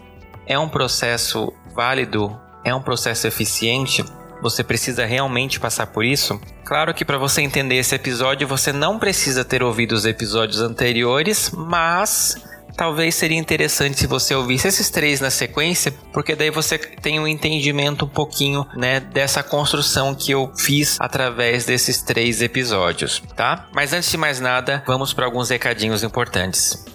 [0.45, 2.37] É um processo válido?
[2.63, 4.03] É um processo eficiente?
[4.41, 6.39] Você precisa realmente passar por isso?
[6.63, 11.51] Claro que para você entender esse episódio, você não precisa ter ouvido os episódios anteriores,
[11.51, 12.35] mas
[12.75, 17.27] talvez seria interessante se você ouvisse esses três na sequência, porque daí você tem um
[17.27, 23.67] entendimento um pouquinho, né, dessa construção que eu fiz através desses três episódios, tá?
[23.73, 26.85] Mas antes de mais nada, vamos para alguns recadinhos importantes.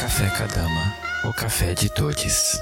[0.00, 0.94] Café Kadama,
[1.24, 2.60] o café de todos.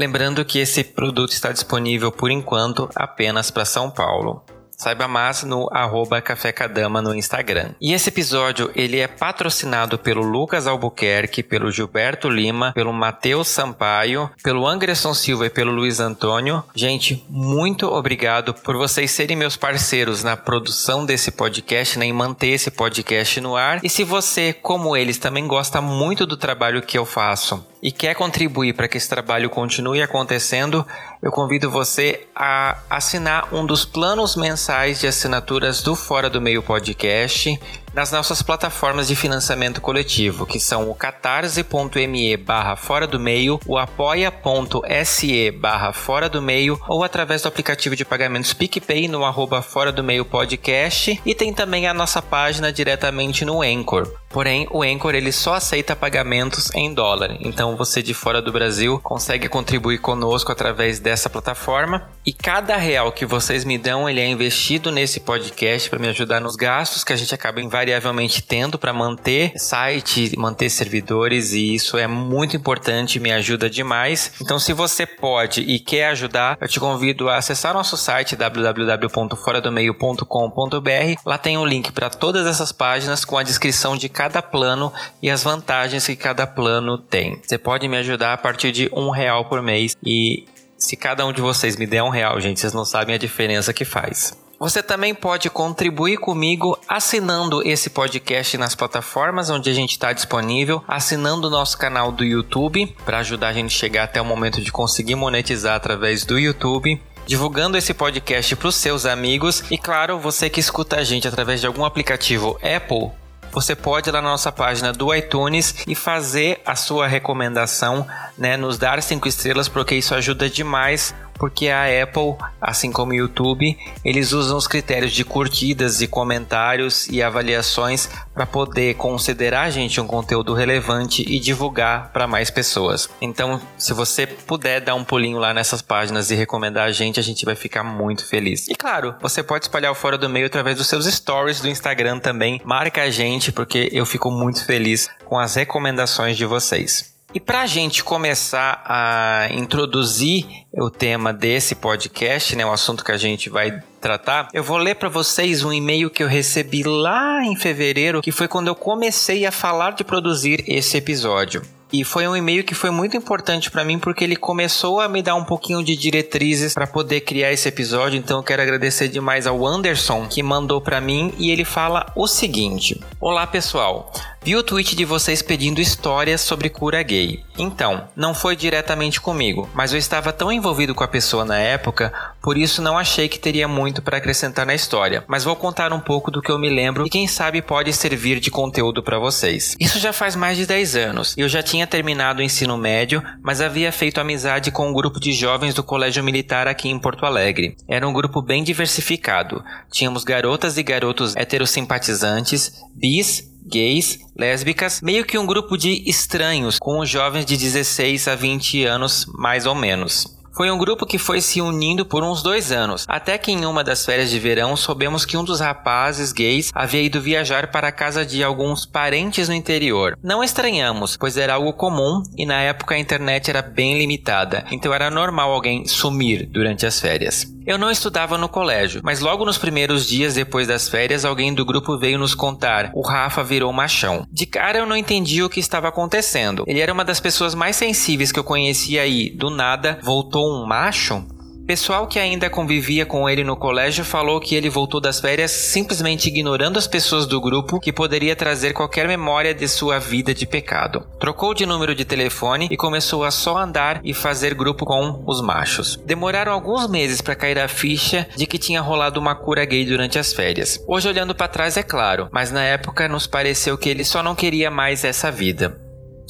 [0.00, 4.42] Lembrando que esse produto está disponível por enquanto apenas para São Paulo.
[4.74, 7.74] Saiba mais no arroba Café Cadama no Instagram.
[7.78, 14.30] E esse episódio ele é patrocinado pelo Lucas Albuquerque, pelo Gilberto Lima, pelo Matheus Sampaio,
[14.42, 16.64] pelo Anderson Silva e pelo Luiz Antônio.
[16.74, 22.52] Gente, muito obrigado por vocês serem meus parceiros na produção desse podcast, né, em manter
[22.52, 23.84] esse podcast no ar.
[23.84, 28.14] E se você, como eles, também gosta muito do trabalho que eu faço e quer
[28.14, 30.86] contribuir para que esse trabalho continue acontecendo,
[31.22, 36.62] eu convido você a assinar um dos planos mensais de assinaturas do Fora do Meio
[36.62, 37.58] Podcast
[37.92, 43.76] nas nossas plataformas de financiamento coletivo, que são o catarse.me barra fora do meio, o
[43.78, 49.90] apoia.se barra fora do meio ou através do aplicativo de pagamentos PicPay no arroba fora
[49.90, 54.10] do meio podcast e tem também a nossa página diretamente no Anchor.
[54.30, 57.36] Porém, o Anchor ele só aceita pagamentos em dólar.
[57.40, 62.08] Então, você de fora do Brasil consegue contribuir conosco através dessa plataforma.
[62.24, 66.40] E cada real que vocês me dão, ele é investido nesse podcast para me ajudar
[66.40, 71.96] nos gastos que a gente acaba invariavelmente tendo para manter site, manter servidores e isso
[71.96, 74.32] é muito importante, me ajuda demais.
[74.40, 81.20] Então, se você pode e quer ajudar, eu te convido a acessar nosso site www.foradomeio.com.br.
[81.24, 84.92] Lá tem um link para todas essas páginas com a descrição de cada plano
[85.22, 87.40] e as vantagens que cada plano tem.
[87.42, 90.44] Você pode me ajudar a partir de um real por mês e
[90.76, 93.72] se cada um de vocês me der um real, gente, vocês não sabem a diferença
[93.72, 94.36] que faz.
[94.62, 100.84] Você também pode contribuir comigo assinando esse podcast nas plataformas onde a gente está disponível,
[100.86, 104.60] assinando o nosso canal do YouTube para ajudar a gente a chegar até o momento
[104.60, 110.18] de conseguir monetizar através do YouTube divulgando esse podcast para os seus amigos e claro,
[110.18, 113.12] você que escuta a gente através de algum aplicativo Apple
[113.50, 118.06] você pode ir lá na nossa página do iTunes e fazer a sua recomendação,
[118.38, 118.56] né?
[118.56, 123.74] Nos dar cinco estrelas, porque isso ajuda demais porque a Apple, assim como o YouTube,
[124.04, 129.98] eles usam os critérios de curtidas e comentários e avaliações para poder considerar a gente
[130.02, 133.08] um conteúdo relevante e divulgar para mais pessoas.
[133.22, 137.22] Então, se você puder dar um pulinho lá nessas páginas e recomendar a gente, a
[137.22, 138.68] gente vai ficar muito feliz.
[138.68, 142.18] E claro, você pode espalhar o Fora do Meio através dos seus stories do Instagram
[142.18, 142.60] também.
[142.66, 147.09] Marca a gente porque eu fico muito feliz com as recomendações de vocês.
[147.32, 153.12] E para a gente começar a introduzir o tema desse podcast, né, o assunto que
[153.12, 157.44] a gente vai tratar, eu vou ler para vocês um e-mail que eu recebi lá
[157.44, 161.62] em fevereiro, que foi quando eu comecei a falar de produzir esse episódio.
[161.92, 165.22] E foi um e-mail que foi muito importante para mim porque ele começou a me
[165.22, 168.16] dar um pouquinho de diretrizes para poder criar esse episódio.
[168.16, 172.28] Então eu quero agradecer demais ao Anderson que mandou para mim e ele fala o
[172.28, 177.42] seguinte: Olá pessoal, vi o tweet de vocês pedindo histórias sobre cura gay.
[177.58, 182.12] Então, não foi diretamente comigo, mas eu estava tão envolvido com a pessoa na época,
[182.42, 185.24] por isso não achei que teria muito para acrescentar na história.
[185.28, 188.40] Mas vou contar um pouco do que eu me lembro e quem sabe pode servir
[188.40, 189.76] de conteúdo para vocês.
[189.78, 193.60] Isso já faz mais de 10 anos eu já tinha terminado o ensino médio, mas
[193.60, 197.76] havia feito amizade com um grupo de jovens do colégio militar aqui em Porto Alegre.
[197.88, 199.62] Era um grupo bem diversificado.
[199.90, 206.98] Tínhamos garotas e garotos heterosimpatizantes, bis, gays, lésbicas, meio que um grupo de estranhos com
[206.98, 210.39] os jovens de 16 a 20 anos, mais ou menos.
[210.52, 213.84] Foi um grupo que foi se unindo por uns dois anos, até que em uma
[213.84, 217.92] das férias de verão soubemos que um dos rapazes gays havia ido viajar para a
[217.92, 220.18] casa de alguns parentes no interior.
[220.22, 224.92] Não estranhamos, pois era algo comum e na época a internet era bem limitada, então
[224.92, 227.46] era normal alguém sumir durante as férias.
[227.66, 231.64] Eu não estudava no colégio, mas logo nos primeiros dias depois das férias, alguém do
[231.64, 234.26] grupo veio nos contar: o Rafa virou machão.
[234.32, 236.64] De cara eu não entendi o que estava acontecendo.
[236.66, 240.66] Ele era uma das pessoas mais sensíveis que eu conhecia e, do nada, voltou um
[240.66, 241.24] macho?
[241.70, 246.26] Pessoal que ainda convivia com ele no colégio falou que ele voltou das férias simplesmente
[246.26, 251.06] ignorando as pessoas do grupo que poderia trazer qualquer memória de sua vida de pecado.
[251.20, 255.40] Trocou de número de telefone e começou a só andar e fazer grupo com os
[255.40, 255.96] machos.
[256.04, 260.18] Demoraram alguns meses para cair a ficha de que tinha rolado uma cura gay durante
[260.18, 260.82] as férias.
[260.88, 264.34] Hoje olhando para trás é claro, mas na época nos pareceu que ele só não
[264.34, 265.80] queria mais essa vida.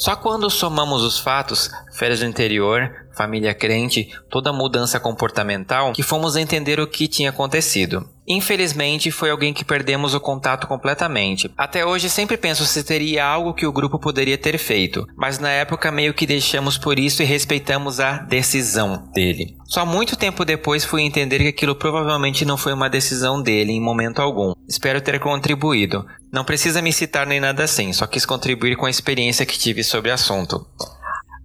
[0.01, 2.91] Só quando somamos os fatos, férias do interior,
[3.21, 8.09] família crente, toda mudança comportamental, que fomos entender o que tinha acontecido.
[8.27, 11.51] Infelizmente, foi alguém que perdemos o contato completamente.
[11.59, 15.51] Até hoje sempre penso se teria algo que o grupo poderia ter feito, mas na
[15.51, 19.55] época meio que deixamos por isso e respeitamos a decisão dele.
[19.67, 23.83] Só muito tempo depois fui entender que aquilo provavelmente não foi uma decisão dele em
[23.83, 24.55] momento algum.
[24.67, 26.07] Espero ter contribuído.
[26.33, 29.85] Não precisa me citar nem nada assim, só quis contribuir com a experiência que tive
[29.85, 30.65] sobre o assunto.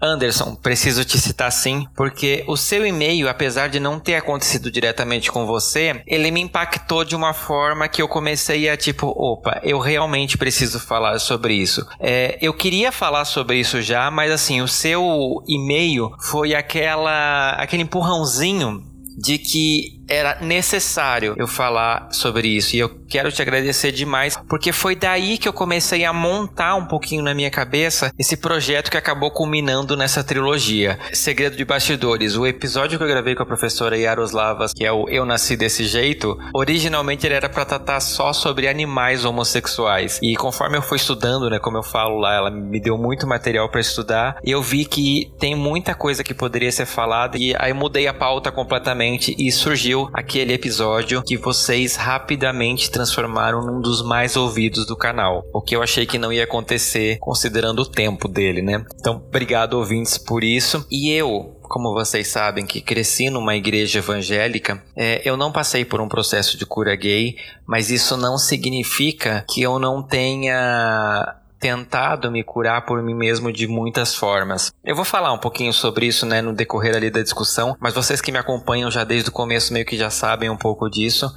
[0.02, 5.32] Anderson, preciso te citar sim, porque o seu e-mail, apesar de não ter acontecido diretamente
[5.32, 9.80] com você, ele me impactou de uma forma que eu comecei a tipo, opa, eu
[9.80, 11.86] realmente preciso falar sobre isso.
[12.00, 17.84] É, eu queria falar sobre isso já, mas assim, o seu e-mail foi aquela, aquele
[17.84, 18.84] empurrãozinho
[19.18, 24.72] de que era necessário eu falar sobre isso e eu quero te agradecer demais porque
[24.72, 28.98] foi daí que eu comecei a montar um pouquinho na minha cabeça esse projeto que
[28.98, 31.00] acabou culminando nessa trilogia.
[31.14, 35.08] Segredo de Bastidores, o episódio que eu gravei com a professora Yaroslavas, que é o
[35.10, 40.78] Eu Nasci Desse Jeito, originalmente ele era para tratar só sobre animais homossexuais e conforme
[40.78, 44.36] eu fui estudando, né, como eu falo lá, ela me deu muito material para estudar
[44.44, 48.52] eu vi que tem muita coisa que poderia ser falada e aí mudei a pauta
[48.52, 55.44] completamente e surgiu aquele episódio que vocês rapidamente transformaram num dos mais ouvidos do canal.
[55.54, 58.86] O que eu achei que não ia acontecer considerando o tempo dele, né?
[58.98, 60.88] Então, obrigado ouvintes por isso.
[60.90, 66.00] E eu, como vocês sabem, que cresci numa igreja evangélica, é, eu não passei por
[66.00, 67.36] um processo de cura gay,
[67.68, 73.68] mas isso não significa que eu não tenha tentado me curar por mim mesmo de
[73.68, 74.72] muitas formas.
[74.86, 78.22] Eu vou falar um pouquinho sobre isso, né, no decorrer ali da discussão, mas vocês
[78.22, 81.30] que me acompanham já desde o começo meio que já sabem um pouco disso.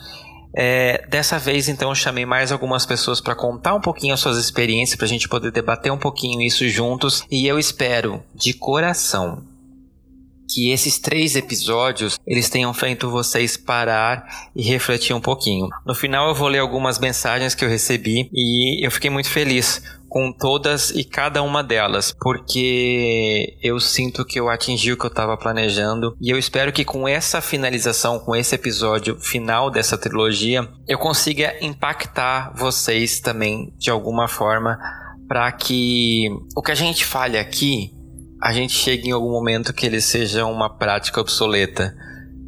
[0.56, 4.38] É, dessa vez, então, eu chamei mais algumas pessoas para contar um pouquinho as suas
[4.38, 7.24] experiências, para a gente poder debater um pouquinho isso juntos.
[7.30, 9.44] E eu espero, de coração,
[10.48, 15.68] que esses três episódios eles tenham feito vocês parar e refletir um pouquinho.
[15.84, 19.82] No final, eu vou ler algumas mensagens que eu recebi e eu fiquei muito feliz
[20.08, 25.10] com todas e cada uma delas, porque eu sinto que eu atingi o que eu
[25.10, 30.68] estava planejando e eu espero que com essa finalização, com esse episódio final dessa trilogia,
[30.86, 34.78] eu consiga impactar vocês também de alguma forma
[35.28, 37.92] para que o que a gente fale aqui,
[38.42, 41.94] a gente chegue em algum momento que ele seja uma prática obsoleta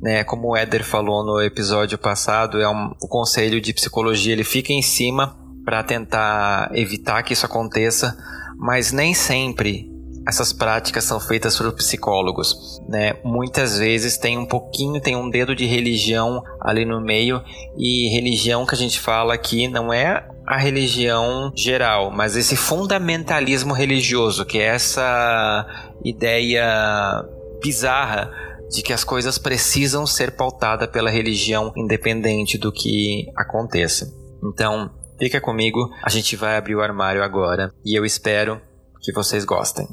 [0.00, 0.24] né?
[0.24, 4.72] Como o Éder falou no episódio passado, é um, o conselho de psicologia ele fica
[4.72, 8.16] em cima para tentar evitar que isso aconteça,
[8.58, 9.90] mas nem sempre
[10.26, 13.14] essas práticas são feitas por psicólogos, né?
[13.24, 17.42] Muitas vezes tem um pouquinho, tem um dedo de religião ali no meio
[17.76, 23.72] e religião que a gente fala aqui não é a religião geral, mas esse fundamentalismo
[23.72, 25.66] religioso, que é essa
[26.04, 27.24] ideia
[27.62, 28.30] bizarra
[28.68, 34.12] de que as coisas precisam ser pautadas pela religião independente do que aconteça.
[34.42, 38.60] Então, fica comigo, a gente vai abrir o armário agora e eu espero
[39.02, 39.86] que vocês gostem.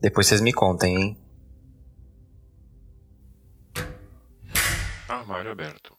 [0.00, 1.18] Depois vocês me contem, hein?
[5.08, 5.91] Armário aberto.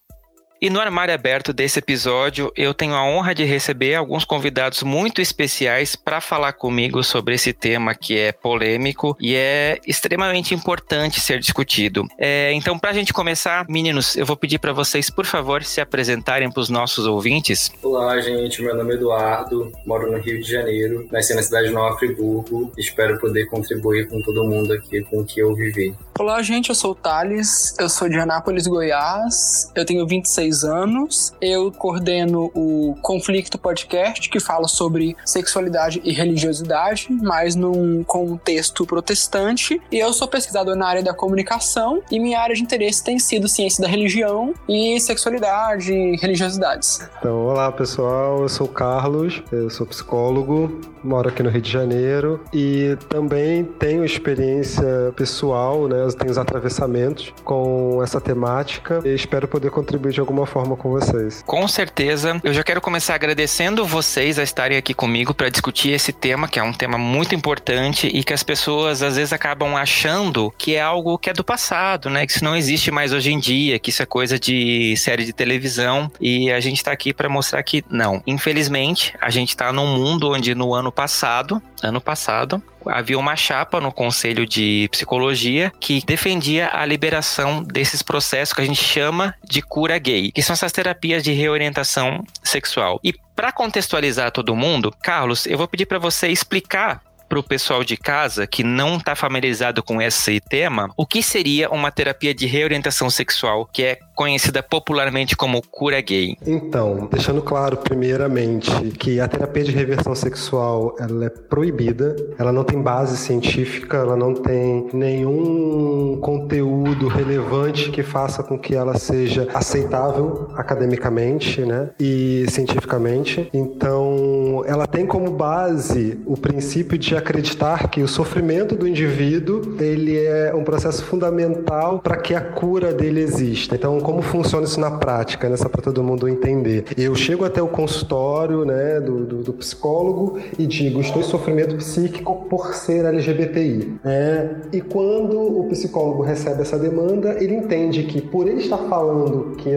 [0.63, 5.21] E no armário aberto desse episódio, eu tenho a honra de receber alguns convidados muito
[5.21, 11.41] especiais para falar comigo sobre esse tema que é polêmico e é extremamente importante ser
[11.41, 12.07] discutido.
[12.17, 15.81] É, então, para a gente começar, meninos, eu vou pedir para vocês, por favor, se
[15.81, 17.69] apresentarem para os nossos ouvintes.
[17.83, 18.61] Olá, gente.
[18.61, 22.71] Meu nome é Eduardo, moro no Rio de Janeiro, nasci na cidade de Nova Friburgo.
[22.77, 25.93] Espero poder contribuir com todo mundo aqui com o que eu vivi.
[26.17, 26.69] Olá, gente.
[26.69, 29.69] Eu sou o Thales, eu sou de Anápolis, Goiás.
[29.75, 31.33] Eu tenho 26 anos.
[31.41, 39.81] Eu coordeno o Conflicto Podcast, que fala sobre sexualidade e religiosidade, mas num contexto protestante.
[39.91, 43.47] E eu sou pesquisador na área da comunicação e minha área de interesse tem sido
[43.47, 46.99] ciência da religião e sexualidade e religiosidades.
[47.19, 51.71] Então, olá pessoal, eu sou o Carlos, eu sou psicólogo, moro aqui no Rio de
[51.71, 56.07] Janeiro e também tenho experiência pessoal, né?
[56.17, 61.43] Tenho os atravessamentos com essa temática e espero poder contribuir de alguma forma com vocês.
[61.45, 62.39] Com certeza.
[62.43, 66.59] Eu já quero começar agradecendo vocês a estarem aqui comigo para discutir esse tema, que
[66.59, 70.81] é um tema muito importante e que as pessoas às vezes acabam achando que é
[70.81, 72.25] algo que é do passado, né?
[72.25, 75.33] Que isso não existe mais hoje em dia, que isso é coisa de série de
[75.33, 78.21] televisão e a gente está aqui para mostrar que não.
[78.25, 83.79] Infelizmente, a gente está num mundo onde no ano passado, ano passado, havia uma chapa
[83.79, 89.61] no Conselho de Psicologia que defendia a liberação desses processos que a gente chama de
[89.61, 92.99] cura gay, que são essas terapias de reorientação sexual.
[93.03, 97.01] E para contextualizar todo mundo, Carlos, eu vou pedir para você explicar
[97.33, 101.67] para o pessoal de casa que não está familiarizado com esse tema, o que seria
[101.71, 106.37] uma terapia de reorientação sexual, que é conhecida popularmente como cura gay?
[106.45, 112.63] Então, deixando claro primeiramente que a terapia de reversão sexual ela é proibida, ela não
[112.63, 119.47] tem base científica, ela não tem nenhum conteúdo relevante que faça com que ela seja
[119.53, 123.49] aceitável academicamente, né, e cientificamente.
[123.53, 130.17] Então, ela tem como base o princípio de acreditar que o sofrimento do indivíduo ele
[130.17, 133.75] é um processo fundamental para que a cura dele exista.
[133.75, 136.85] Então, como funciona isso na prática, né, só para todo mundo entender?
[136.97, 141.75] Eu chego até o consultório, né, do, do, do psicólogo e digo, estou em sofrimento
[141.77, 143.99] psíquico por ser LGBTI.
[144.03, 149.55] É, e quando o psicólogo recebe essa demanda, ele entende que por ele estar falando
[149.57, 149.69] que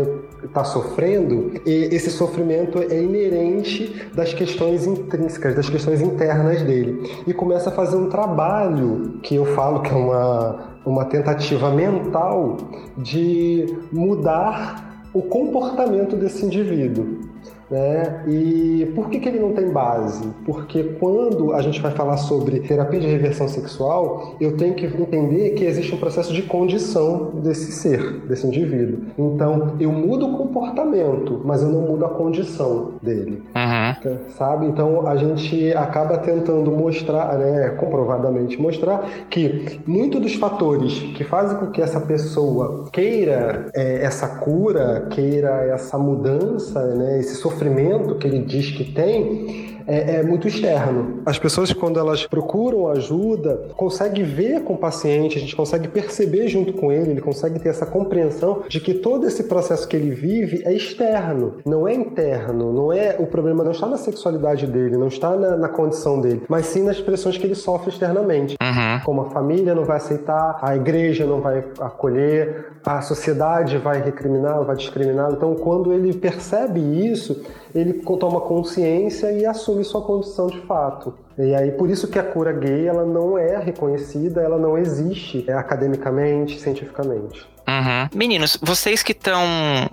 [0.46, 7.22] está sofrendo, esse sofrimento é inerente das questões intrínsecas, das questões internas dele.
[7.26, 12.56] E começa a fazer um trabalho que eu falo que é uma, uma tentativa mental
[12.96, 17.35] de mudar o comportamento desse indivíduo.
[17.70, 18.24] Né?
[18.28, 20.28] E por que, que ele não tem base?
[20.44, 25.50] Porque quando a gente vai falar sobre terapia de reversão sexual, eu tenho que entender
[25.50, 29.00] que existe um processo de condição desse ser, desse indivíduo.
[29.18, 33.42] Então, eu mudo o comportamento, mas eu não mudo a condição dele.
[33.54, 34.18] Uhum.
[34.30, 34.66] Sabe?
[34.66, 41.58] Então, a gente acaba tentando mostrar, né, comprovadamente mostrar, que muitos dos fatores que fazem
[41.58, 48.16] com que essa pessoa queira é, essa cura, queira essa mudança, né, esse sofrimento, sofrimento
[48.16, 51.22] que ele diz que tem é, é, muito externo.
[51.24, 56.48] As pessoas, quando elas procuram ajuda, conseguem ver com o paciente, a gente consegue perceber
[56.48, 60.10] junto com ele, ele consegue ter essa compreensão de que todo esse processo que ele
[60.10, 64.96] vive é externo, não é interno, não é o problema não está na sexualidade dele,
[64.96, 68.56] não está na, na condição dele, mas sim nas pressões que ele sofre externamente.
[68.60, 69.00] Uhum.
[69.04, 74.62] Como a família não vai aceitar, a igreja não vai acolher, a sociedade vai recriminar,
[74.64, 75.32] vai discriminar.
[75.32, 77.42] Então, quando ele percebe isso,
[77.78, 81.25] ele toma consciência e assume sua condição de fato.
[81.38, 85.44] E aí por isso que a cura gay ela não é reconhecida, ela não existe
[85.46, 87.46] é, academicamente, cientificamente.
[87.68, 88.08] Uhum.
[88.14, 89.44] Meninos, vocês que estão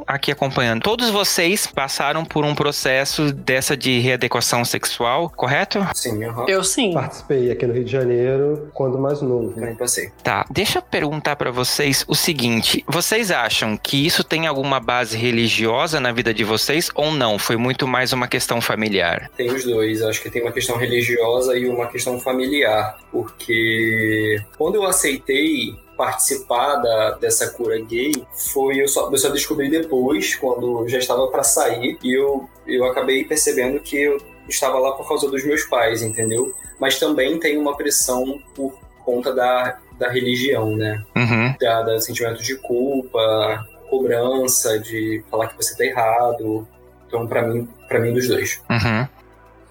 [0.06, 5.80] aqui acompanhando, todos vocês passaram por um processo dessa de readequação sexual, correto?
[5.96, 6.48] Sim, uhum.
[6.48, 6.94] Eu sim.
[6.94, 9.54] Participei aqui no Rio de Janeiro quando mais novo.
[9.54, 10.12] Também passei.
[10.24, 15.18] Tá, deixa eu perguntar para vocês o seguinte: vocês acham que isso tem alguma base
[15.18, 17.40] religiosa na vida de vocês ou não?
[17.40, 19.32] Foi muito mais uma questão familiar?
[19.36, 20.04] Tem os dois.
[20.04, 22.98] Acho que tem uma questão religiosa e uma questão familiar.
[23.12, 28.12] Porque quando eu aceitei participar da, dessa cura gay
[28.52, 32.86] foi eu só, eu só descobri depois, quando já estava para sair, e eu, eu
[32.86, 34.18] acabei percebendo que eu
[34.50, 36.54] estava lá por causa dos meus pais, entendeu?
[36.80, 38.74] Mas também tem uma pressão por
[39.06, 41.04] conta da, da religião, né?
[41.16, 41.56] Uhum.
[41.60, 46.68] Da, da sentimento de culpa, cobrança, de falar que você tá errado.
[47.08, 48.62] Então, para mim, para mim, dos dois.
[48.70, 49.08] Uhum.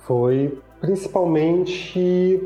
[0.06, 2.42] Foi principalmente.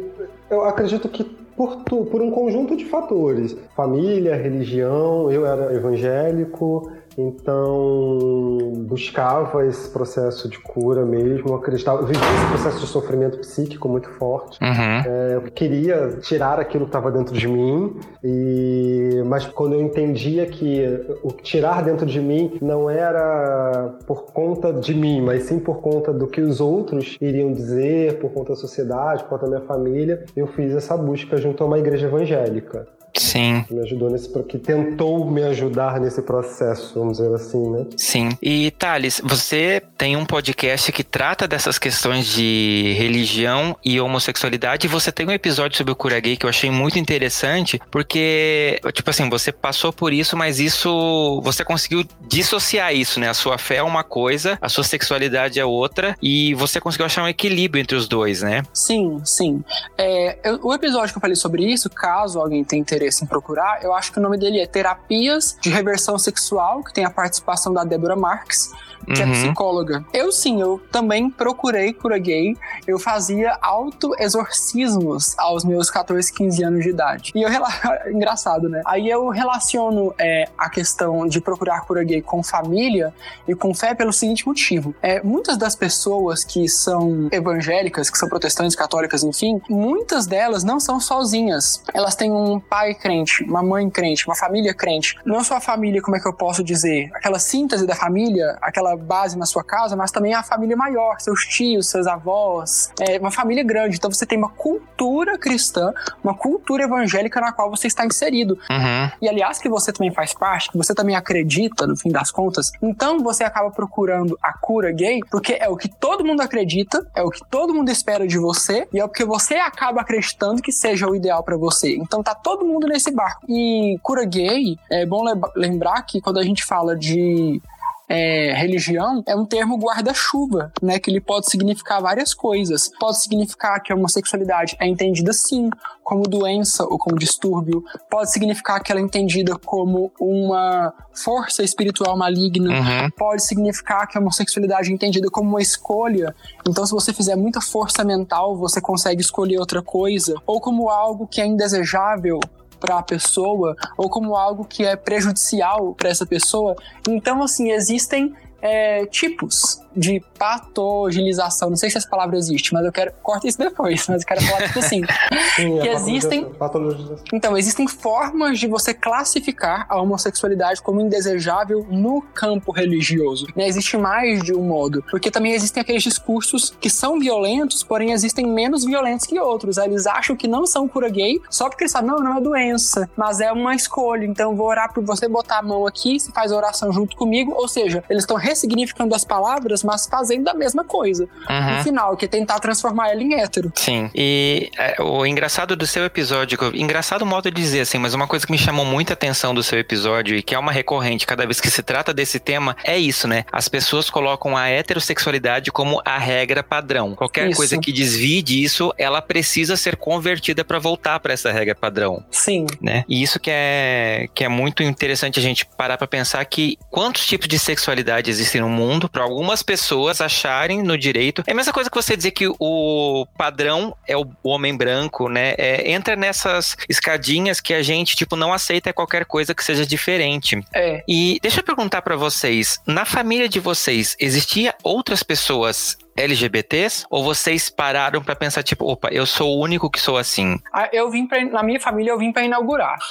[0.48, 3.56] Eu acredito que por, tu, por um conjunto de fatores.
[3.74, 12.46] Família, religião, eu era evangélico, então buscava esse processo de cura mesmo, acreditava, vivia esse
[12.46, 14.58] processo de sofrimento psíquico muito forte.
[14.62, 15.12] Uhum.
[15.12, 20.46] É, eu queria tirar aquilo que estava dentro de mim, e mas quando eu entendia
[20.46, 20.84] que
[21.22, 26.12] o tirar dentro de mim não era por conta de mim, mas sim por conta
[26.12, 30.24] do que os outros iriam dizer, por conta da sociedade, por conta da minha família,
[30.36, 32.86] eu fiz essa busca junto a uma igreja evangélica.
[33.16, 33.64] Sim.
[33.70, 37.86] Me ajudou nesse que tentou me ajudar nesse processo, vamos dizer assim, né?
[37.96, 38.28] Sim.
[38.42, 44.86] E Thales, você tem um podcast que trata dessas questões de religião e homossexualidade.
[44.86, 48.80] E você tem um episódio sobre o cura gay que eu achei muito interessante, porque,
[48.92, 53.28] tipo assim, você passou por isso, mas isso você conseguiu dissociar isso, né?
[53.28, 57.22] A sua fé é uma coisa, a sua sexualidade é outra, e você conseguiu achar
[57.22, 58.62] um equilíbrio entre os dois, né?
[58.72, 59.64] Sim, sim.
[59.96, 63.82] É, eu, o episódio que eu falei sobre isso, caso alguém tenha interesse em procurar,
[63.82, 67.72] eu acho que o nome dele é Terapias de Reversão Sexual, que tem a participação
[67.72, 68.72] da Débora Marques,
[69.06, 69.28] que Uhum.
[69.28, 70.04] é psicóloga.
[70.12, 72.56] Eu sim, eu também procurei cura gay.
[72.86, 77.32] Eu fazia auto-exorcismos aos meus 14, 15 anos de idade.
[77.34, 77.68] E eu rela...
[78.10, 78.82] engraçado, né?
[78.84, 83.14] Aí eu relaciono é, a questão de procurar cura gay com família
[83.46, 84.94] e com fé pelo seguinte motivo.
[85.02, 90.80] É, muitas das pessoas que são evangélicas, que são protestantes, católicas, enfim, muitas delas não
[90.80, 91.82] são sozinhas.
[91.94, 95.16] Elas têm um pai crente, uma mãe crente, uma família crente.
[95.24, 97.10] Não só a família, como é que eu posso dizer?
[97.14, 101.44] Aquela síntese da família, aquela base na sua casa, mas também a família maior, seus
[101.46, 103.96] tios, seus avós, é uma família grande.
[103.96, 108.58] Então você tem uma cultura cristã, uma cultura evangélica na qual você está inserido.
[108.70, 109.10] Uhum.
[109.20, 112.70] E aliás, que você também faz parte, que você também acredita, no fim das contas.
[112.82, 117.22] Então você acaba procurando a cura gay, porque é o que todo mundo acredita, é
[117.22, 120.72] o que todo mundo espera de você, e é o que você acaba acreditando que
[120.72, 121.96] seja o ideal pra você.
[121.96, 123.44] Então tá todo mundo nesse barco.
[123.48, 127.60] E cura gay, é bom lem- lembrar que quando a gente fala de
[128.08, 130.98] é, religião é um termo guarda-chuva, né?
[130.98, 132.90] Que ele pode significar várias coisas.
[133.00, 135.70] Pode significar que a homossexualidade é entendida sim
[136.04, 137.82] como doença ou como distúrbio.
[138.08, 142.70] Pode significar que ela é entendida como uma força espiritual maligna.
[142.70, 143.10] Uhum.
[143.16, 146.34] Pode significar que a homossexualidade é entendida como uma escolha.
[146.68, 150.34] Então, se você fizer muita força mental, você consegue escolher outra coisa.
[150.46, 152.38] Ou como algo que é indesejável
[152.86, 156.76] para a pessoa ou como algo que é prejudicial para essa pessoa.
[157.08, 161.70] Então, assim, existem é, tipos de patogenização.
[161.70, 163.12] Não sei se essa palavra existe, mas eu quero.
[163.22, 165.00] Corta isso depois, mas eu quero falar tipo assim.
[165.56, 167.24] Sim, Que a existem- patologização- patologização.
[167.32, 173.46] Então, existem formas de você classificar a homossexualidade como indesejável no campo religioso.
[173.56, 173.66] Né?
[173.66, 175.02] Existe mais de um modo.
[175.10, 179.78] Porque também existem aqueles discursos que são violentos, porém existem menos violentos que outros.
[179.78, 183.08] Eles acham que não são cura gay só porque eles sabem, não, não é doença,
[183.16, 184.24] mas é uma escolha.
[184.26, 187.16] Então, eu vou orar por você, botar a mão aqui, você faz a oração junto
[187.16, 187.52] comigo.
[187.54, 191.28] Ou seja, eles estão ressignificando as palavras, mas fazendo a mesma coisa.
[191.48, 191.76] Uhum.
[191.76, 193.72] No final, que é tentar transformar ela em hétero.
[193.74, 194.10] Sim.
[194.14, 198.26] E é, o engraçado do seu episódio, engraçado o modo de dizer assim, mas uma
[198.26, 201.44] coisa que me chamou muita atenção do seu episódio e que é uma recorrente cada
[201.46, 203.44] vez que se trata desse tema é isso, né?
[203.52, 207.14] As pessoas colocam a heterossexualidade como a regra padrão.
[207.14, 207.56] Qualquer Isso.
[207.56, 212.24] coisa que desvie disso, ela precisa ser convertida para voltar para essa regra padrão.
[212.30, 212.66] Sim.
[212.80, 213.04] né?
[213.08, 217.26] E isso que é, que é muito interessante a gente parar pra pensar que quantos
[217.26, 219.75] tipos de sexualidade existem no mundo para algumas pessoas
[220.20, 221.42] acharem no direito.
[221.46, 225.54] É a mesma coisa que você dizer que o padrão é o homem branco, né?
[225.58, 230.62] É, entra nessas escadinhas que a gente, tipo, não aceita qualquer coisa que seja diferente.
[230.74, 231.02] É.
[231.08, 237.04] E deixa eu perguntar pra vocês, na família de vocês, existia outras pessoas LGBTs?
[237.10, 240.58] Ou vocês pararam para pensar, tipo, opa, eu sou o único que sou assim?
[240.72, 242.96] Ah, eu vim pra, na minha família, eu vim para inaugurar.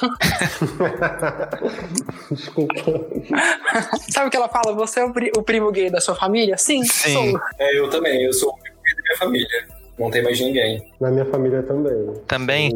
[2.30, 2.74] Desculpa.
[4.10, 4.72] Sabe o que ela fala?
[4.74, 6.56] Você é o, pri- o primo gay da sua família?
[6.56, 7.32] Sim, Sim.
[7.32, 7.40] sou.
[7.58, 9.75] É, eu também, eu sou o único da minha família.
[9.98, 10.82] Não tem mais ninguém.
[11.00, 12.14] Na minha família também.
[12.26, 12.70] Também?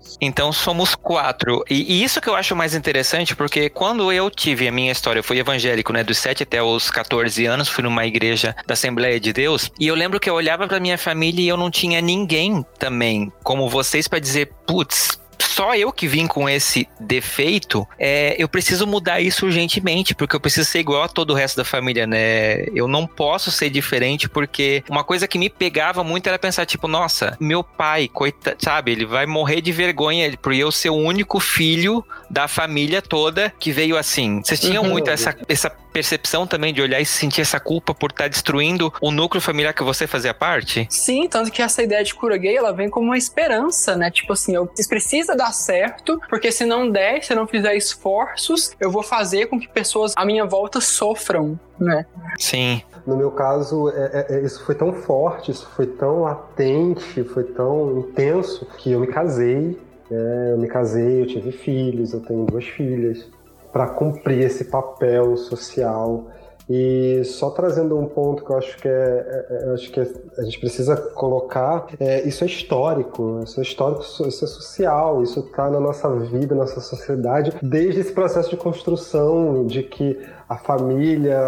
[0.00, 0.16] Sim.
[0.20, 1.62] Então somos quatro.
[1.70, 5.20] E, e isso que eu acho mais interessante, porque quando eu tive a minha história,
[5.20, 6.02] eu fui evangélico, né?
[6.02, 9.70] Dos 7 até os 14 anos, fui numa igreja da Assembleia de Deus.
[9.78, 13.32] E eu lembro que eu olhava pra minha família e eu não tinha ninguém também,
[13.44, 15.19] como vocês, pra dizer, putz.
[15.40, 20.40] Só eu que vim com esse defeito, é, eu preciso mudar isso urgentemente, porque eu
[20.40, 22.64] preciso ser igual a todo o resto da família, né?
[22.74, 26.86] Eu não posso ser diferente, porque uma coisa que me pegava muito era pensar, tipo,
[26.86, 31.40] nossa, meu pai, coitado, sabe, ele vai morrer de vergonha por eu ser o único
[31.40, 34.42] filho da família toda que veio assim.
[34.44, 34.90] Vocês tinham Uhum.
[34.90, 39.10] muito essa, essa percepção também de olhar e sentir essa culpa por estar destruindo o
[39.10, 40.86] núcleo familiar que você fazia parte?
[40.90, 44.10] Sim, tanto que essa ideia de cura gay, ela vem como uma esperança, né?
[44.10, 48.72] Tipo assim, eu precisa dar certo, porque se não der, se eu não fizer esforços,
[48.80, 52.06] eu vou fazer com que pessoas à minha volta sofram, né?
[52.38, 52.82] Sim.
[53.06, 57.44] No meu caso, é- é- é- isso foi tão forte, isso foi tão latente, foi
[57.44, 59.78] tão intenso que eu me casei.
[60.10, 60.52] né?
[60.54, 63.28] Eu me casei, eu tive filhos, eu tenho duas filhas,
[63.72, 66.26] para cumprir esse papel social.
[66.72, 69.98] E só trazendo um ponto que eu acho que é, é- é- eu acho que
[70.00, 75.40] a gente precisa colocar, é, isso é histórico, isso é histórico, isso é social, isso
[75.40, 80.16] está na nossa vida, na nossa sociedade, desde esse processo de construção de que
[80.50, 81.40] a família,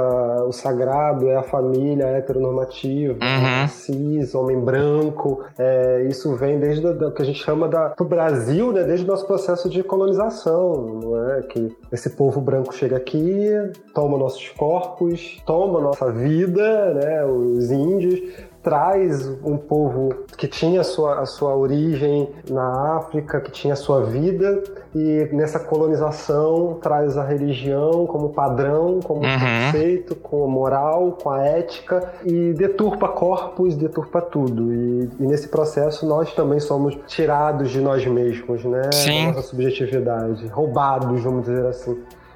[0.46, 3.66] o sagrado é a família heteronormativa, Uhum.
[3.66, 5.44] cis, homem branco.
[5.58, 9.08] É, isso vem desde o que a gente chama da, do Brasil, né, desde o
[9.08, 11.42] nosso processo de colonização, não é?
[11.42, 13.50] Que esse povo branco chega aqui,
[13.92, 18.20] toma nossos corpos, toma nossa vida, né, os índios,
[18.62, 23.76] traz um povo que tinha a sua, a sua origem na África, que tinha a
[23.76, 24.62] sua vida,
[24.94, 29.38] e nessa colonização traz a religião como padrão, como Uhum.
[29.72, 34.72] conceito, com a moral, com a ética, e deturpa corpos, deturpa tudo.
[34.72, 38.90] E, e nesse processo nós também somos tirados de nós mesmos, né?
[38.92, 39.26] Sim.
[39.26, 41.92] Da nossa subjetividade, roubados, vamos dizer assim.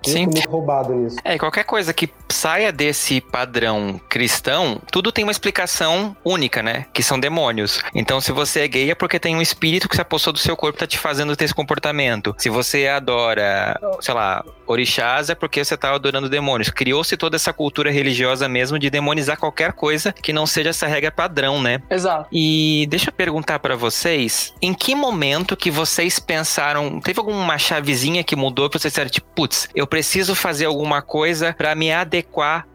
[0.06, 0.24] Eu Sim.
[0.24, 1.16] fui muito roubado nisso.
[1.24, 6.86] É, qualquer coisa que saia desse padrão cristão, tudo tem uma explicação única, né?
[6.92, 7.80] Que são demônios.
[7.94, 10.56] Então, se você é gay, é porque tem um espírito que se apossou do seu
[10.56, 12.34] corpo e tá te fazendo ter esse comportamento.
[12.38, 16.70] Se você adora, sei lá, orixás, é porque você tá adorando demônios.
[16.70, 21.10] Criou-se toda essa cultura religiosa mesmo de demonizar qualquer coisa que não seja essa regra
[21.10, 21.80] padrão, né?
[21.90, 22.28] Exato.
[22.32, 28.24] E deixa eu perguntar pra vocês, em que momento que vocês pensaram, teve alguma chavezinha
[28.24, 32.15] que mudou pra vocês disseram, tipo, putz, eu preciso fazer alguma coisa pra me adequar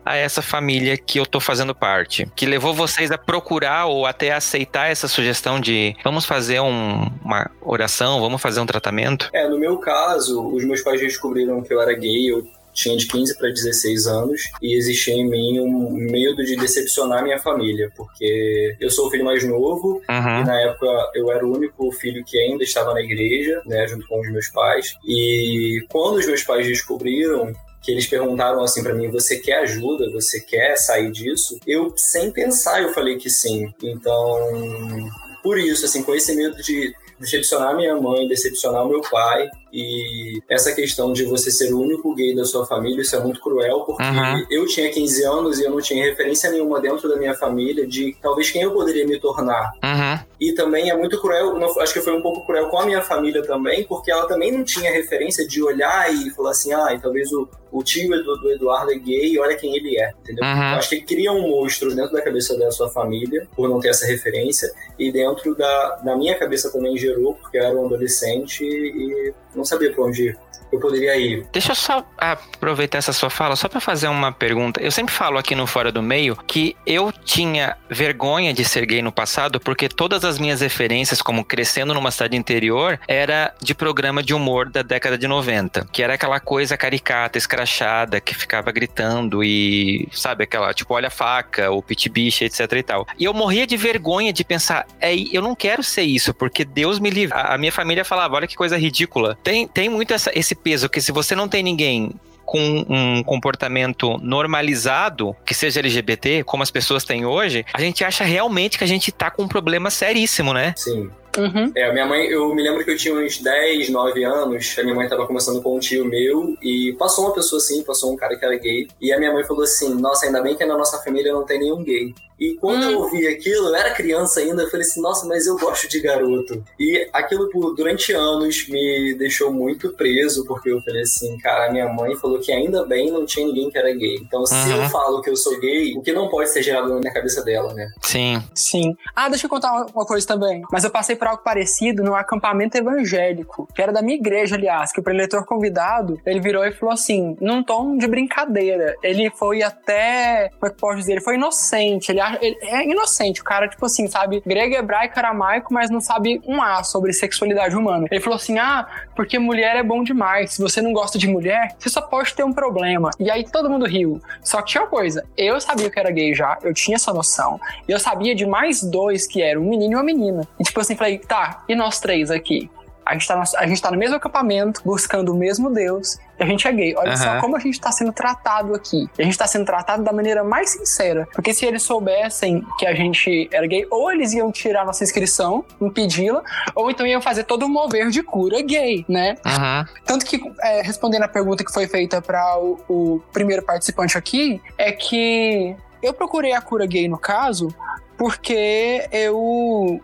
[0.06, 2.28] a essa família que eu tô fazendo parte?
[2.36, 7.50] Que levou vocês a procurar ou até aceitar essa sugestão de vamos fazer um- uma
[7.62, 9.30] oração, vamos fazer um tratamento?
[9.34, 13.06] É, no meu caso, os meus pais descobriram que eu era gay, eu tinha de
[13.06, 18.78] 15 para 16 anos, e existia em mim um medo de decepcionar minha família, porque
[18.80, 20.46] eu sou o filho mais novo, e Uhum.
[20.46, 24.22] na época eu era o único filho que ainda estava na igreja, né, junto com
[24.22, 24.96] os meus pais.
[25.06, 30.10] E quando os meus pais descobriram que eles perguntaram assim pra mim, você quer ajuda?
[30.12, 31.58] Você quer sair disso?
[31.66, 33.74] Eu sem pensar eu falei que sim.
[33.82, 35.10] Então,
[35.44, 40.74] por isso assim, com esse medo de decepcionar minha mãe, decepcionar meu pai e essa
[40.74, 44.02] questão de você ser o único gay da sua família, isso é muito cruel, porque
[44.02, 44.46] Uhum.
[44.50, 48.18] eu tinha 15 anos e eu não tinha referência nenhuma dentro da minha família de
[48.20, 49.72] talvez quem eu poderia me tornar.
[49.84, 50.26] Uhum.
[50.40, 53.44] E também é muito cruel, acho que foi um pouco cruel com a minha família
[53.44, 57.32] também, porque ela também não tinha referência de olhar e falar assim, ah, e talvez
[57.32, 60.44] o, o tio Edu- do Eduardo é gay, olha quem ele é, entendeu?
[60.44, 60.62] Uhum.
[60.76, 64.06] Acho que cria um monstro dentro da cabeça da sua família, por não ter essa
[64.06, 69.34] referência, e dentro da, da minha cabeça também gerou, porque eu era um adolescente e
[69.56, 70.36] não sabia pra onde
[70.72, 71.46] eu poderia ir.
[71.52, 74.82] Deixa eu só aproveitar essa sua fala, só pra fazer uma pergunta.
[74.82, 79.02] Eu sempre falo aqui no Fora do Meio que eu tinha vergonha de ser gay
[79.02, 84.24] no passado, porque todas as minhas referências, como crescendo numa cidade interior, era de programa
[84.24, 85.88] de humor da década de 90.
[85.92, 91.12] Que era aquela coisa caricata, escrachada, que ficava gritando e, sabe, aquela, tipo, olha a
[91.12, 93.08] faca, o pit bicha, etc e tal.
[93.20, 97.00] E eu morria de vergonha de pensar, é, eu não quero ser isso, porque Deus
[97.00, 97.36] me livre.
[97.38, 99.38] A, a minha família falava, olha que coisa ridícula.
[99.44, 102.12] Tem, tem muito essa- esse peso, que se você não tem ninguém
[102.46, 108.26] com um comportamento normalizado, que seja LGBT, como as pessoas têm hoje, a gente acha
[108.26, 110.74] realmente que a gente tá com um problema seríssimo, né?
[110.76, 111.10] Sim.
[111.38, 111.72] Uhum.
[111.76, 114.84] É, a minha mãe, eu me lembro que eu tinha uns 10, 9 anos, a
[114.84, 118.16] minha mãe tava conversando com um tio meu e passou uma pessoa assim, passou um
[118.18, 120.78] cara que era gay, e a minha mãe falou assim: Nossa, ainda bem que na
[120.78, 122.14] nossa família não tem nenhum gay.
[122.42, 122.90] E quando hum.
[122.90, 126.00] eu ouvi aquilo, eu era criança ainda, eu falei assim, nossa, mas eu gosto de
[126.00, 126.64] garoto.
[126.80, 131.88] E aquilo por, durante anos me deixou muito preso, porque eu falei assim, cara, minha
[131.94, 134.16] mãe falou que ainda bem não tinha ninguém que era gay.
[134.16, 134.84] Então, se uhum.
[134.84, 137.44] eu falo que eu sou gay, o que não pode ser gerado na minha cabeça
[137.44, 137.92] dela, né?
[138.02, 138.42] Sim.
[138.56, 138.98] Sim.
[139.16, 140.64] Ah, deixa eu contar uma coisa também.
[140.72, 144.92] Mas eu passei por algo parecido num acampamento evangélico, que era da minha igreja, aliás,
[144.92, 148.96] que o preletor convidado, ele virou e falou assim, num tom de brincadeira.
[149.04, 151.12] Ele foi até, como é que posso dizer?
[151.12, 152.12] Ele foi inocente.
[152.12, 153.40] Ele, ele é inocente.
[153.40, 157.76] O cara, tipo assim, sabe grego, hebraico, aramaico, mas não sabe um A sobre sexualidade
[157.76, 158.08] humana.
[158.10, 160.54] Ele falou assim: ah, porque mulher é bom demais.
[160.54, 163.12] Se você não gosta de mulher, você só pode ter um problema.
[163.20, 164.20] E aí todo mundo riu.
[164.42, 167.60] Só que tinha uma coisa: eu sabia que era gay já, eu tinha essa noção.
[167.88, 170.48] E eu sabia de mais dois que eram um menino e uma menina.
[170.60, 172.70] E tipo assim, falei: tá, e nós três aqui?
[173.06, 176.44] A gente, tá no, a gente tá no mesmo acampamento, buscando o mesmo Deus, e
[176.44, 176.96] a gente é gay.
[176.96, 177.18] Olha uhum.
[177.18, 179.10] só como a gente tá sendo tratado aqui.
[179.18, 181.28] E a gente tá sendo tratado da maneira mais sincera.
[181.34, 185.66] Porque se eles soubessem que a gente era gay, ou eles iam tirar nossa inscrição,
[185.82, 186.44] impedi-la,
[186.76, 189.36] ou então iam fazer todo um mover de cura gay, né?
[189.46, 189.86] Uhum.
[190.06, 194.62] Tanto que, é, respondendo a pergunta que foi feita para o, o primeiro participante aqui,
[194.78, 197.74] é que eu procurei a cura gay no caso
[198.18, 200.00] porque eu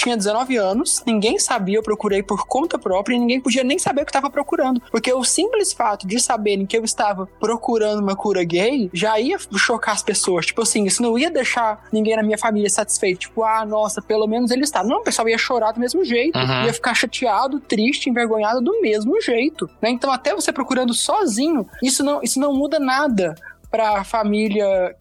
[0.00, 4.02] tinha 19 anos, ninguém sabia, eu procurei por conta própria e ninguém podia nem saber
[4.02, 4.80] o que estava procurando.
[4.90, 9.36] Porque o simples fato de saberem que eu estava procurando uma cura gay já ia
[9.56, 10.46] chocar as pessoas.
[10.46, 13.20] Tipo assim, isso não ia deixar ninguém na minha família satisfeito.
[13.20, 14.82] Tipo, ah, nossa, pelo menos ele está.
[14.82, 16.38] Não, o pessoal ia chorar do mesmo jeito.
[16.38, 16.64] Uhum.
[16.64, 19.68] Ia ficar chateado, triste, envergonhado do mesmo jeito.
[19.82, 19.90] Né?
[19.90, 23.34] Então, até você procurando sozinho, isso não, isso não muda nada
[23.70, 24.96] para a família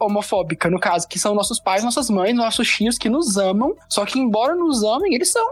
[0.00, 4.04] homofóbica, no caso, que são nossos pais, nossas mães, nossos tios que nos amam, só
[4.04, 5.46] que embora nos amem, eles são.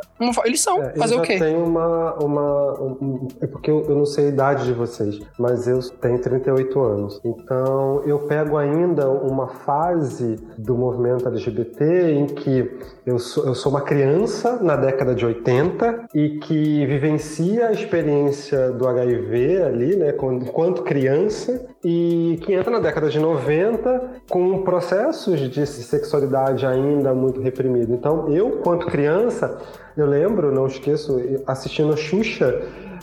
[0.44, 0.82] Eles são.
[0.82, 1.38] É, Fazer o quê?
[1.38, 2.14] Tem uma.
[2.14, 6.20] uma um, é porque eu, eu, não sei a idade de vocês, mas eu tenho
[6.20, 7.20] 38 anos.
[7.24, 13.70] Então eu pego ainda uma fase do movimento LGBT em que eu sou, eu sou
[13.72, 20.14] uma criança na década de 80 e que vivencia a experiência do HIV ali, né,
[20.40, 27.40] enquanto criança, e que entra na década de 90 com processos de sexualidade ainda muito
[27.40, 27.90] reprimidos.
[27.90, 29.58] Então, eu, quanto criança,
[29.96, 32.62] eu lembro, não esqueço, assistindo a Xuxa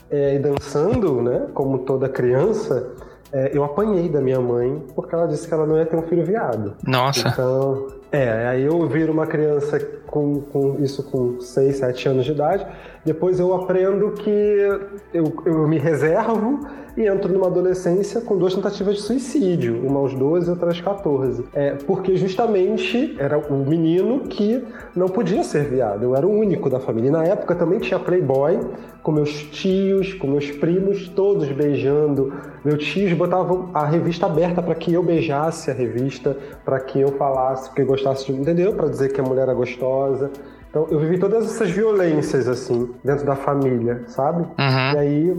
[0.09, 2.91] é, e dançando, né, como toda criança,
[3.31, 6.01] é, eu apanhei da minha mãe porque ela disse que ela não ia ter um
[6.03, 6.75] filho viado.
[6.85, 7.27] Nossa.
[7.27, 12.31] Então, é, aí eu viro uma criança com, com isso com 6, 7 anos de
[12.31, 12.65] idade.
[13.05, 14.29] Depois eu aprendo que
[15.13, 16.59] eu, eu me reservo
[16.97, 20.81] e entro numa adolescência com duas tentativas de suicídio, uma aos 12 e outra aos
[20.81, 21.45] 14.
[21.53, 26.69] É, porque justamente era o menino que não podia ser viado, eu era o único
[26.69, 27.07] da família.
[27.07, 28.59] E na época também tinha Playboy,
[29.01, 32.33] com meus tios, com meus primos, todos beijando.
[32.65, 36.35] Meus tios botavam a revista aberta para que eu beijasse a revista,
[36.65, 38.33] para que eu falasse que gostasse de.
[38.33, 38.73] Entendeu?
[38.73, 40.29] Para dizer que a mulher era gostosa.
[40.69, 44.43] Então eu vivi todas essas violências assim dentro da família, sabe?
[44.43, 44.93] Uhum.
[44.93, 45.37] E aí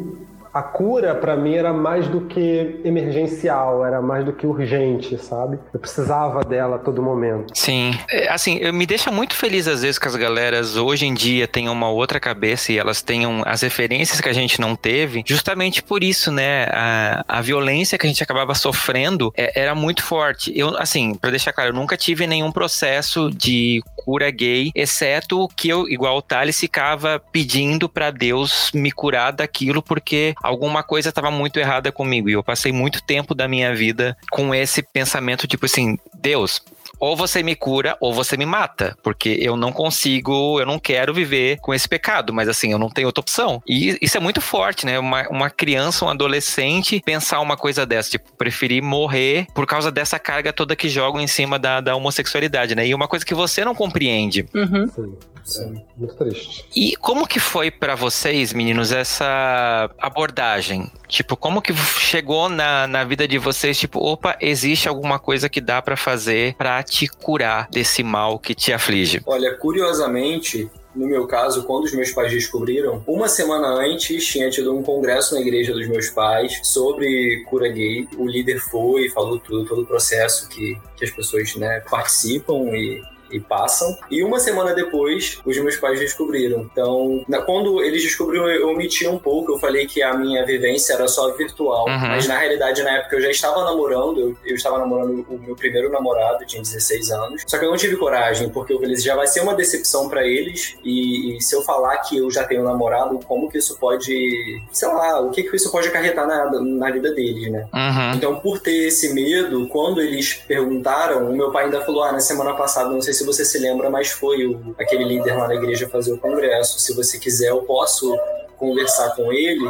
[0.52, 5.58] a cura para mim era mais do que emergencial, era mais do que urgente, sabe?
[5.72, 7.52] Eu precisava dela a todo momento.
[7.54, 7.92] Sim.
[8.10, 11.46] É, assim, eu me deixa muito feliz às vezes que as galeras hoje em dia
[11.46, 15.82] tenham uma outra cabeça e elas tenham as referências que a gente não teve, justamente
[15.82, 16.64] por isso, né?
[16.70, 20.52] A, a violência que a gente acabava sofrendo é, era muito forte.
[20.56, 25.68] Eu, assim, para deixar claro, eu nunca tive nenhum processo de cura gay, exceto que
[25.68, 31.30] eu, igual o Thales, ficava pedindo para Deus me curar daquilo porque alguma coisa estava
[31.30, 32.28] muito errada comigo.
[32.28, 36.62] E eu passei muito tempo da minha vida com esse pensamento, tipo assim, Deus,
[37.00, 41.14] ou você me cura ou você me mata, porque eu não consigo, eu não quero
[41.14, 43.62] viver com esse pecado, mas assim, eu não tenho outra opção.
[43.66, 44.98] E isso é muito forte, né?
[44.98, 50.18] Uma, uma criança, um adolescente pensar uma coisa dessa, tipo, preferir morrer por causa dessa
[50.18, 52.86] carga toda que jogam em cima da, da homossexualidade, né?
[52.86, 54.46] E uma coisa que você não compreende.
[54.54, 55.16] Uhum.
[55.44, 55.76] Sim.
[55.76, 56.66] É, muito triste.
[56.74, 60.90] E como que foi para vocês, meninos, essa abordagem?
[61.08, 65.60] Tipo, como que chegou na, na vida de vocês, tipo, opa, existe alguma coisa que
[65.60, 69.20] dá para fazer para te curar desse mal que te aflige?
[69.26, 74.76] Olha, curiosamente, no meu caso, quando os meus pais descobriram, uma semana antes tinha tido
[74.76, 78.08] um congresso na igreja dos meus pais sobre cura gay.
[78.16, 83.02] O líder foi, falou tudo, todo o processo que, que as pessoas né, participam e
[83.30, 83.96] e passam.
[84.10, 86.68] E uma semana depois, os meus pais descobriram.
[86.72, 89.52] Então, quando eles descobriram, eu omiti um pouco.
[89.52, 91.86] Eu falei que a minha vivência era só virtual.
[91.86, 92.08] Uhum.
[92.08, 94.20] Mas na realidade, na época, eu já estava namorando.
[94.20, 97.42] Eu, eu, estava namorando o meu primeiro namorado, tinha 16 anos.
[97.46, 100.26] Só que eu não tive coragem, porque eu falei, já vai ser uma decepção para
[100.26, 100.76] eles.
[100.84, 104.62] E, e, se eu falar que eu já tenho namorado, como que isso pode.
[104.72, 107.66] Sei lá, o que, que isso pode acarretar na, na vida deles, né?
[107.72, 108.14] Uhum.
[108.14, 112.20] Então, por ter esse medo, quando eles perguntaram, o meu pai ainda falou: ah, na
[112.20, 115.54] semana passada, não sei se você se lembra, mas foi o, aquele líder lá na
[115.54, 116.78] igreja fazer o congresso.
[116.80, 118.16] Se você quiser, eu posso
[118.56, 119.68] conversar com ele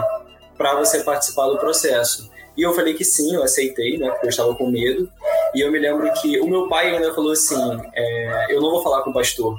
[0.56, 2.30] para você participar do processo.
[2.56, 4.10] E eu falei que sim, eu aceitei, né?
[4.10, 5.10] Porque eu estava com medo.
[5.54, 7.56] E eu me lembro que o meu pai ainda falou assim:
[7.94, 9.56] é, eu não vou falar com o pastor.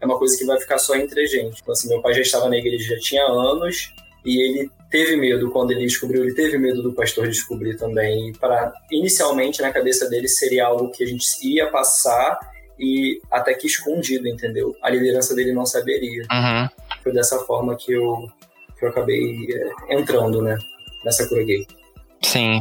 [0.00, 1.60] É uma coisa que vai ficar só entre a gente.
[1.62, 5.50] Então, assim, meu pai já estava na igreja já tinha anos e ele teve medo
[5.50, 8.28] quando ele descobriu, ele teve medo do pastor descobrir também.
[8.28, 12.38] E para inicialmente na cabeça dele seria algo que a gente ia passar
[12.82, 14.74] e até que escondido, entendeu?
[14.82, 16.22] A liderança dele não saberia.
[16.22, 16.68] Uhum.
[17.00, 18.28] Foi dessa forma que eu,
[18.76, 19.46] que eu acabei
[19.88, 20.58] é, entrando, né?
[21.04, 21.64] Nessa cura gay.
[22.20, 22.60] Sim.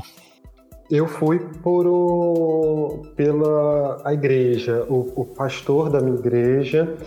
[0.91, 4.85] Eu fui por o, pela a igreja.
[4.87, 6.97] O, o pastor da minha igreja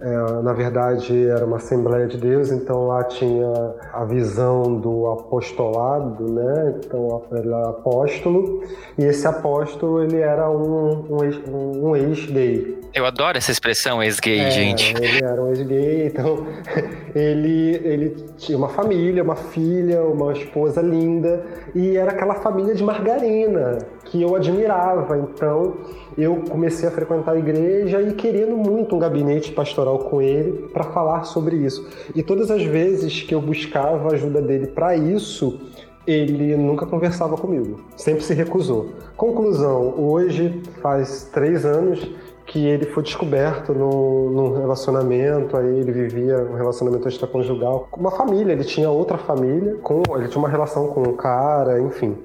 [0.00, 6.32] é, na verdade, era uma Assembleia de Deus, então lá tinha a visão do apostolado,
[6.32, 6.74] né?
[6.78, 8.62] Então era apóstolo,
[8.96, 12.78] e esse apóstolo ele era um, um, um ex-gay.
[12.94, 14.94] Eu adoro essa expressão ex-gay, é, gente.
[14.96, 16.46] Ele era um ex-gay, então
[17.14, 22.84] ele, ele tinha uma família, uma filha, uma esposa linda, e era aquela família de
[22.84, 23.78] margarina
[24.10, 25.18] que eu admirava.
[25.18, 25.74] Então
[26.16, 30.84] eu comecei a frequentar a igreja e querendo muito um gabinete pastoral com ele para
[30.84, 31.86] falar sobre isso.
[32.14, 35.60] E todas as vezes que eu buscava a ajuda dele para isso,
[36.06, 38.90] ele nunca conversava comigo, sempre se recusou.
[39.16, 42.08] Conclusão: hoje faz três anos
[42.48, 48.10] que ele foi descoberto no, num relacionamento, aí ele vivia um relacionamento extraconjugal com uma
[48.10, 52.16] família, ele tinha outra família, com, ele tinha uma relação com um cara, enfim,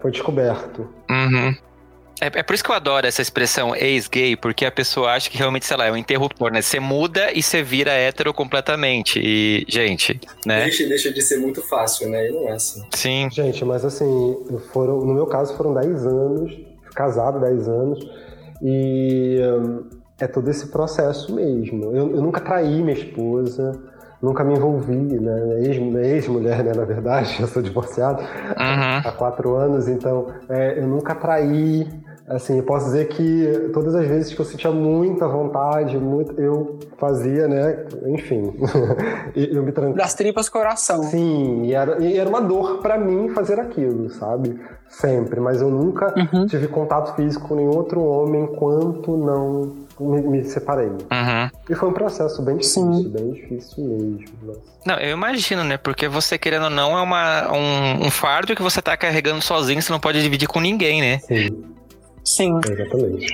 [0.00, 0.86] foi descoberto.
[1.08, 1.54] Uhum.
[2.20, 5.38] É, é, por isso que eu adoro essa expressão ex-gay, porque a pessoa acha que
[5.38, 6.60] realmente, sei lá, é um interruptor, né?
[6.60, 9.18] Você muda e você vira hétero completamente.
[9.22, 10.64] E, gente, né?
[10.64, 12.28] Deixa, deixa de ser muito fácil, né?
[12.28, 12.84] E não é assim.
[12.92, 13.28] Sim.
[13.32, 14.36] Gente, mas assim,
[14.70, 16.52] foram, no meu caso foram 10 anos,
[16.94, 18.29] casado 10 anos,
[18.62, 19.84] e hum,
[20.20, 21.96] é todo esse processo mesmo.
[21.96, 23.72] Eu, eu nunca traí minha esposa,
[24.22, 25.60] nunca me envolvi, né?
[25.62, 26.72] Ex-mulher, né?
[26.74, 28.98] Na verdade, eu sou divorciado uhum.
[29.04, 31.88] há quatro anos, então é, eu nunca traí.
[32.30, 36.78] Assim, eu posso dizer que todas as vezes que eu sentia muita vontade, muito, eu
[36.96, 37.84] fazia, né?
[38.06, 38.54] Enfim,
[39.34, 39.96] eu me tranquilo.
[39.96, 41.02] Das tripas coração.
[41.02, 44.60] Sim, e era, e era uma dor para mim fazer aquilo, sabe?
[44.88, 46.46] Sempre, mas eu nunca uhum.
[46.46, 50.86] tive contato físico com nenhum outro homem enquanto não me, me separei.
[50.86, 51.50] Uhum.
[51.68, 53.08] E foi um processo bem difícil, Sim.
[53.08, 54.24] bem difícil mesmo.
[54.44, 54.60] Nossa.
[54.86, 55.76] Não, eu imagino, né?
[55.76, 59.82] Porque você, querendo ou não, é uma, um, um fardo que você tá carregando sozinho,
[59.82, 61.18] você não pode dividir com ninguém, né?
[61.18, 61.79] Sim.
[62.36, 62.58] Sim.
[62.64, 63.26] Exatamente.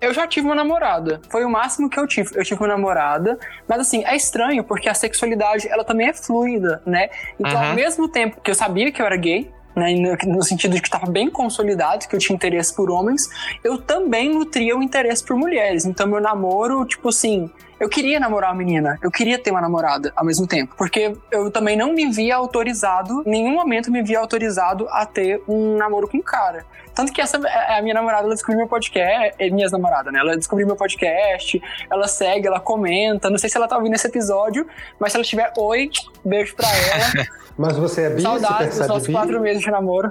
[0.00, 1.20] Eu já tive uma namorada.
[1.30, 2.30] Foi o máximo que eu tive.
[2.34, 3.38] Eu tive uma namorada.
[3.66, 7.08] Mas assim, é estranho porque a sexualidade, ela também é fluida, né?
[7.40, 7.68] Então, uhum.
[7.68, 9.94] ao mesmo tempo que eu sabia que eu era gay, né,
[10.26, 13.28] no, sentido de que estava bem consolidado, que eu tinha interesse por homens,
[13.62, 15.84] eu também nutria o interesse por mulheres.
[15.84, 20.10] Então, meu namoro, tipo assim, eu queria namorar uma menina, eu queria ter uma namorada
[20.16, 24.18] ao mesmo tempo, porque eu também não me via autorizado, em nenhum momento me via
[24.18, 26.64] autorizado a ter um namoro com um cara.
[26.96, 30.18] Tanto que essa é, a minha namorada, ela descobriu meu podcast, é minhas namoradas, né?
[30.18, 33.28] Ela descobriu meu podcast, ela segue, ela comenta.
[33.28, 34.66] Não sei se ela tá ouvindo esse episódio,
[34.98, 35.90] mas se ela estiver, oi,
[36.24, 37.28] beijo pra ela.
[37.56, 38.22] mas você é bi?
[38.22, 39.12] Saudades dos nossos bi?
[39.12, 40.10] quatro meses de namoro.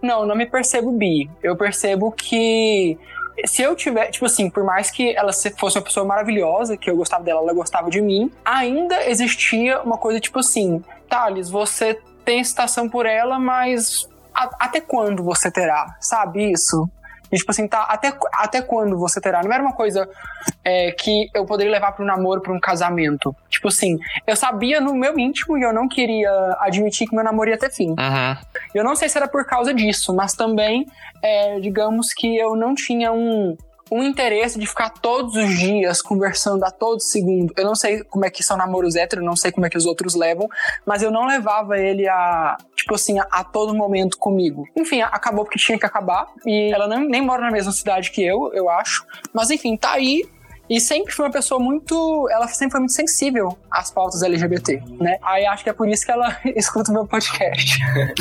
[0.00, 1.30] Não, não me percebo bi.
[1.42, 2.98] Eu percebo que
[3.44, 6.96] se eu tiver, tipo assim, por mais que ela fosse uma pessoa maravilhosa, que eu
[6.96, 12.40] gostava dela, ela gostava de mim, ainda existia uma coisa tipo assim, Thales, você tem
[12.40, 14.08] excitação por ela, mas
[14.58, 15.96] até quando você terá?
[16.00, 16.88] Sabe isso?
[17.32, 19.42] E, tipo assim, tá, até, até quando você terá?
[19.42, 20.08] Não era uma coisa
[20.64, 23.34] é, que eu poderia levar para um namoro, para um casamento.
[23.48, 26.30] Tipo assim, eu sabia no meu íntimo e eu não queria
[26.60, 27.90] admitir que meu namoro ia ter fim.
[27.90, 28.36] Uhum.
[28.72, 30.86] Eu não sei se era por causa disso, mas também,
[31.20, 33.56] é, digamos que eu não tinha um
[33.90, 37.52] um interesse de ficar todos os dias conversando a todo segundo.
[37.56, 39.86] Eu não sei como é que são namoros héteros, não sei como é que os
[39.86, 40.48] outros levam,
[40.86, 44.66] mas eu não levava ele a, tipo assim, a, a todo momento comigo.
[44.76, 46.28] Enfim, acabou porque tinha que acabar.
[46.46, 49.06] E ela nem mora na mesma cidade que eu, eu acho.
[49.32, 50.22] Mas enfim, tá aí
[50.68, 52.28] e sempre foi uma pessoa muito.
[52.30, 55.18] Ela sempre foi muito sensível às pautas LGBT, né?
[55.22, 57.78] Aí acho que é por isso que ela escuta o meu podcast.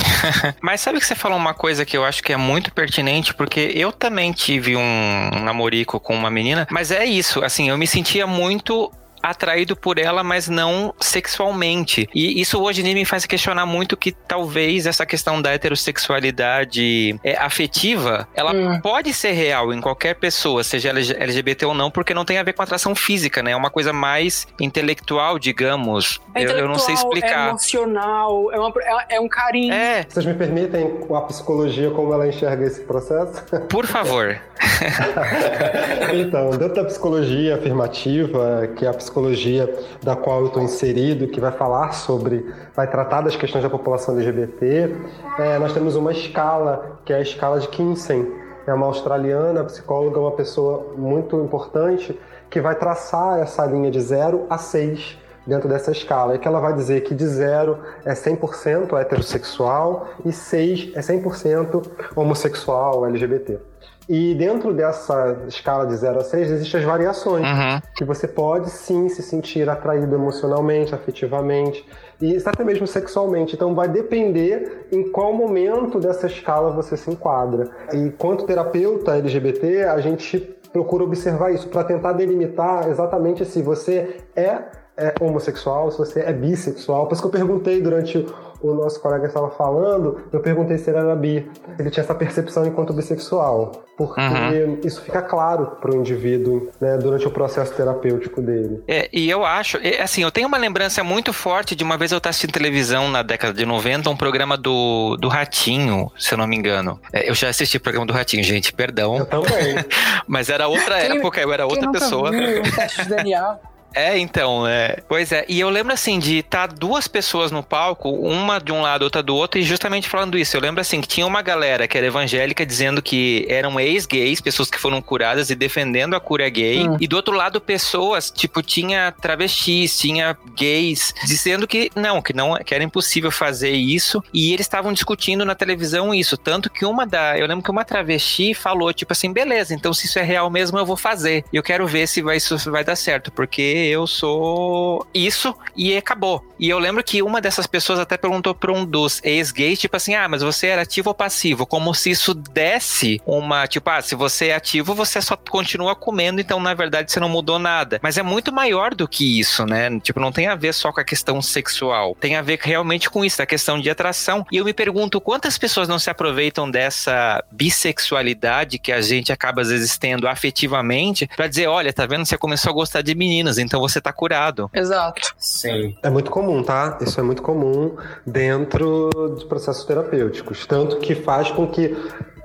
[0.61, 3.71] Mas sabe que você falou uma coisa que eu acho que é muito pertinente, porque
[3.75, 8.25] eu também tive um namorico com uma menina, mas é isso, assim, eu me sentia
[8.25, 8.91] muito
[9.23, 12.09] atraído por ela, mas não sexualmente.
[12.13, 17.17] E isso hoje em dia me faz questionar muito que talvez essa questão da heterossexualidade
[17.23, 18.81] é, afetiva, ela hum.
[18.81, 22.51] pode ser real em qualquer pessoa, seja LGBT ou não, porque não tem a ver
[22.51, 23.51] com atração física, né?
[23.51, 26.19] É uma coisa mais intelectual, digamos.
[26.35, 27.47] É eu, eu, não sei explicar.
[27.47, 29.73] É emocional, é, uma, é, é um carinho.
[29.73, 30.05] É.
[30.07, 33.41] Vocês me permitem a psicologia como ela enxerga esse processo?
[33.69, 34.37] Por favor.
[36.13, 41.27] então, dentro da psicologia afirmativa, que é a psicologia psicologia da qual eu estou inserido,
[41.27, 44.91] que vai falar sobre, vai tratar das questões da população LGBT,
[45.37, 48.41] é, nós temos uma escala, que é a escala de Kinsey.
[48.65, 54.47] É uma australiana, psicóloga, uma pessoa muito importante, que vai traçar essa linha de 0
[54.49, 58.97] a 6 dentro dessa escala, e que ela vai dizer que de 0 é 100%
[58.99, 61.83] heterossexual e 6 é 100%
[62.15, 63.72] homossexual, LGBT.
[64.07, 67.79] E dentro dessa escala de 0 a 6 existem as variações, uhum.
[67.95, 71.85] que você pode sim se sentir atraído emocionalmente, afetivamente
[72.21, 73.55] e até mesmo sexualmente.
[73.55, 77.69] Então vai depender em qual momento dessa escala você se enquadra.
[77.93, 80.39] E quanto terapeuta LGBT, a gente
[80.71, 84.63] procura observar isso para tentar delimitar exatamente se você é,
[84.97, 87.07] é homossexual, se você é bissexual.
[87.07, 88.25] Por isso que eu perguntei durante
[88.63, 91.49] o nosso colega estava falando, eu perguntei se ele era bi.
[91.77, 93.83] Ele tinha essa percepção enquanto bissexual.
[93.95, 94.79] Porque uhum.
[94.83, 98.83] isso fica claro para o indivíduo né, durante o processo terapêutico dele.
[98.87, 102.17] É, e eu acho, assim, eu tenho uma lembrança muito forte de uma vez eu
[102.17, 106.47] estar assistindo televisão na década de 90, um programa do, do Ratinho, se eu não
[106.47, 106.99] me engano.
[107.11, 109.17] É, eu já assisti o programa do Ratinho, gente, perdão.
[109.17, 109.75] Eu também.
[110.27, 112.31] Mas era outra quem, época, eu era outra pessoa.
[112.31, 113.59] Viu um teste de DNA.
[113.93, 114.97] É, então, é.
[115.07, 115.45] Pois é.
[115.47, 119.03] E eu lembro assim de estar tá duas pessoas no palco, uma de um lado,
[119.03, 120.55] outra do outro, e justamente falando isso.
[120.57, 124.69] Eu lembro assim que tinha uma galera que era evangélica dizendo que eram ex-gays, pessoas
[124.69, 126.87] que foram curadas e defendendo a cura gay.
[126.87, 126.97] Hum.
[126.99, 132.55] E do outro lado, pessoas, tipo, tinha travestis, tinha gays, dizendo que não, que não,
[132.57, 134.23] que era impossível fazer isso.
[134.33, 136.37] E eles estavam discutindo na televisão isso.
[136.37, 137.37] Tanto que uma da.
[137.37, 140.77] Eu lembro que uma travesti falou, tipo assim, beleza, então se isso é real mesmo,
[140.77, 141.43] eu vou fazer.
[141.51, 145.95] E eu quero ver se vai, isso vai dar certo, porque eu sou isso e
[145.95, 146.43] acabou.
[146.59, 150.15] E eu lembro que uma dessas pessoas até perguntou para um dos ex-gays, tipo assim,
[150.15, 151.65] ah, mas você era ativo ou passivo?
[151.65, 156.39] Como se isso desse uma, tipo, ah, se você é ativo, você só continua comendo,
[156.39, 157.99] então na verdade você não mudou nada.
[158.01, 159.99] Mas é muito maior do que isso, né?
[159.99, 162.15] Tipo, não tem a ver só com a questão sexual.
[162.19, 164.45] Tem a ver realmente com isso, a questão de atração.
[164.51, 169.61] E eu me pergunto quantas pessoas não se aproveitam dessa bissexualidade que a gente acaba
[169.61, 172.25] às vezes tendo afetivamente para dizer, olha, tá vendo?
[172.25, 174.69] Você começou a gostar de meninas, então você tá curado.
[174.73, 175.33] Exato.
[175.37, 175.95] Sim.
[176.01, 176.97] É muito comum, tá?
[177.01, 177.95] Isso é muito comum
[178.25, 180.65] dentro dos processos terapêuticos.
[180.65, 181.95] Tanto que faz com que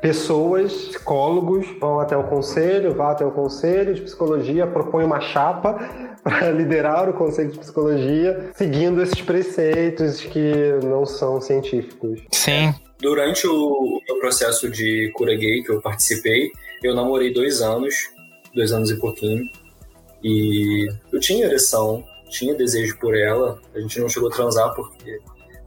[0.01, 5.74] pessoas, psicólogos, vão até o conselho, vá até o conselho de psicologia, propõe uma chapa
[6.22, 12.20] para liderar o conselho de psicologia, seguindo esses preceitos que não são científicos.
[12.31, 12.74] Sim.
[13.01, 16.51] Durante o meu processo de cura gay que eu participei,
[16.83, 17.95] eu namorei dois anos,
[18.55, 19.49] dois anos e pouquinho.
[20.23, 23.59] E eu tinha ereção, tinha desejo por ela.
[23.75, 25.21] A gente não chegou a transar porque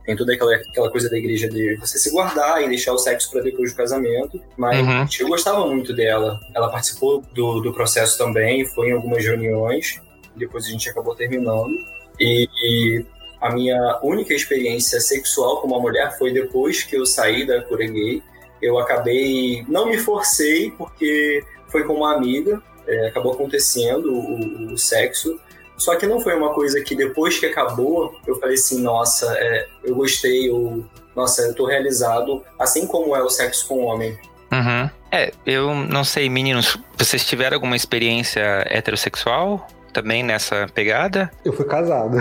[0.05, 3.31] tem toda aquela, aquela coisa da igreja de você se guardar e deixar o sexo
[3.31, 4.41] para depois do casamento.
[4.57, 5.25] Mas uhum.
[5.25, 6.39] eu gostava muito dela.
[6.53, 10.01] Ela participou do, do processo também, foi em algumas reuniões.
[10.35, 11.73] Depois a gente acabou terminando.
[12.19, 13.05] E, e
[13.39, 17.85] a minha única experiência sexual com uma mulher foi depois que eu saí da cura
[17.85, 18.21] gay.
[18.61, 24.77] Eu acabei, não me forcei porque foi com uma amiga é, acabou acontecendo o, o,
[24.77, 25.39] sexo.
[25.77, 29.67] Só que não foi uma coisa que depois que acabou, eu falei assim, nossa, é,
[29.83, 34.17] eu gostei, ou nossa, eu tô realizado, assim como é o sexo com o homem.
[34.51, 34.89] Uhum.
[35.11, 39.67] É, eu não sei, meninos, vocês tiveram alguma experiência heterossexual?
[39.91, 41.29] também nessa pegada?
[41.43, 42.17] Eu fui casado.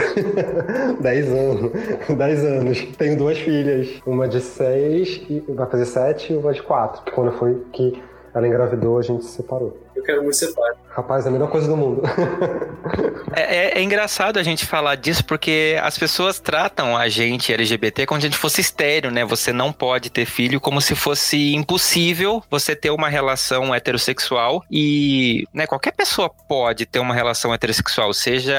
[1.01, 1.73] 10 anos.
[2.09, 2.83] 10 anos.
[2.99, 3.89] Tenho duas filhas.
[4.05, 7.13] Uma de 6 e vai fazer 7 e uma de 4.
[7.13, 8.03] Quando foi que
[8.35, 9.77] ela engravidou, a gente se separou.
[10.01, 10.73] Eu quero muito ser pai.
[10.89, 12.03] Rapaz, é a melhor coisa do mundo.
[13.37, 18.07] é, é, é, engraçado a gente falar disso porque as pessoas tratam a gente LGBT
[18.07, 19.25] como se a gente fosse estéreo, né?
[19.25, 25.45] Você não pode ter filho como se fosse impossível você ter uma relação heterossexual e,
[25.53, 28.57] né, qualquer pessoa pode ter uma relação heterossexual, seja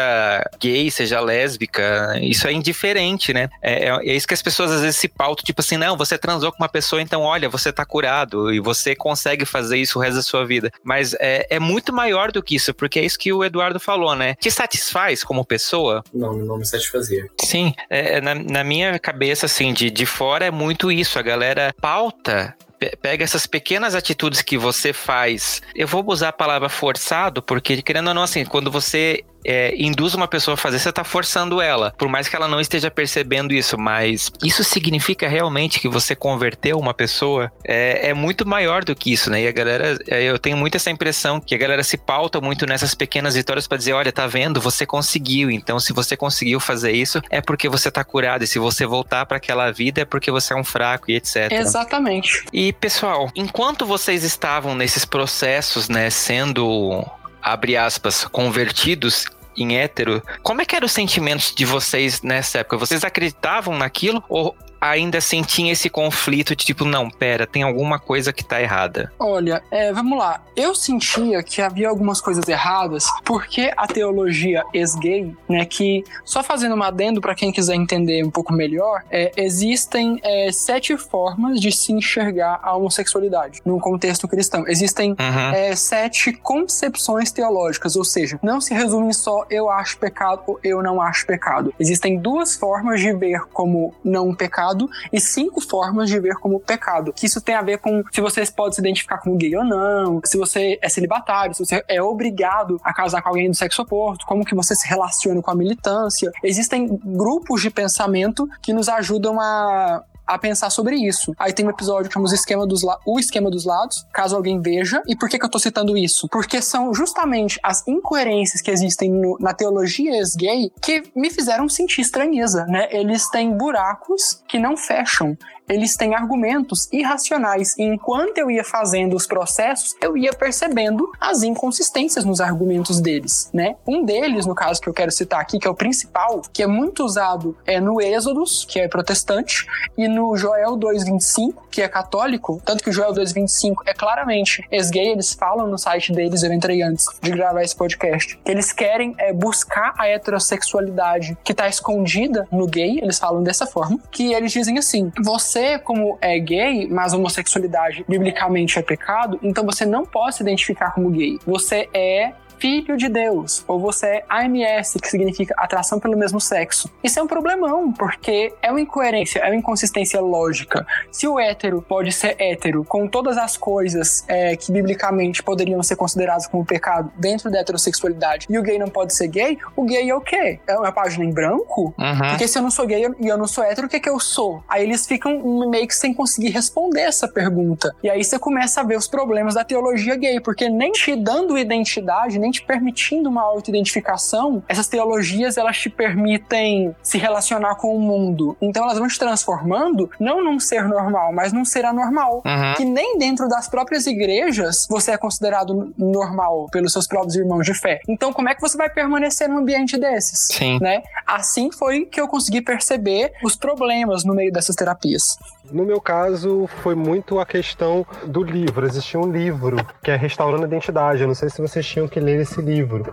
[0.59, 3.49] gay, seja lésbica, isso é indiferente, né?
[3.61, 6.17] É, é, é isso que as pessoas às vezes se pautam, tipo assim, não, você
[6.17, 10.01] transou com uma pessoa, então olha, você tá curado e você consegue fazer isso o
[10.01, 10.71] resto da sua vida.
[10.83, 13.79] Mas é, é, é muito maior do que isso, porque é isso que o Eduardo
[13.79, 14.35] falou, né?
[14.35, 16.03] Te satisfaz como pessoa?
[16.13, 17.25] Não, não me satisfazia.
[17.39, 21.17] Sim, é, na, na minha cabeça, assim, de, de fora é muito isso.
[21.17, 22.55] A galera pauta
[23.01, 25.61] pega essas pequenas atitudes que você faz.
[25.75, 30.13] Eu vou usar a palavra forçado, porque querendo ou não, assim, quando você é, induz
[30.13, 33.53] uma pessoa a fazer, você está forçando ela, por mais que ela não esteja percebendo
[33.53, 37.51] isso, mas isso significa realmente que você converteu uma pessoa?
[37.63, 39.43] É, é muito maior do que isso, né?
[39.43, 42.65] E a galera, é, eu tenho muito essa impressão que a galera se pauta muito
[42.65, 46.91] nessas pequenas vitórias para dizer: olha, tá vendo, você conseguiu, então se você conseguiu fazer
[46.91, 50.31] isso, é porque você tá curado, e se você voltar para aquela vida, é porque
[50.31, 51.51] você é um fraco e etc.
[51.51, 52.45] Exatamente.
[52.53, 57.05] E pessoal, enquanto vocês estavam nesses processos, né, sendo
[57.41, 59.25] abre aspas, convertidos
[59.57, 62.77] em hétero, como é que eram os sentimentos de vocês nessa época?
[62.77, 67.99] Vocês acreditavam naquilo ou ainda assim tinha esse conflito de tipo, não, pera, tem alguma
[67.99, 69.13] coisa que tá errada?
[69.19, 70.41] Olha, é, vamos lá.
[70.55, 76.75] Eu sentia que havia algumas coisas erradas porque a teologia ex-gay, né, que só fazendo
[76.75, 81.71] um adendo para quem quiser entender um pouco melhor, é, existem é, sete formas de
[81.71, 84.67] se enxergar a homossexualidade num contexto cristão.
[84.67, 85.53] Existem uhum.
[85.53, 90.81] é, sete concepções teológicas, ou seja, não se resume só eu acho pecado ou eu
[90.81, 91.73] não acho pecado.
[91.79, 96.59] Existem duas formas de ver como não pecado pecado e cinco formas de ver como
[96.59, 97.13] pecado.
[97.13, 100.21] Que isso tem a ver com se você pode se identificar como gay ou não,
[100.23, 104.25] se você é celibatário, se você é obrigado a casar com alguém do sexo oposto,
[104.25, 106.31] como que você se relaciona com a militância.
[106.43, 111.33] Existem grupos de pensamento que nos ajudam a a pensar sobre isso.
[111.37, 114.61] Aí tem um episódio que chama o esquema dos, o esquema dos lados, caso alguém
[114.61, 115.01] veja.
[115.07, 116.27] E por que, que eu tô citando isso?
[116.29, 122.01] Porque são justamente as incoerências que existem no, na teologia ex-gay que me fizeram sentir
[122.01, 122.87] estranheza, né?
[122.91, 125.37] Eles têm buracos que não fecham
[125.71, 127.77] eles têm argumentos irracionais.
[127.77, 133.49] E enquanto eu ia fazendo os processos, eu ia percebendo as inconsistências nos argumentos deles,
[133.53, 133.75] né?
[133.87, 136.67] Um deles, no caso que eu quero citar aqui, que é o principal, que é
[136.67, 139.65] muito usado é no Êxodos, que é protestante,
[139.97, 145.09] e no Joel 2:25, que é católico, tanto que o Joel 2:25 é claramente ex-gay,
[145.09, 149.15] eles falam no site deles, eu entrei antes de gravar esse podcast, que eles querem
[149.17, 154.51] é, buscar a heterossexualidade que está escondida no gay, eles falam dessa forma, que eles
[154.51, 160.05] dizem assim: você você, como é gay, mas homossexualidade biblicamente é pecado, então você não
[160.05, 161.37] pode se identificar como gay.
[161.45, 166.87] Você é filho de Deus, ou você é AMS, que significa atração pelo mesmo sexo.
[167.03, 170.85] Isso é um problemão, porque é uma incoerência, é uma inconsistência lógica.
[171.11, 175.95] Se o hétero pode ser hétero com todas as coisas é, que biblicamente poderiam ser
[175.95, 180.07] consideradas como pecado dentro da heterossexualidade, e o gay não pode ser gay, o gay
[180.07, 180.59] é o quê?
[180.67, 181.95] É uma página em branco?
[181.97, 182.29] Uhum.
[182.29, 184.09] Porque se eu não sou gay e eu não sou hétero, o que, é que
[184.09, 184.63] eu sou?
[184.69, 187.95] Aí eles ficam meio que sem conseguir responder essa pergunta.
[188.03, 191.57] E aí você começa a ver os problemas da teologia gay, porque nem te dando
[191.57, 197.99] identidade, nem te permitindo uma autoidentificação, essas teologias elas te permitem se relacionar com o
[197.99, 198.55] mundo.
[198.61, 202.43] Então elas vão te transformando não num ser normal, mas num ser anormal.
[202.45, 202.73] Uhum.
[202.75, 207.73] Que nem dentro das próprias igrejas você é considerado normal pelos seus próprios irmãos de
[207.73, 207.99] fé.
[208.07, 210.47] Então como é que você vai permanecer num ambiente desses?
[210.51, 210.79] Sim.
[210.81, 211.01] Né?
[211.25, 215.37] Assim foi que eu consegui perceber os problemas no meio dessas terapias.
[215.71, 218.85] No meu caso, foi muito a questão do livro.
[218.85, 221.21] Existia um livro que é Restaurando a Identidade.
[221.21, 223.03] Eu não sei se vocês tinham que ler esse livro.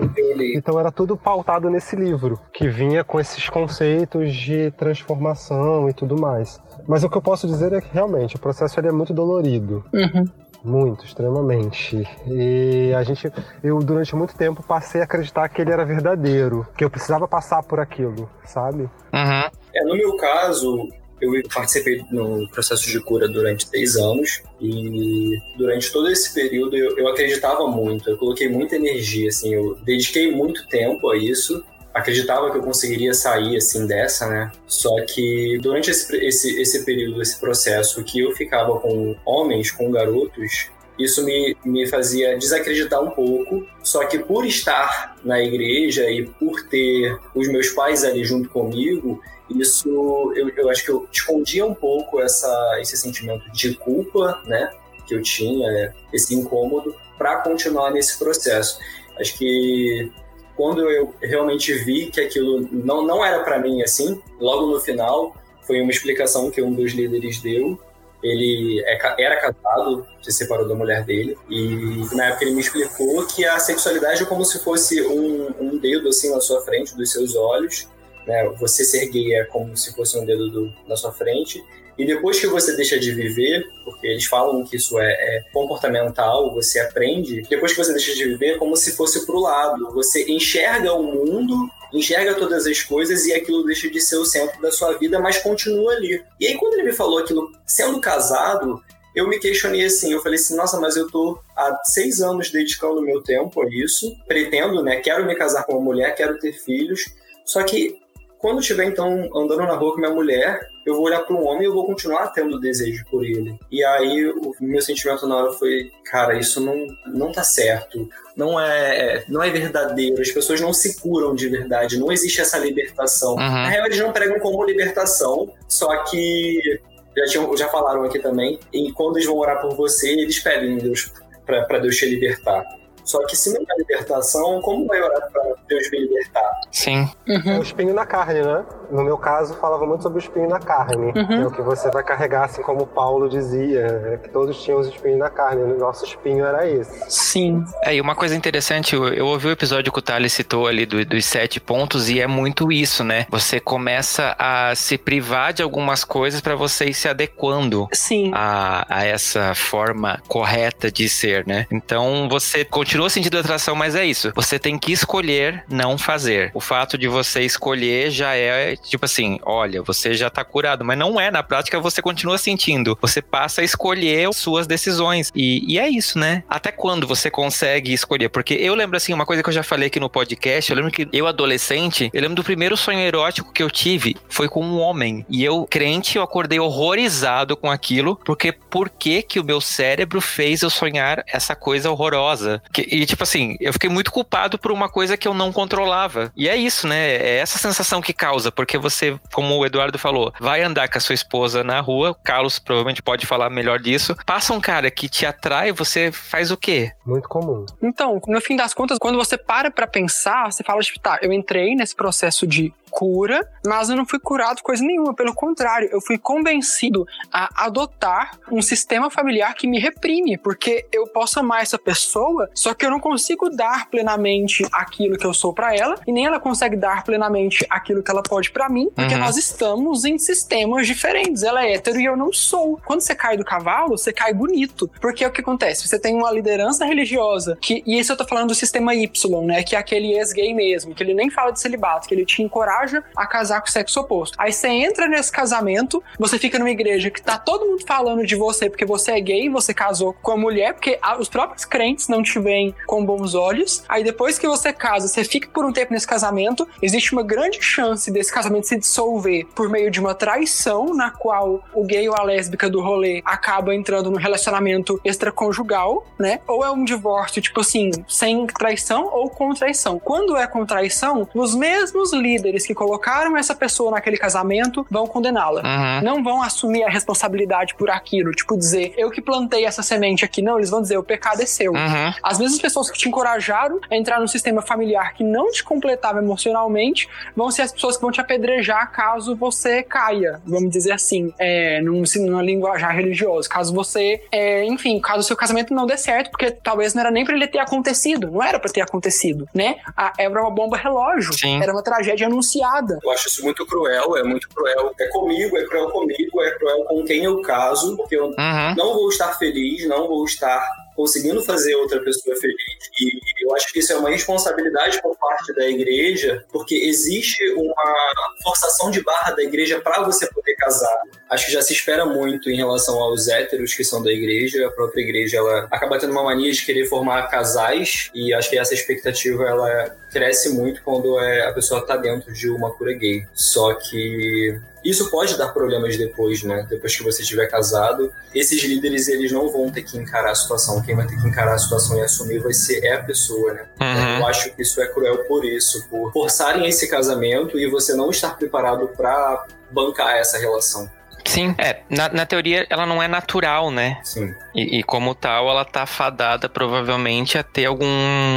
[0.55, 6.21] Então era tudo pautado nesse livro, que vinha com esses conceitos de transformação e tudo
[6.21, 6.61] mais.
[6.87, 9.85] Mas o que eu posso dizer é que realmente o processo ele é muito dolorido.
[9.93, 10.25] Uhum.
[10.65, 12.07] Muito, extremamente.
[12.27, 16.85] E a gente, eu durante muito tempo passei a acreditar que ele era verdadeiro, que
[16.85, 18.83] eu precisava passar por aquilo, sabe?
[18.83, 19.51] Uhum.
[19.75, 20.89] É, no meu caso,
[21.21, 26.97] eu participei no processo de cura durante seis anos e durante todo esse período eu,
[26.99, 31.65] eu acreditava muito, eu coloquei muita energia, assim, eu dediquei muito tempo a isso
[31.99, 34.53] acreditava que eu conseguiria sair assim dessa, né?
[34.67, 39.91] Só que durante esse, esse, esse período, esse processo que eu ficava com homens, com
[39.91, 43.67] garotos, isso me, me fazia desacreditar um pouco.
[43.83, 49.21] Só que por estar na igreja e por ter os meus pais ali junto comigo,
[49.49, 54.71] isso eu, eu acho que eu escondia um pouco essa, esse sentimento de culpa, né,
[55.07, 58.79] que eu tinha, esse incômodo, para continuar nesse processo.
[59.19, 60.11] Acho que
[60.55, 65.35] quando eu realmente vi que aquilo não, não era para mim assim, logo no final,
[65.67, 67.79] foi uma explicação que um dos líderes deu.
[68.23, 73.27] Ele é, era casado, se separou da mulher dele, e na época ele me explicou
[73.27, 77.13] que a sexualidade é como se fosse um, um dedo assim na sua frente, dos
[77.13, 77.89] seus olhos,
[78.27, 78.45] né?
[78.61, 81.65] Você ser gay é como se fosse um dedo do, na sua frente.
[81.97, 85.45] E depois que você deixa de viver, por porque eles falam que isso é, é
[85.53, 87.43] comportamental, você aprende.
[87.49, 89.93] Depois que você deixa de viver, é como se fosse pro lado.
[89.93, 94.61] Você enxerga o mundo enxerga todas as coisas e aquilo deixa de ser o centro
[94.61, 96.23] da sua vida, mas continua ali.
[96.41, 98.83] E aí, quando ele me falou aquilo, sendo casado,
[99.15, 103.03] eu me questionei assim, eu falei assim, nossa, mas eu tô há seis anos dedicando
[103.03, 107.05] meu tempo a isso, pretendo, né, quero me casar com uma mulher, quero ter filhos,
[107.45, 107.97] só que
[108.39, 111.63] quando estiver então andando na rua com minha mulher, eu vou olhar para um homem
[111.63, 113.59] e eu vou continuar tendo desejo por ele.
[113.71, 118.09] E aí o meu sentimento na hora foi, cara, isso não não tá certo.
[118.37, 122.57] Não é, não é verdadeiro, as pessoas não se curam de verdade, não existe essa
[122.59, 123.33] libertação.
[123.33, 123.39] Uhum.
[123.39, 126.81] Na real, eles não pregam como libertação, só que
[127.17, 130.79] já, tinham, já falaram aqui também, e quando eles vão orar por você, eles pedem
[130.79, 131.13] Deus
[131.45, 132.78] para Deus te libertar.
[133.09, 136.61] Só que se não é libertação, como vai orar para Deus me libertar?
[136.71, 137.11] Sim.
[137.27, 137.53] Uhum.
[137.53, 138.65] É o espinho na carne, né?
[138.91, 141.13] No meu caso, falava muito sobre o espinho na carne.
[141.17, 141.43] Uhum.
[141.43, 144.89] É o que você vai carregar, assim como Paulo dizia, é que todos tinham os
[144.89, 145.63] espinhos na carne.
[145.63, 147.03] O nosso espinho era esse.
[147.09, 147.65] Sim.
[147.83, 150.85] É, e uma coisa interessante, eu, eu ouvi o episódio que o Thales citou ali
[150.85, 153.27] do, dos sete pontos, e é muito isso, né?
[153.31, 158.31] Você começa a se privar de algumas coisas para você ir se adequando Sim.
[158.35, 161.67] A, a essa forma correta de ser, né?
[161.71, 164.33] Então você continua continua sentindo atração, mas é isso.
[164.35, 166.51] Você tem que escolher não fazer.
[166.53, 170.99] O fato de você escolher já é tipo assim: olha, você já tá curado, mas
[170.99, 171.31] não é.
[171.31, 172.99] Na prática, você continua sentindo.
[173.01, 175.31] Você passa a escolher suas decisões.
[175.33, 176.43] E, e é isso, né?
[176.49, 178.31] Até quando você consegue escolher?
[178.31, 180.91] Porque eu lembro assim, uma coisa que eu já falei aqui no podcast, eu lembro
[180.91, 184.81] que eu, adolescente, eu lembro do primeiro sonho erótico que eu tive foi com um
[184.81, 185.25] homem.
[185.29, 190.21] E eu, crente, eu acordei horrorizado com aquilo, porque por que que o meu cérebro
[190.21, 192.61] fez eu sonhar essa coisa horrorosa?
[192.73, 196.33] Que e, tipo assim, eu fiquei muito culpado por uma coisa que eu não controlava.
[196.37, 197.17] E é isso, né?
[197.17, 201.01] É essa sensação que causa, porque você, como o Eduardo falou, vai andar com a
[201.01, 204.17] sua esposa na rua, o Carlos provavelmente pode falar melhor disso.
[204.27, 206.93] Passa um cara que te atrai, você faz o quê?
[207.07, 207.65] Muito comum.
[207.83, 211.33] Então, no fim das contas, quando você para pra pensar, você fala, tipo, tá, eu
[211.33, 215.15] entrei nesse processo de cura, mas eu não fui curado coisa nenhuma.
[215.15, 221.07] Pelo contrário, eu fui convencido a adotar um sistema familiar que me reprime, porque eu
[221.07, 225.53] posso amar essa pessoa, só que eu não consigo dar plenamente aquilo que eu sou
[225.53, 229.15] para ela, e nem ela consegue dar plenamente aquilo que ela pode para mim, porque
[229.15, 229.21] uhum.
[229.21, 231.43] nós estamos em sistemas diferentes.
[231.43, 232.81] Ela é hétero e eu não sou.
[232.85, 235.87] Quando você cai do cavalo, você cai bonito, porque é o que acontece?
[235.87, 239.63] Você tem uma liderança religiosa, que, e isso eu tô falando do sistema Y, né,
[239.63, 243.03] que é aquele ex-gay mesmo, que ele nem fala de celibato, que ele te encoraja
[243.17, 244.37] a casar com o sexo oposto.
[244.39, 248.35] Aí você entra nesse casamento, você fica numa igreja que tá todo mundo falando de
[248.37, 252.23] você porque você é gay, você casou com a mulher, porque os próprios crentes não
[252.23, 252.39] te
[252.87, 253.83] com bons olhos.
[253.89, 257.61] Aí depois que você casa, você fica por um tempo nesse casamento, existe uma grande
[257.61, 262.17] chance desse casamento se dissolver por meio de uma traição, na qual o gay ou
[262.17, 266.41] a lésbica do rolê acaba entrando no relacionamento extraconjugal, né?
[266.47, 269.99] Ou é um divórcio, tipo assim, sem traição ou com traição.
[269.99, 275.63] Quando é com traição, os mesmos líderes que colocaram essa pessoa naquele casamento vão condená-la.
[275.63, 276.03] Uhum.
[276.03, 278.33] Não vão assumir a responsabilidade por aquilo.
[278.33, 280.43] Tipo, dizer, eu que plantei essa semente aqui.
[280.43, 281.73] Não, eles vão dizer, o pecado é seu.
[281.73, 282.15] Uhum.
[282.23, 286.19] As mesmas pessoas que te encorajaram a entrar num sistema familiar que não te completava
[286.19, 291.33] emocionalmente vão ser as pessoas que vão te apedrejar caso você caia, vamos dizer assim,
[291.39, 293.49] é, num, numa linguajar religiosa.
[293.49, 297.11] Caso você, é, enfim, caso o seu casamento não dê certo, porque talvez não era
[297.11, 299.77] nem pra ele ter acontecido, não era pra ter acontecido, né?
[299.97, 301.63] A, era uma bomba relógio, Sim.
[301.63, 304.95] era uma tragédia anunciada eu acho isso muito cruel, é muito cruel.
[304.99, 308.75] É comigo, é cruel comigo, é cruel com quem eu caso, porque eu uhum.
[308.77, 310.61] não vou estar feliz, não vou estar
[310.99, 312.57] conseguindo fazer outra pessoa feliz.
[313.01, 317.95] E eu acho que isso é uma responsabilidade por parte da igreja, porque existe uma
[318.43, 321.03] forçação de barra da igreja para você poder casar.
[321.31, 324.67] Acho que já se espera muito em relação aos héteros que são da igreja.
[324.67, 328.59] A própria igreja ela acaba tendo uma mania de querer formar casais e acho que
[328.59, 333.25] essa expectativa ela cresce muito quando é, a pessoa está dentro de uma cura gay.
[333.35, 336.67] Só que isso pode dar problemas depois, né?
[336.69, 340.81] Depois que você estiver casado, esses líderes eles não vão ter que encarar a situação.
[340.83, 343.67] Quem vai ter que encarar a situação e assumir vai ser é a pessoa, né?
[343.81, 344.19] Uhum.
[344.19, 348.11] Eu acho que isso é cruel por isso, por forçarem esse casamento e você não
[348.11, 350.91] estar preparado para bancar essa relação.
[351.25, 351.83] Sim, é.
[351.91, 354.01] Na, na, teoria, ela não é natural, né?
[354.03, 354.35] Sim.
[354.55, 357.87] E, e, como tal, ela tá fadada provavelmente a ter algum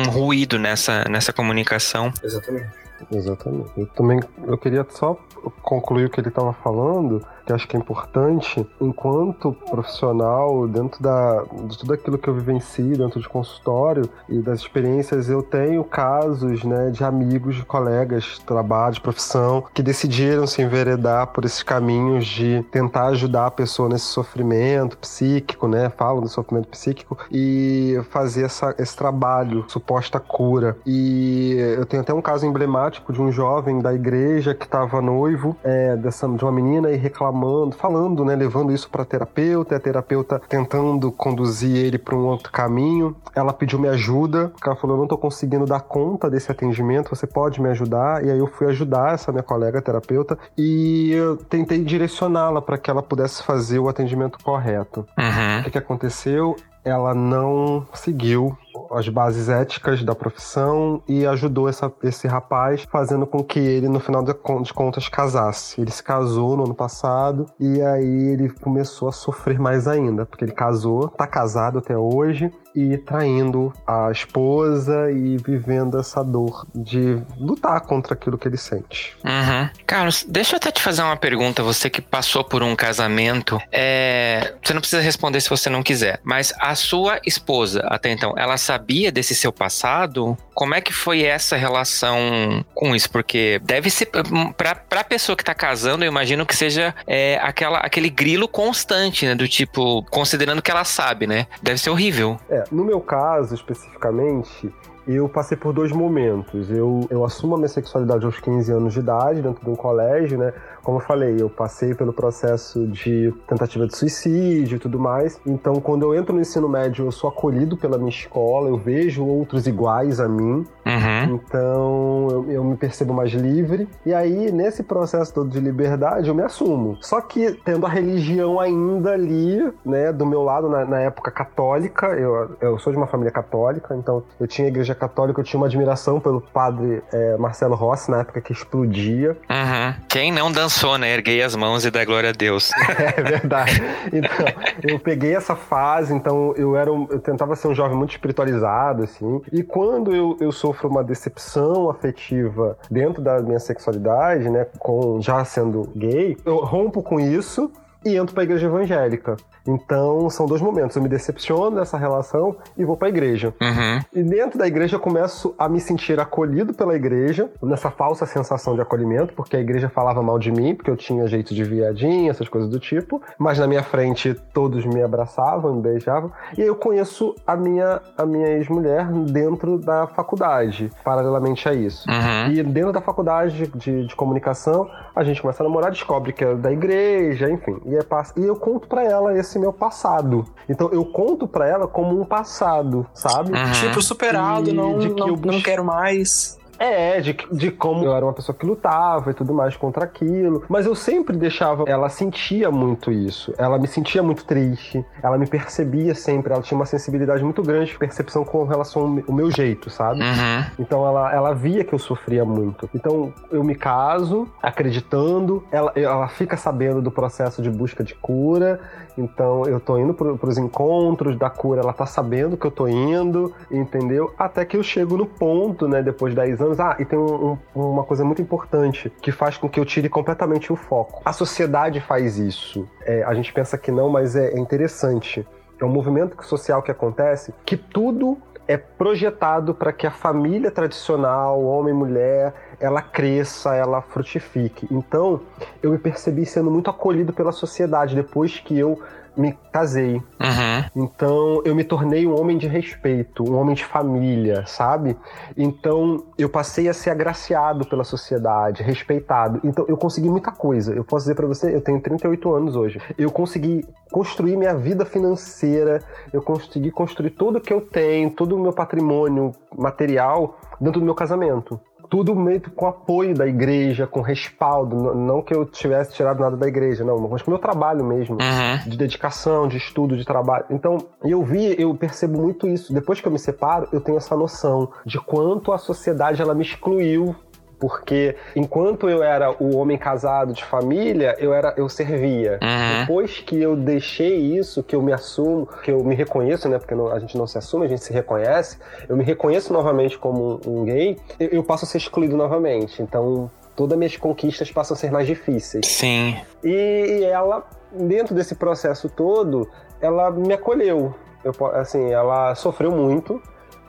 [0.09, 2.11] ruído nessa, nessa comunicação.
[2.21, 2.81] Exatamente.
[3.09, 3.71] Exatamente.
[3.77, 5.17] Eu também eu queria só
[5.61, 11.43] concluir o que ele estava falando, que acho que é importante, enquanto profissional, dentro da,
[11.67, 16.63] de tudo aquilo que eu vivencio dentro de consultório e das experiências, eu tenho casos
[16.63, 21.63] né, de amigos, de colegas de trabalho, de profissão, que decidiram se enveredar por esses
[21.63, 25.89] caminhos de tentar ajudar a pessoa nesse sofrimento psíquico, né?
[25.89, 30.77] Falam do sofrimento psíquico, e fazer essa, esse trabalho, suposta cura.
[30.85, 35.55] E eu tenho até um caso emblemático de um jovem da igreja que estava noivo
[35.63, 36.97] é, dessa, de uma menina e
[37.31, 38.35] reclamando, falando, né?
[38.35, 43.15] Levando isso para terapeuta, e a terapeuta tentando conduzir ele para um outro caminho.
[43.33, 47.09] Ela pediu minha ajuda, porque ela falou: Eu não estou conseguindo dar conta desse atendimento,
[47.09, 48.23] você pode me ajudar?
[48.25, 52.89] E aí eu fui ajudar essa minha colega terapeuta e eu tentei direcioná-la para que
[52.89, 55.07] ela pudesse fazer o atendimento correto.
[55.17, 55.59] Uhum.
[55.59, 56.55] O que, que aconteceu?
[56.83, 58.57] Ela não seguiu
[58.91, 63.99] as bases éticas da profissão e ajudou essa, esse rapaz, fazendo com que ele, no
[63.99, 64.33] final de
[64.73, 65.81] contas, casasse.
[65.81, 70.45] Ele se casou no ano passado e aí ele começou a sofrer mais ainda, porque
[70.45, 77.21] ele casou, tá casado até hoje e traindo a esposa e vivendo essa dor de
[77.37, 79.17] lutar contra aquilo que ele sente.
[79.23, 79.69] Uhum.
[79.85, 81.63] Carlos, deixa eu até te fazer uma pergunta.
[81.63, 84.53] Você que passou por um casamento, é...
[84.63, 88.57] você não precisa responder se você não quiser, mas a sua esposa, até então, ela
[88.61, 90.37] sabia desse seu passado?
[90.53, 93.09] Como é que foi essa relação com isso?
[93.09, 94.09] Porque deve ser,
[94.55, 99.25] pra, pra pessoa que tá casando, eu imagino que seja é, aquela, aquele grilo constante,
[99.25, 99.35] né?
[99.35, 101.47] Do tipo, considerando que ela sabe, né?
[101.61, 102.39] Deve ser horrível.
[102.49, 104.71] É, no meu caso, especificamente,
[105.07, 106.69] eu passei por dois momentos.
[106.69, 110.37] Eu, eu assumo a minha sexualidade aos 15 anos de idade, dentro de um colégio,
[110.37, 110.53] né?
[110.83, 115.39] Como eu falei, eu passei pelo processo de tentativa de suicídio e tudo mais.
[115.45, 119.23] Então, quando eu entro no ensino médio, eu sou acolhido pela minha escola, eu vejo
[119.23, 120.65] outros iguais a mim.
[120.85, 121.35] Uhum.
[121.35, 123.87] Então, eu, eu, me percebo mais livre.
[124.05, 126.97] E aí, nesse processo todo de liberdade, eu me assumo.
[127.01, 132.07] Só que, tendo a religião ainda ali, né, do meu lado, na, na época católica,
[132.07, 135.59] eu, eu sou de uma família católica, então eu tinha a igreja católica, eu tinha
[135.59, 139.37] uma admiração pelo padre é, Marcelo Rossi, na época que explodia.
[139.49, 139.93] Uhum.
[140.07, 141.13] Quem não dança dançou, né?
[141.13, 142.71] Erguei as mãos e dá glória a Deus.
[143.01, 143.81] É verdade.
[144.13, 144.45] Então,
[144.83, 149.03] eu peguei essa fase, então eu era um, eu tentava ser um jovem muito espiritualizado,
[149.03, 149.41] assim.
[149.51, 155.43] E quando eu, eu sofro uma decepção afetiva dentro da minha sexualidade, né, com já
[155.43, 157.71] sendo gay, eu rompo com isso
[158.05, 159.35] e entro para a igreja evangélica.
[159.67, 160.95] Então, são dois momentos.
[160.95, 163.53] Eu me decepciono dessa relação e vou para a igreja.
[163.61, 163.99] Uhum.
[164.13, 168.75] E dentro da igreja eu começo a me sentir acolhido pela igreja, nessa falsa sensação
[168.75, 172.29] de acolhimento, porque a igreja falava mal de mim, porque eu tinha jeito de viadinho,
[172.29, 173.21] essas coisas do tipo.
[173.37, 176.31] Mas na minha frente todos me abraçavam, me beijavam.
[176.57, 182.09] E aí eu conheço a minha, a minha ex-mulher dentro da faculdade, paralelamente a isso.
[182.09, 182.51] Uhum.
[182.51, 186.55] E dentro da faculdade de, de comunicação, a gente começa a namorar, descobre que é
[186.55, 187.79] da igreja, enfim.
[187.85, 188.01] E, é,
[188.37, 190.45] e eu conto para ela esse esse meu passado.
[190.67, 193.51] Então eu conto para ela como um passado, sabe?
[193.51, 193.71] Uhum.
[193.73, 195.37] Tipo, superado, e não, não, eu...
[195.37, 196.59] não quero mais.
[196.81, 200.63] É, de, de como eu era uma pessoa que lutava e tudo mais contra aquilo.
[200.67, 201.83] Mas eu sempre deixava.
[201.87, 203.53] Ela sentia muito isso.
[203.55, 205.05] Ela me sentia muito triste.
[205.21, 206.51] Ela me percebia sempre.
[206.51, 210.21] Ela tinha uma sensibilidade muito grande de percepção com relação ao meu jeito, sabe?
[210.21, 210.65] Uhum.
[210.79, 212.89] Então ela, ela via que eu sofria muito.
[212.95, 215.63] Então eu me caso acreditando.
[215.71, 218.79] Ela, ela fica sabendo do processo de busca de cura.
[219.17, 221.81] Então eu tô indo pro, pros encontros da cura.
[221.81, 224.33] Ela tá sabendo que eu tô indo, entendeu?
[224.37, 226.01] Até que eu chego no ponto, né?
[226.01, 226.79] Depois de 10 anos.
[226.79, 230.09] Ah, e tem um, um, uma coisa muito importante que faz com que eu tire
[230.09, 231.21] completamente o foco.
[231.23, 232.87] A sociedade faz isso.
[233.05, 235.45] É, a gente pensa que não, mas é, é interessante.
[235.79, 238.37] É um movimento social que acontece que tudo
[238.71, 244.87] é projetado para que a família tradicional, homem e mulher, ela cresça, ela frutifique.
[244.89, 245.41] Então,
[245.83, 248.97] eu me percebi sendo muito acolhido pela sociedade depois que eu
[249.35, 250.15] me casei.
[250.15, 251.03] Uhum.
[251.03, 255.17] Então eu me tornei um homem de respeito, um homem de família, sabe?
[255.57, 259.59] Então eu passei a ser agraciado pela sociedade, respeitado.
[259.63, 260.93] Então eu consegui muita coisa.
[260.93, 262.99] Eu posso dizer para você, eu tenho 38 anos hoje.
[263.17, 266.01] Eu consegui construir minha vida financeira,
[266.33, 271.15] eu consegui construir tudo que eu tenho, todo o meu patrimônio material dentro do meu
[271.15, 271.79] casamento
[272.11, 275.15] tudo meio com apoio da igreja, com respaldo.
[275.15, 278.35] Não que eu tivesse tirado nada da igreja, não, mas com o meu trabalho mesmo,
[278.35, 278.89] uhum.
[278.89, 280.65] de dedicação, de estudo, de trabalho.
[280.69, 282.93] Então, eu vi, eu percebo muito isso.
[282.93, 286.63] Depois que eu me separo, eu tenho essa noção de quanto a sociedade ela me
[286.63, 287.33] excluiu
[287.81, 292.59] porque enquanto eu era o homem casado de família, eu era eu servia.
[292.61, 292.99] Uhum.
[292.99, 296.77] Depois que eu deixei isso, que eu me assumo, que eu me reconheço, né?
[296.77, 298.77] Porque não, a gente não se assume, a gente se reconhece.
[299.09, 303.01] Eu me reconheço novamente como um, um gay, eu, eu, passo a ser excluído novamente.
[303.01, 305.87] Então todas as minhas conquistas passam a ser mais difíceis.
[305.87, 306.37] Sim.
[306.63, 309.67] E ela, dentro desse processo todo,
[309.99, 311.15] ela me acolheu.
[311.43, 313.41] Eu, assim, ela sofreu muito.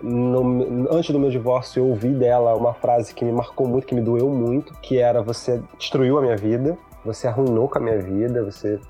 [0.03, 3.94] No, antes do meu divórcio, eu ouvi dela uma frase que me marcou muito, que
[3.94, 7.98] me doeu muito, que era: Você destruiu a minha vida, você arruinou com a minha
[7.98, 8.80] vida, você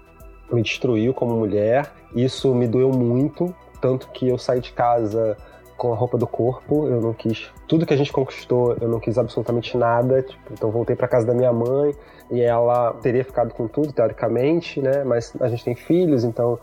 [0.51, 1.93] me destruiu como mulher.
[2.15, 5.37] Isso me doeu muito, tanto que eu saí de casa
[5.77, 9.01] com a roupa do corpo, eu não quis tudo que a gente conquistou, eu não
[9.01, 11.93] quis absolutamente nada, tipo, então voltei para casa da minha mãe
[12.31, 15.03] e ela teria ficado com tudo teoricamente, né?
[15.03, 16.59] Mas a gente tem filhos, então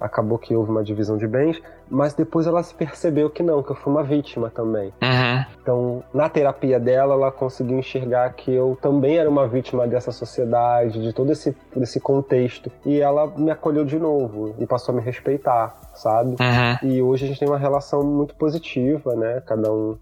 [0.00, 1.60] acabou que houve uma divisão de bens,
[1.92, 4.94] mas depois ela se percebeu que não, que eu fui uma vítima também.
[5.02, 5.44] Uhum.
[5.60, 11.02] Então, na terapia dela, ela conseguiu enxergar que eu também era uma vítima dessa sociedade,
[11.02, 12.72] de todo esse, esse contexto.
[12.86, 16.30] E ela me acolheu de novo e passou a me respeitar, sabe?
[16.30, 16.88] Uhum.
[16.88, 19.42] E hoje a gente tem uma relação muito positiva, né?
[19.44, 19.98] Cada um.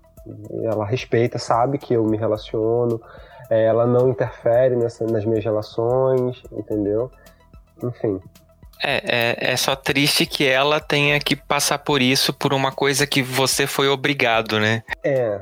[0.63, 3.01] Ela respeita, sabe que eu me relaciono,
[3.51, 7.11] é, ela não interfere nessa, nas minhas relações, entendeu?
[7.83, 8.21] Enfim.
[8.83, 13.07] É, é, é só triste que ela tenha que passar por isso por uma coisa
[13.07, 14.83] que você foi obrigado, né?
[15.05, 15.41] É.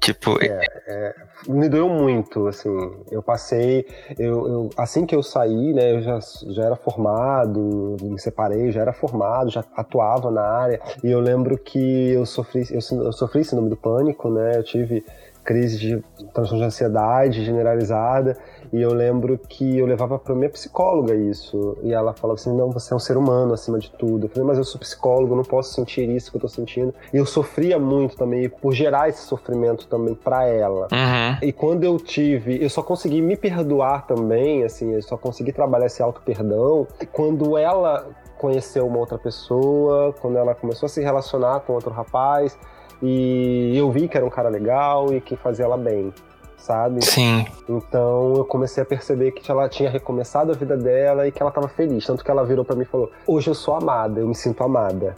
[0.00, 0.42] Tipo.
[0.42, 1.14] É, é,
[1.46, 2.70] me doeu muito, assim.
[3.10, 3.86] Eu passei.
[4.18, 6.18] Eu, eu, assim que eu saí, né, eu já,
[6.48, 10.80] já era formado, me separei, já era formado, já atuava na área.
[11.04, 14.56] E eu lembro que eu sofri, eu, eu sofri síndrome do pânico, né?
[14.56, 15.04] Eu tive
[15.44, 18.36] crise de transtorno de ansiedade generalizada
[18.72, 22.70] e eu lembro que eu levava para minha psicóloga isso e ela falava assim não
[22.70, 24.26] você é um ser humano acima de tudo.
[24.26, 26.94] Eu falei mas eu sou psicólogo não posso sentir isso que eu tô sentindo.
[27.12, 30.88] E eu sofria muito também por gerar esse sofrimento também para ela.
[30.92, 31.38] Uhum.
[31.42, 35.86] e quando eu tive eu só consegui me perdoar também assim eu só consegui trabalhar
[35.86, 38.06] esse auto perdão quando ela
[38.38, 42.56] conheceu uma outra pessoa quando ela começou a se relacionar com outro rapaz
[43.02, 46.12] e eu vi que era um cara legal e que fazia ela bem,
[46.56, 47.04] sabe?
[47.04, 47.46] Sim.
[47.68, 51.50] Então eu comecei a perceber que ela tinha recomeçado a vida dela e que ela
[51.50, 52.04] estava feliz.
[52.06, 54.62] Tanto que ela virou para mim e falou: Hoje eu sou amada, eu me sinto
[54.62, 55.14] amada.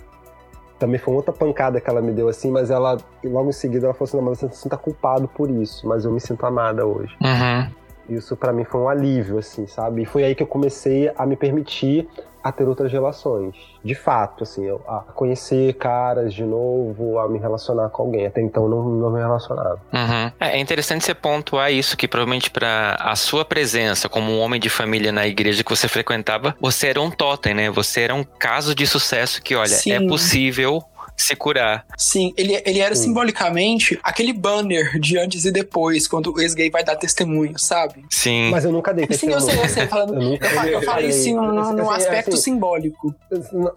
[0.79, 3.95] Também foi outra pancada que ela me deu assim, mas ela, logo em seguida, ela
[3.95, 6.87] falou assim: Não, mas você se sinta culpado por isso, mas eu me sinto amada
[6.87, 7.17] hoje.
[7.21, 7.82] Uhum.
[8.09, 10.03] Isso para mim foi um alívio, assim, sabe?
[10.03, 12.09] E foi aí que eu comecei a me permitir
[12.43, 13.55] a ter outras relações.
[13.85, 18.27] De fato, assim, a conhecer caras de novo, a me relacionar com alguém.
[18.27, 19.81] Até então não, não me relacionava.
[19.93, 20.33] Uhum.
[20.41, 24.69] É interessante você pontuar isso, que provavelmente para a sua presença como um homem de
[24.69, 27.71] família na igreja que você frequentava, você era um totem, né?
[27.71, 29.93] Você era um caso de sucesso que, olha, Sim.
[29.93, 30.83] é possível
[31.23, 31.85] se curar.
[31.97, 33.05] Sim, ele, ele era Sim.
[33.05, 38.05] simbolicamente aquele banner de antes e depois, quando o ex-gay vai dar testemunho, sabe?
[38.11, 38.51] Sim.
[38.51, 39.41] Mas eu nunca dei testemunho.
[39.41, 39.87] Sim, eu sei, eu sei.
[39.87, 43.15] Falando, eu, nunca eu, eu falei no assim, aspecto assim, simbólico.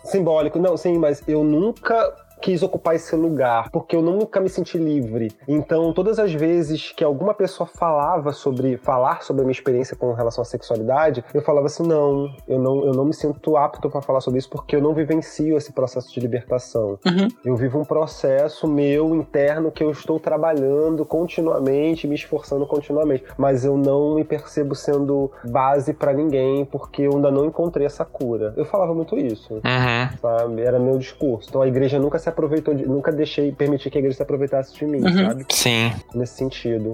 [0.05, 4.77] Simbólico, não, sim, mas eu nunca quis ocupar esse lugar, porque eu nunca me senti
[4.77, 5.31] livre.
[5.47, 10.13] Então, todas as vezes que alguma pessoa falava sobre falar sobre a minha experiência com
[10.13, 13.99] relação à sexualidade, eu falava assim: "Não, eu não, eu não me sinto apto para
[13.99, 16.99] falar sobre isso porque eu não vivencio esse processo de libertação.
[17.03, 17.27] Uhum.
[17.43, 23.65] Eu vivo um processo meu interno que eu estou trabalhando continuamente, me esforçando continuamente, mas
[23.65, 28.53] eu não me percebo sendo base para ninguém porque eu ainda não encontrei essa cura.
[28.55, 30.17] Eu falava muito isso, uhum.
[30.21, 30.61] sabe?
[30.61, 31.49] Era meu discurso.
[31.49, 34.75] Então a igreja nunca se aproveitou de, nunca deixei permitir que a igreja se aproveitasse
[34.75, 35.27] de mim, uhum.
[35.27, 35.45] sabe?
[35.49, 35.93] Sim.
[36.13, 36.91] Nesse sentido.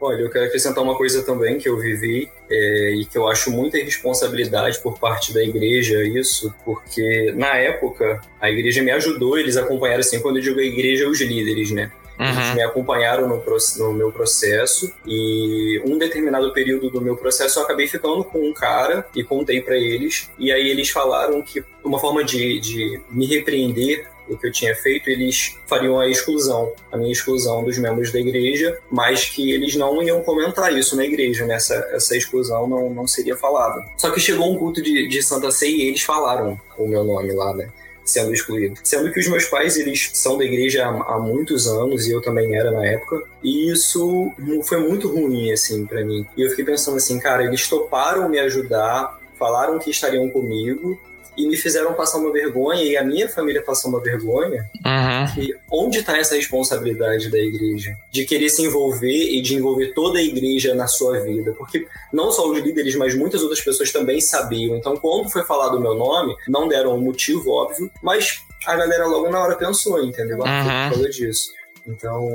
[0.00, 3.52] Olha, eu quero acrescentar uma coisa também que eu vivi é, e que eu acho
[3.52, 9.56] muita irresponsabilidade por parte da igreja isso, porque na época a igreja me ajudou, eles
[9.56, 11.92] acompanharam assim, quando eu digo a igreja, os líderes, né?
[12.18, 12.54] Eles uhum.
[12.54, 13.42] me acompanharam no,
[13.78, 18.52] no, meu processo e um determinado período do meu processo eu acabei ficando com um
[18.52, 23.26] cara e contei para eles e aí eles falaram que uma forma de, de me
[23.26, 28.12] repreender o que eu tinha feito, eles fariam a exclusão, a minha exclusão dos membros
[28.12, 31.54] da igreja, mas que eles não iam comentar isso na igreja, né?
[31.54, 33.84] Essa, essa exclusão não, não seria falada.
[33.96, 37.32] Só que chegou um culto de, de Santa Ceia e eles falaram o meu nome
[37.32, 37.68] lá, né?
[38.04, 38.74] sendo excluído.
[38.82, 42.20] Sendo que os meus pais, eles são da igreja há, há, muitos anos, e eu
[42.20, 44.32] também era na época, e isso
[44.64, 46.26] foi muito ruim, assim, para mim.
[46.36, 50.98] E eu fiquei pensando assim, cara, eles toparam me ajudar, falaram que estariam comigo,
[51.36, 54.68] e me fizeram passar uma vergonha e a minha família passou uma vergonha.
[54.84, 55.34] Uhum.
[55.34, 60.18] Que onde está essa responsabilidade da igreja de querer se envolver e de envolver toda
[60.18, 61.52] a igreja na sua vida?
[61.52, 64.76] Porque não só os líderes, mas muitas outras pessoas também sabiam.
[64.76, 69.06] Então, quando foi falado o meu nome, não deram um motivo óbvio, mas a galera
[69.06, 70.38] logo na hora pensou, entendeu?
[70.38, 70.90] Uhum.
[70.90, 71.50] Causa disso.
[71.86, 72.28] Então,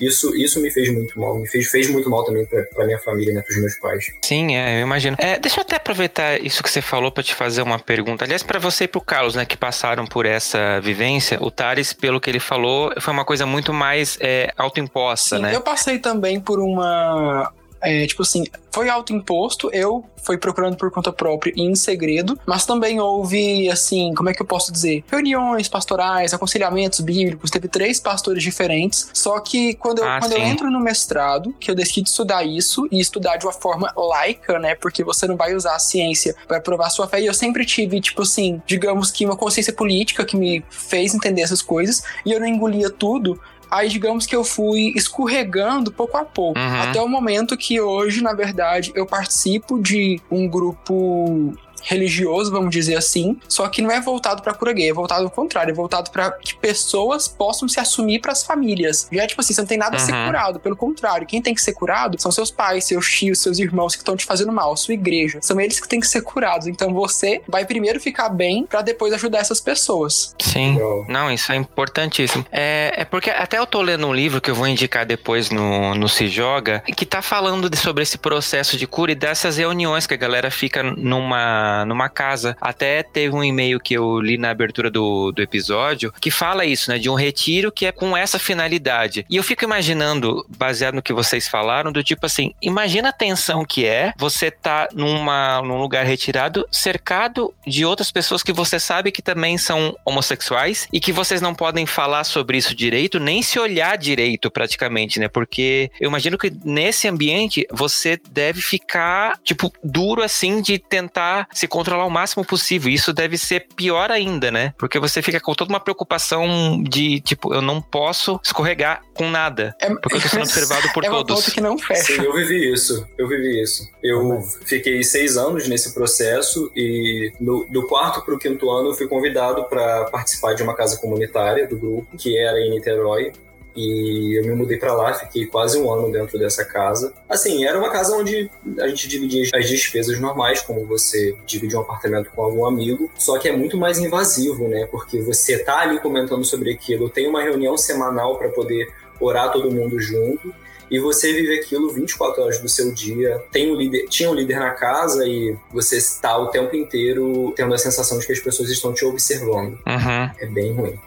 [0.00, 1.38] isso, isso me fez muito mal.
[1.38, 3.42] Me fez, fez muito mal também pra, pra minha família, né?
[3.42, 4.06] Pros meus pais.
[4.22, 5.16] Sim, é, eu imagino.
[5.18, 8.24] É, deixa eu até aproveitar isso que você falou para te fazer uma pergunta.
[8.24, 9.44] Aliás, para você e pro Carlos, né?
[9.44, 13.72] Que passaram por essa vivência, o Thales, pelo que ele falou, foi uma coisa muito
[13.72, 15.54] mais é, autoimposta, Sim, né?
[15.54, 17.52] Eu passei também por uma
[17.86, 22.66] É, tipo assim, foi autoimposto, eu fui procurando por conta própria e em segredo, mas
[22.66, 25.04] também houve, assim, como é que eu posso dizer?
[25.08, 30.42] Reuniões pastorais, aconselhamentos bíblicos, teve três pastores diferentes, só que quando eu, ah, quando eu
[30.42, 34.74] entro no mestrado, que eu decido estudar isso e estudar de uma forma laica, né,
[34.74, 38.00] porque você não vai usar a ciência para provar sua fé, e eu sempre tive,
[38.00, 42.40] tipo assim, digamos que uma consciência política que me fez entender essas coisas, e eu
[42.40, 43.40] não engolia tudo,
[43.70, 46.82] Aí, digamos que eu fui escorregando pouco a pouco, uhum.
[46.82, 51.54] até o momento que hoje, na verdade, eu participo de um grupo
[51.86, 55.30] religioso, vamos dizer assim, só que não é voltado para cura gay, é voltado ao
[55.30, 59.08] contrário, é voltado para que pessoas possam se assumir para as famílias.
[59.10, 60.02] Já é tipo assim, você não tem nada uhum.
[60.02, 60.26] a ser uhum.
[60.26, 63.94] curado, pelo contrário, quem tem que ser curado são seus pais, seus tios, seus irmãos
[63.94, 65.38] que estão te fazendo mal, sua igreja.
[65.40, 66.66] São eles que têm que ser curados.
[66.66, 70.34] Então você vai primeiro ficar bem para depois ajudar essas pessoas.
[70.40, 70.78] Sim.
[71.08, 72.44] Não, isso é importantíssimo.
[72.50, 75.94] É, é porque até eu tô lendo um livro que eu vou indicar depois no,
[75.94, 80.06] no Se Joga, que tá falando de, sobre esse processo de cura e dessas reuniões
[80.06, 82.56] que a galera fica numa numa, casa.
[82.60, 86.90] Até teve um e-mail que eu li na abertura do, do episódio que fala isso,
[86.90, 86.98] né?
[86.98, 89.26] De um retiro que é com essa finalidade.
[89.28, 93.64] E eu fico imaginando, baseado no que vocês falaram, do tipo assim, imagina a tensão
[93.64, 99.12] que é você tá numa, num lugar retirado, cercado de outras pessoas que você sabe
[99.12, 103.58] que também são homossexuais e que vocês não podem falar sobre isso direito, nem se
[103.58, 105.28] olhar direito praticamente, né?
[105.28, 111.65] Porque eu imagino que nesse ambiente você deve ficar, tipo, duro assim de tentar se
[111.66, 112.90] controlar o máximo possível.
[112.90, 114.72] Isso deve ser pior ainda, né?
[114.78, 119.74] Porque você fica com toda uma preocupação de, tipo, eu não posso escorregar com nada.
[119.80, 121.48] É, porque eu tô sendo observado por é todos.
[121.48, 122.14] que não fecha.
[122.14, 123.06] Sim, eu vivi isso.
[123.18, 123.88] Eu vivi isso.
[124.02, 129.08] Eu fiquei seis anos nesse processo e no, do quarto pro quinto ano eu fui
[129.08, 133.32] convidado para participar de uma casa comunitária do grupo, que era em Niterói.
[133.76, 137.12] E eu me mudei para lá, fiquei quase um ano dentro dessa casa.
[137.28, 138.50] Assim, era uma casa onde
[138.80, 143.38] a gente dividia as despesas normais, como você divide um apartamento com algum amigo, só
[143.38, 144.86] que é muito mais invasivo, né?
[144.90, 149.70] Porque você tá ali comentando sobre aquilo, tem uma reunião semanal para poder orar todo
[149.70, 150.54] mundo junto
[150.90, 153.42] e você vive aquilo 24 horas do seu dia.
[153.50, 157.74] Tem um líder, tinha um líder na casa e você está o tempo inteiro tendo
[157.74, 159.72] a sensação de que as pessoas estão te observando.
[159.86, 160.30] Uhum.
[160.38, 160.98] É bem ruim.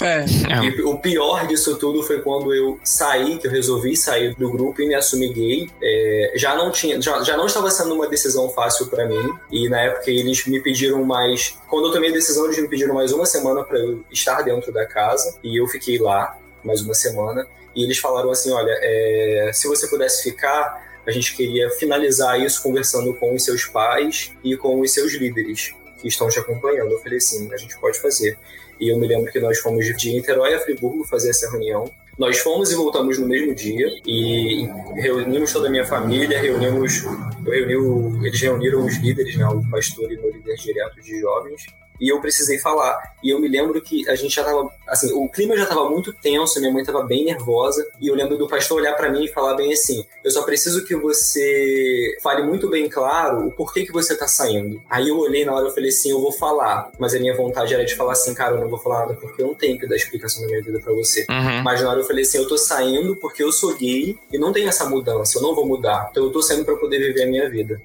[0.48, 0.64] É.
[0.64, 4.80] E o pior disso tudo foi quando eu saí, que eu resolvi sair do grupo
[4.80, 5.68] e me assumi gay.
[5.82, 9.34] É, já não tinha, já, já não estava sendo uma decisão fácil para mim.
[9.50, 11.56] E na época eles me pediram mais.
[11.68, 14.72] Quando eu tomei a decisão, eles me pediram mais uma semana para eu estar dentro
[14.72, 15.36] da casa.
[15.42, 17.46] E eu fiquei lá mais uma semana.
[17.74, 22.62] E eles falaram assim: olha, é, se você pudesse ficar, a gente queria finalizar isso
[22.62, 26.92] conversando com os seus pais e com os seus líderes que estão te acompanhando.
[26.92, 28.38] Eu falei: sim, a gente pode fazer.
[28.80, 31.90] E eu me lembro que nós fomos de Niterói a Friburgo fazer essa reunião.
[32.18, 37.04] Nós fomos e voltamos no mesmo dia e reunimos toda a minha família, reunimos,
[37.46, 41.62] eu reuni, eles reuniram os líderes, né, o pastor e o líder direto de jovens,
[42.00, 42.96] e eu precisei falar.
[43.22, 46.12] E eu me lembro que a gente já tava, assim, o clima já tava muito
[46.12, 49.28] tenso, minha mãe tava bem nervosa, e eu lembro do pastor olhar para mim e
[49.28, 53.92] falar bem assim: "Eu só preciso que você fale muito bem claro o porquê que
[53.92, 54.80] você tá saindo".
[54.88, 56.90] Aí eu olhei na hora e falei assim: "Eu vou falar".
[56.98, 59.42] Mas a minha vontade era de falar assim: "Cara, eu não vou falar nada porque
[59.42, 61.26] eu não tenho que dar explicação da minha vida para você".
[61.28, 61.62] Uhum.
[61.62, 64.52] Mas na hora eu falei assim: "Eu tô saindo porque eu sou gay e não
[64.52, 66.08] tem essa mudança, eu não vou mudar.
[66.10, 67.80] Então eu tô saindo para poder viver a minha vida".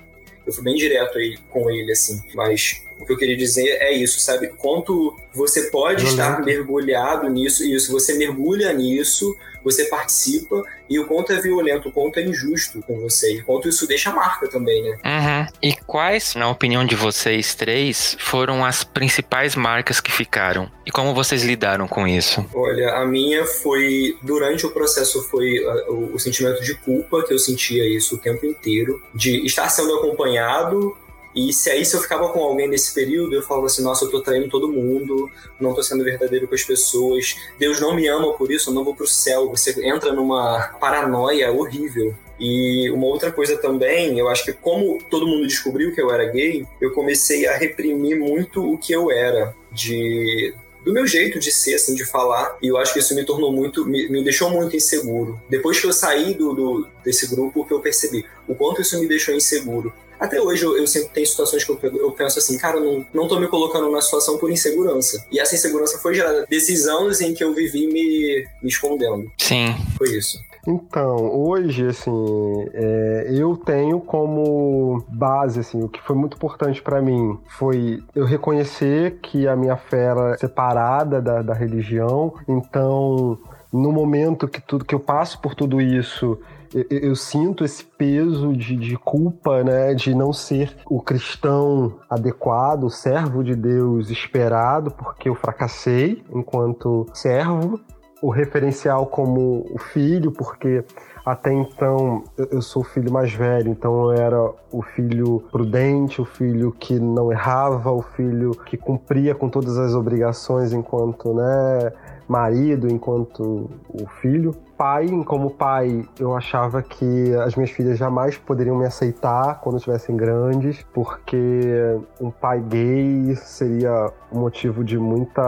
[0.46, 2.22] Eu fui bem direto aí com ele, assim.
[2.36, 4.48] Mas o que eu queria dizer é isso, sabe?
[4.58, 11.06] Quanto você pode estar mergulhado nisso, e isso, você mergulha nisso, você participa, e o
[11.06, 14.48] quanto é violento, o quanto é injusto com você, e o quanto isso deixa marca
[14.48, 14.98] também, né?
[15.06, 15.54] Uhum.
[15.62, 20.70] E quais, na opinião de vocês três, foram as principais marcas que ficaram?
[20.86, 22.46] E como vocês lidaram com isso?
[22.54, 27.34] Olha, a minha foi, durante o processo, foi uh, o, o sentimento de culpa, que
[27.34, 30.96] eu sentia isso o tempo inteiro, de estar sendo acompanhado
[31.36, 34.12] e se aí se eu ficava com alguém nesse período, eu falava assim, nossa, eu
[34.12, 35.30] tô traindo todo mundo,
[35.60, 38.84] não tô sendo verdadeiro com as pessoas, Deus não me ama por isso, eu não
[38.84, 39.50] vou pro céu.
[39.50, 42.16] Você entra numa paranoia horrível.
[42.40, 46.26] E uma outra coisa também, eu acho que como todo mundo descobriu que eu era
[46.26, 50.54] gay, eu comecei a reprimir muito o que eu era, de
[50.84, 52.58] do meu jeito de ser, assim, de falar.
[52.62, 55.42] E eu acho que isso me tornou muito, me, me deixou muito inseguro.
[55.50, 59.08] Depois que eu saí do, do, desse grupo, que eu percebi o quanto isso me
[59.08, 59.94] deixou inseguro.
[60.24, 63.06] Até hoje eu, eu sempre tenho situações que eu, eu penso assim, cara, eu não,
[63.14, 65.22] não tô me colocando numa situação por insegurança.
[65.30, 69.30] E essa insegurança foi gerada desses anos em que eu vivi me, me escondendo.
[69.38, 69.76] Sim.
[69.98, 70.40] Foi isso.
[70.66, 77.02] Então, hoje, assim, é, eu tenho como base, assim, o que foi muito importante para
[77.02, 82.34] mim foi eu reconhecer que a minha fé era separada da, da religião.
[82.48, 83.38] Então,
[83.74, 86.40] no momento que tudo que eu passo por tudo isso,
[86.74, 92.86] eu, eu sinto esse peso de, de, culpa, né, de não ser o cristão adequado,
[92.86, 97.80] o servo de Deus esperado, porque eu fracassei enquanto servo,
[98.22, 100.84] o referencial como o filho, porque
[101.26, 106.26] até então eu sou o filho mais velho, então eu era o filho prudente, o
[106.26, 111.92] filho que não errava, o filho que cumpria com todas as obrigações enquanto, né,
[112.28, 114.56] marido, enquanto o filho.
[114.84, 120.14] Pai, como pai, eu achava que as minhas filhas jamais poderiam me aceitar quando estivessem
[120.18, 125.42] grandes, porque um pai gay seria motivo de muita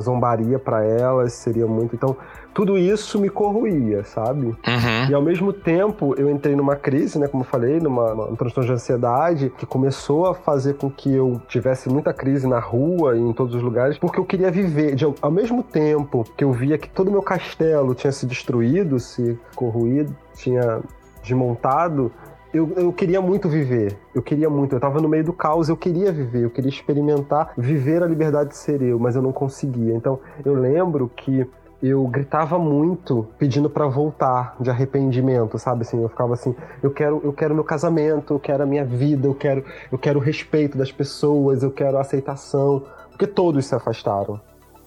[0.00, 1.94] zombaria para elas, seria muito.
[1.94, 2.16] Então,
[2.54, 4.46] tudo isso me corroía, sabe?
[4.46, 5.10] Uhum.
[5.10, 8.36] E ao mesmo tempo, eu entrei numa crise, né, como eu falei, numa, numa um
[8.36, 13.16] transtorno de ansiedade, que começou a fazer com que eu tivesse muita crise na rua
[13.16, 14.94] e em todos os lugares, porque eu queria viver.
[14.94, 19.00] De, ao mesmo tempo que eu via que todo o meu castelo tinha se destruído,
[19.00, 20.80] se corroído, tinha
[21.22, 22.12] desmontado,
[22.52, 23.98] eu, eu, queria muito viver.
[24.14, 24.76] Eu queria muito.
[24.76, 28.50] Eu tava no meio do caos, eu queria viver, eu queria experimentar, viver a liberdade
[28.50, 29.92] de ser eu, mas eu não conseguia.
[29.92, 31.44] Então, eu lembro que
[31.88, 37.20] eu gritava muito pedindo para voltar de arrependimento, sabe assim, eu ficava assim, eu quero,
[37.24, 40.78] eu quero meu casamento, eu quero a minha vida, eu quero, eu quero o respeito
[40.78, 44.40] das pessoas, eu quero a aceitação, porque todos se afastaram.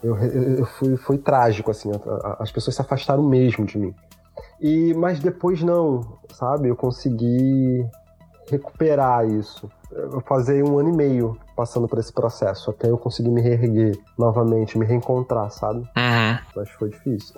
[0.04, 1.92] Eu, eu fui, foi trágico assim,
[2.40, 3.96] as pessoas se afastaram mesmo de mim.
[4.62, 6.70] E mas depois não, sabe?
[6.70, 7.86] Eu consegui
[8.50, 9.70] recuperar isso.
[9.92, 13.98] Eu fazer um ano e meio passando por esse processo, até eu conseguir me reerguer
[14.18, 15.80] novamente, me reencontrar, sabe?
[15.80, 16.38] Uhum.
[16.56, 17.36] Mas foi difícil.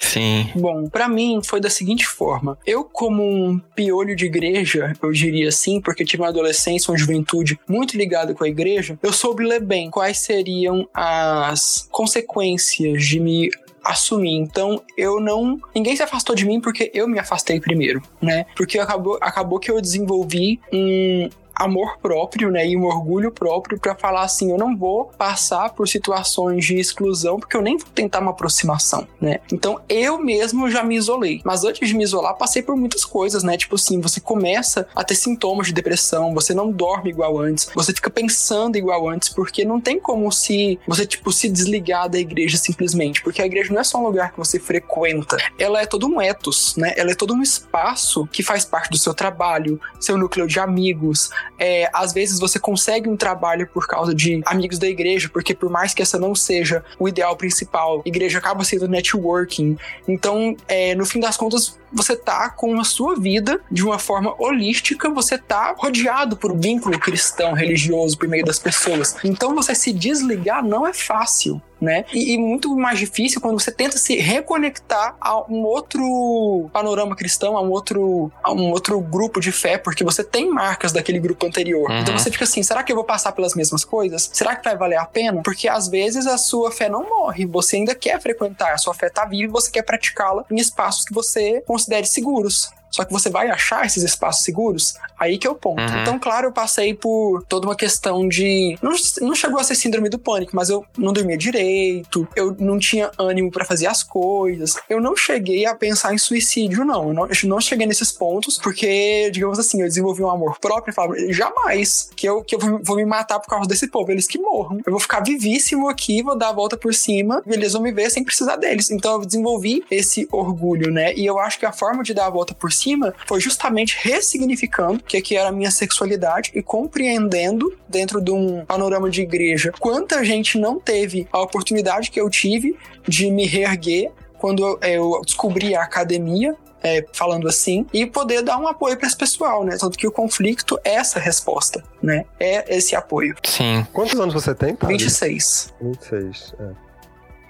[0.00, 0.50] Sim.
[0.56, 2.58] Bom, para mim foi da seguinte forma.
[2.66, 7.60] Eu, como um piolho de igreja, eu diria assim, porque tive uma adolescência, uma juventude
[7.68, 13.50] muito ligada com a igreja, eu soube ler bem quais seriam as consequências de me
[13.84, 14.36] assumir.
[14.36, 15.60] Então, eu não.
[15.74, 18.46] Ninguém se afastou de mim porque eu me afastei primeiro, né?
[18.56, 21.28] Porque acabou, acabou que eu desenvolvi um,
[21.60, 25.86] amor próprio, né, e um orgulho próprio para falar assim, eu não vou passar por
[25.88, 29.40] situações de exclusão porque eu nem vou tentar uma aproximação, né?
[29.52, 31.40] Então eu mesmo já me isolei.
[31.44, 33.56] Mas antes de me isolar, passei por muitas coisas, né?
[33.56, 37.92] Tipo assim, você começa a ter sintomas de depressão, você não dorme igual antes, você
[37.92, 42.56] fica pensando igual antes, porque não tem como se você tipo se desligar da igreja
[42.56, 46.06] simplesmente, porque a igreja não é só um lugar que você frequenta, ela é todo
[46.06, 46.94] um ethos, né?
[46.96, 51.30] Ela é todo um espaço que faz parte do seu trabalho, seu núcleo de amigos,
[51.58, 55.70] é, às vezes você consegue um trabalho por causa de amigos da igreja, porque por
[55.70, 59.76] mais que essa não seja o ideal principal, igreja acaba sendo networking.
[60.08, 64.34] Então, é, no fim das contas, você tá com a sua vida de uma forma
[64.38, 69.16] holística, você tá rodeado por um vínculo cristão, religioso, por meio das pessoas.
[69.24, 72.04] Então, você se desligar não é fácil né?
[72.12, 77.56] E, e, muito mais difícil quando você tenta se reconectar a um outro panorama cristão,
[77.56, 81.46] a um outro, a um outro grupo de fé, porque você tem marcas daquele grupo
[81.46, 81.90] anterior.
[81.90, 82.00] Uhum.
[82.00, 84.30] Então você fica assim: será que eu vou passar pelas mesmas coisas?
[84.32, 85.42] Será que vai valer a pena?
[85.42, 89.08] Porque às vezes a sua fé não morre, você ainda quer frequentar, a sua fé
[89.08, 92.70] tá viva e você quer praticá-la em espaços que você considere seguros.
[92.90, 94.94] Só que você vai achar esses espaços seguros?
[95.18, 95.80] Aí que é o ponto.
[95.80, 96.00] Uhum.
[96.00, 98.76] Então, claro, eu passei por toda uma questão de.
[98.82, 102.78] Não, não chegou a ser síndrome do pânico, mas eu não dormia direito, eu não
[102.78, 104.76] tinha ânimo para fazer as coisas.
[104.88, 107.08] Eu não cheguei a pensar em suicídio, não.
[107.08, 110.90] Eu não, eu não cheguei nesses pontos, porque, digamos assim, eu desenvolvi um amor próprio
[110.90, 114.26] e falava, jamais que eu, que eu vou me matar por causa desse povo, eles
[114.26, 114.78] que morram.
[114.84, 117.92] Eu vou ficar vivíssimo aqui, vou dar a volta por cima e eles vão me
[117.92, 118.90] ver sem precisar deles.
[118.90, 121.14] Então, eu desenvolvi esse orgulho, né?
[121.14, 122.79] E eu acho que a forma de dar a volta por cima
[123.26, 128.64] foi justamente ressignificando o que, que era a minha sexualidade e compreendendo dentro de um
[128.64, 132.76] panorama de igreja quanta gente não teve a oportunidade que eu tive
[133.06, 138.66] de me reerguer quando eu descobri a academia, é, falando assim, e poder dar um
[138.66, 139.76] apoio para esse pessoal, né?
[139.78, 142.24] Tanto que o conflito é essa resposta, né?
[142.40, 143.36] É esse apoio.
[143.44, 143.86] Sim.
[143.92, 145.02] Quantos anos você tem, Thales?
[145.02, 145.74] 26.
[145.82, 146.90] 26, é.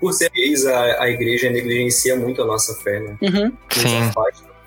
[0.01, 3.17] Por ser gays, a, a igreja negligencia muito a nossa fé, né?
[3.23, 3.57] Uhum.
[3.71, 4.11] Sim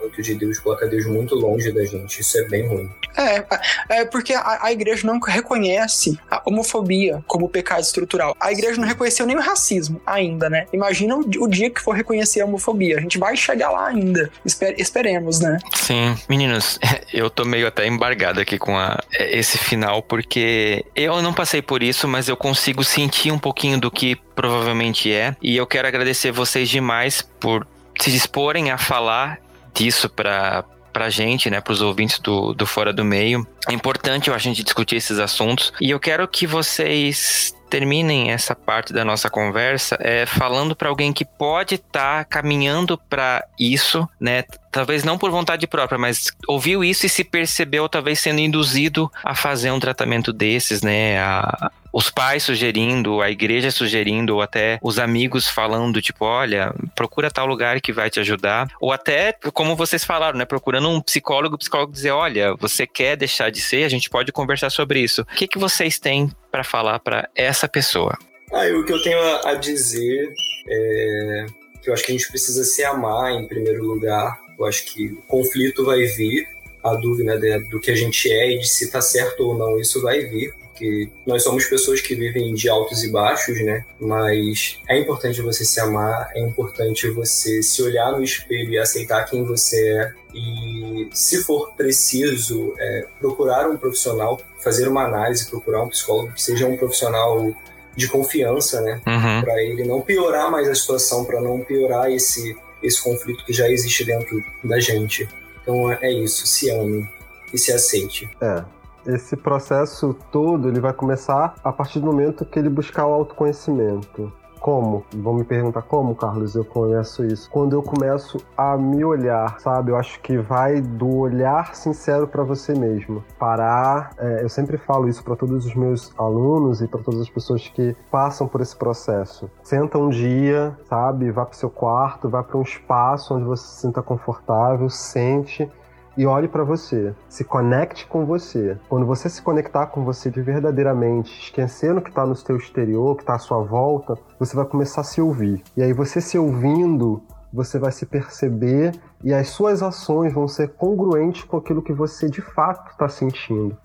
[0.04, 2.20] muito de Deus, coloca Deus muito longe da gente.
[2.20, 2.90] Isso é bem ruim.
[3.18, 3.46] É,
[3.90, 8.36] é porque a, a igreja não reconhece a homofobia como pecado estrutural.
[8.40, 10.66] A igreja não reconheceu nem o racismo ainda, né?
[10.74, 12.98] Imagina o, o dia que for reconhecer a homofobia.
[12.98, 14.30] A gente vai chegar lá ainda.
[14.46, 15.58] Esper, esperemos, né?
[15.76, 16.16] Sim.
[16.28, 16.80] Meninos,
[17.14, 21.82] eu tô meio até embargado aqui com a, esse final, porque eu não passei por
[21.82, 25.36] isso, mas eu consigo sentir um pouquinho do que provavelmente é.
[25.42, 27.68] E eu quero agradecer vocês demais por
[28.00, 29.40] se disporem a falar
[29.74, 30.64] disso para
[30.94, 33.46] pra gente, né, pros ouvintes do, do Fora do Meio.
[33.68, 35.74] É importante, a gente discutir esses assuntos.
[35.82, 41.12] E eu quero que vocês terminem essa parte da nossa conversa é, falando para alguém
[41.12, 44.44] que pode estar tá caminhando para isso, né?
[44.72, 49.34] Talvez não por vontade própria, mas ouviu isso e se percebeu talvez sendo induzido a
[49.34, 51.18] fazer um tratamento desses, né?
[51.18, 57.30] A, os pais sugerindo, a igreja sugerindo, ou até os amigos falando, tipo, olha, procura
[57.30, 58.68] tal lugar que vai te ajudar.
[58.82, 60.44] Ou até, como vocês falaram, né?
[60.44, 64.32] Procurando um psicólogo, o psicólogo dizer, olha, você quer deixar de ser, a gente pode
[64.32, 65.22] conversar sobre isso.
[65.22, 68.18] O que, que vocês têm para falar para essa pessoa?
[68.52, 70.34] Ah, o que eu tenho a dizer
[70.68, 71.46] é
[71.84, 74.40] que eu acho que a gente precisa se amar em primeiro lugar.
[74.58, 76.48] Eu acho que o conflito vai vir,
[76.84, 79.80] a dúvida né, do que a gente é e de se está certo ou não,
[79.80, 83.86] isso vai vir porque nós somos pessoas que vivem de altos e baixos, né?
[84.00, 89.24] Mas é importante você se amar, é importante você se olhar no espelho e aceitar
[89.26, 90.14] quem você é.
[90.34, 96.42] E, se for preciso, é, procurar um profissional, fazer uma análise, procurar um psicólogo que
[96.42, 97.54] seja um profissional
[97.96, 99.00] de confiança, né?
[99.06, 99.42] Uhum.
[99.42, 103.70] Para ele não piorar mais a situação, para não piorar esse, esse conflito que já
[103.70, 105.30] existe dentro da gente.
[105.62, 107.08] Então é isso, se ame
[107.54, 108.28] e se aceite.
[108.42, 108.64] É,
[109.06, 114.32] esse processo todo ele vai começar a partir do momento que ele buscar o autoconhecimento.
[114.64, 115.04] Como?
[115.14, 117.52] Vão me perguntar como, Carlos, eu conheço isso.
[117.52, 119.92] Quando eu começo a me olhar, sabe?
[119.92, 123.22] Eu acho que vai do olhar sincero para você mesmo.
[123.38, 124.12] Parar.
[124.18, 127.68] É, eu sempre falo isso para todos os meus alunos e para todas as pessoas
[127.68, 129.52] que passam por esse processo.
[129.62, 131.30] Senta um dia, sabe?
[131.30, 135.70] Vá para seu quarto, vá para um espaço onde você se sinta confortável, sente
[136.18, 137.14] e olhe para você.
[137.28, 138.78] Se conecte com você.
[138.88, 143.24] Quando você se conectar com você de verdadeiramente, esquecendo que está no seu exterior, que
[143.24, 145.64] está à sua volta, você vai começar a se ouvir.
[145.76, 147.22] E aí você se ouvindo,
[147.52, 152.30] você vai se perceber e as suas ações vão ser congruentes com aquilo que você
[152.30, 153.78] de fato está sentindo.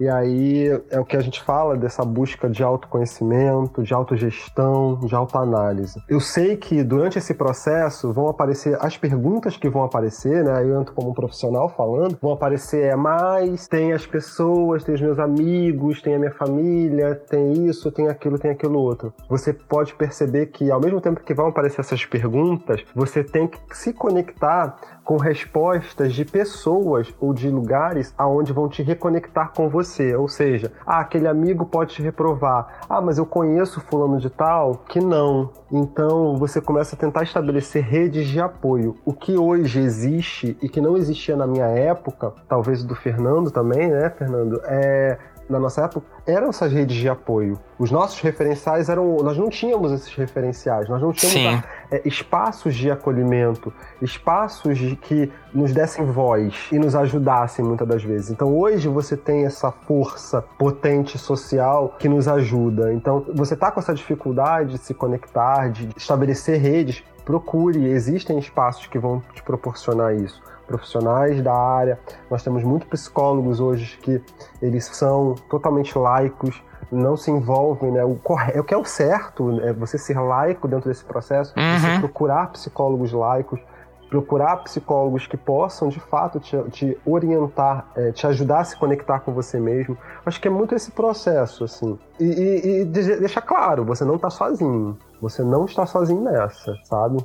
[0.00, 5.14] E aí é o que a gente fala dessa busca de autoconhecimento, de autogestão, de
[5.14, 6.00] autoanálise.
[6.08, 10.62] Eu sei que durante esse processo vão aparecer as perguntas que vão aparecer, né?
[10.62, 15.00] Eu entro como um profissional falando, vão aparecer é mais, tem as pessoas, tem os
[15.00, 19.12] meus amigos, tem a minha família, tem isso, tem aquilo, tem aquilo outro.
[19.28, 23.58] Você pode perceber que ao mesmo tempo que vão aparecer essas perguntas, você tem que
[23.76, 24.76] se conectar
[25.08, 30.14] com respostas de pessoas ou de lugares aonde vão te reconectar com você.
[30.14, 32.80] Ou seja, ah, aquele amigo pode te reprovar.
[32.86, 35.48] Ah, mas eu conheço fulano de tal que não.
[35.72, 38.96] Então você começa a tentar estabelecer redes de apoio.
[39.02, 43.88] O que hoje existe e que não existia na minha época, talvez do Fernando também,
[43.88, 44.60] né, Fernando?
[44.66, 45.16] É
[45.48, 47.58] na nossa época eram essas redes de apoio.
[47.78, 49.16] Os nossos referenciais eram.
[49.16, 53.72] Nós não tínhamos esses referenciais, nós não tínhamos é, espaços de acolhimento,
[54.02, 58.30] espaços de, que nos dessem voz e nos ajudassem muitas das vezes.
[58.30, 62.92] Então hoje você tem essa força potente social que nos ajuda.
[62.92, 68.86] Então você está com essa dificuldade de se conectar, de estabelecer redes, procure, existem espaços
[68.86, 71.98] que vão te proporcionar isso profissionais da área.
[72.30, 74.22] Nós temos muitos psicólogos hoje que
[74.62, 76.62] eles são totalmente laicos,
[76.92, 78.04] não se envolvem, né?
[78.04, 78.58] O, corre...
[78.60, 81.78] o que é o certo é você ser laico dentro desse processo, uhum.
[81.78, 83.60] você procurar psicólogos laicos,
[84.08, 89.20] procurar psicólogos que possam de fato te, te orientar, é, te ajudar a se conectar
[89.20, 89.96] com você mesmo.
[90.24, 91.98] Acho que é muito esse processo, assim.
[92.18, 94.96] E, e, e deixar claro, você não está sozinho.
[95.20, 97.18] Você não está sozinho nessa, sabe?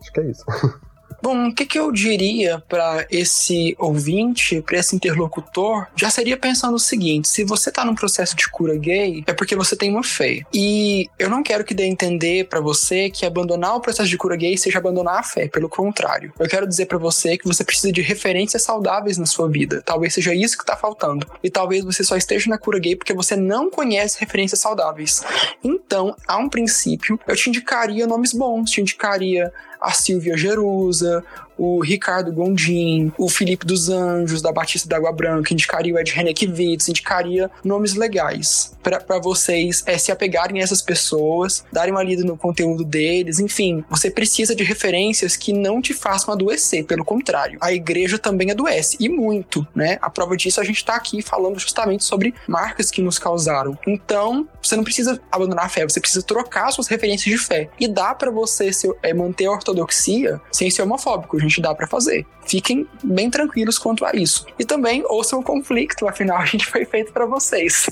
[0.00, 0.44] Acho que é isso.
[1.22, 5.86] Bom, o que, que eu diria para esse ouvinte, para esse interlocutor?
[5.96, 9.56] Já seria pensando o seguinte: se você tá num processo de cura gay, é porque
[9.56, 10.42] você tem uma fé.
[10.52, 14.16] E eu não quero que dê a entender para você que abandonar o processo de
[14.16, 15.48] cura gay seja abandonar a fé.
[15.48, 19.48] Pelo contrário, eu quero dizer para você que você precisa de referências saudáveis na sua
[19.48, 19.82] vida.
[19.84, 21.26] Talvez seja isso que tá faltando.
[21.42, 25.22] E talvez você só esteja na cura gay porque você não conhece referências saudáveis.
[25.62, 31.22] Então, a um princípio, eu te indicaria nomes bons, te indicaria a Silvia Jerusa,
[31.56, 36.12] o Ricardo Gondim, o Felipe dos Anjos, da Batista da Água Branca, indicaria o Ed
[36.12, 42.22] Renekiewicz, indicaria nomes legais para vocês é, se apegarem a essas pessoas, darem uma lida
[42.22, 47.58] no conteúdo deles, enfim, você precisa de referências que não te façam adoecer, pelo contrário,
[47.60, 49.98] a igreja também adoece, e muito, né?
[50.00, 53.76] A prova disso a gente tá aqui falando justamente sobre marcas que nos causaram.
[53.86, 57.68] Então, você não precisa abandonar a fé, você precisa trocar suas referências de fé.
[57.80, 61.86] E dá para você se, é, manter a ortodoxia sem ser homofóbico, gente dá para
[61.86, 62.26] fazer.
[62.46, 64.46] Fiquem bem tranquilos quanto a isso.
[64.58, 67.88] E também ouçam o conflito, afinal a gente foi feito para vocês.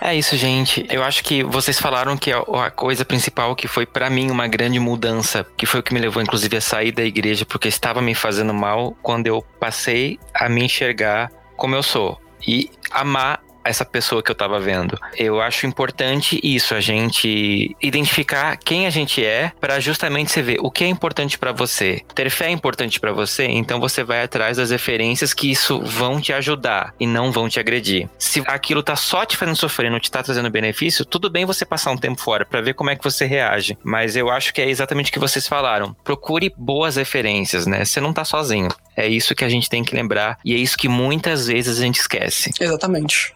[0.00, 0.86] É isso, gente.
[0.90, 4.78] Eu acho que vocês falaram que a coisa principal que foi para mim uma grande
[4.78, 8.14] mudança, que foi o que me levou inclusive a sair da igreja porque estava me
[8.14, 14.22] fazendo mal, quando eu passei a me enxergar como eu sou e amar essa pessoa
[14.22, 14.98] que eu tava vendo.
[15.16, 20.58] Eu acho importante isso, a gente identificar quem a gente é para justamente você ver
[20.60, 22.02] o que é importante para você.
[22.14, 26.20] Ter fé é importante para você, então você vai atrás das referências que isso vão
[26.20, 28.08] te ajudar e não vão te agredir.
[28.18, 31.64] Se aquilo tá só te fazendo sofrer, não te tá trazendo benefício, tudo bem você
[31.64, 33.76] passar um tempo fora para ver como é que você reage.
[33.82, 35.94] Mas eu acho que é exatamente o que vocês falaram.
[36.04, 37.84] Procure boas referências, né?
[37.84, 38.68] Você não tá sozinho.
[38.96, 41.82] É isso que a gente tem que lembrar e é isso que muitas vezes a
[41.82, 42.50] gente esquece.
[42.58, 43.34] Exatamente.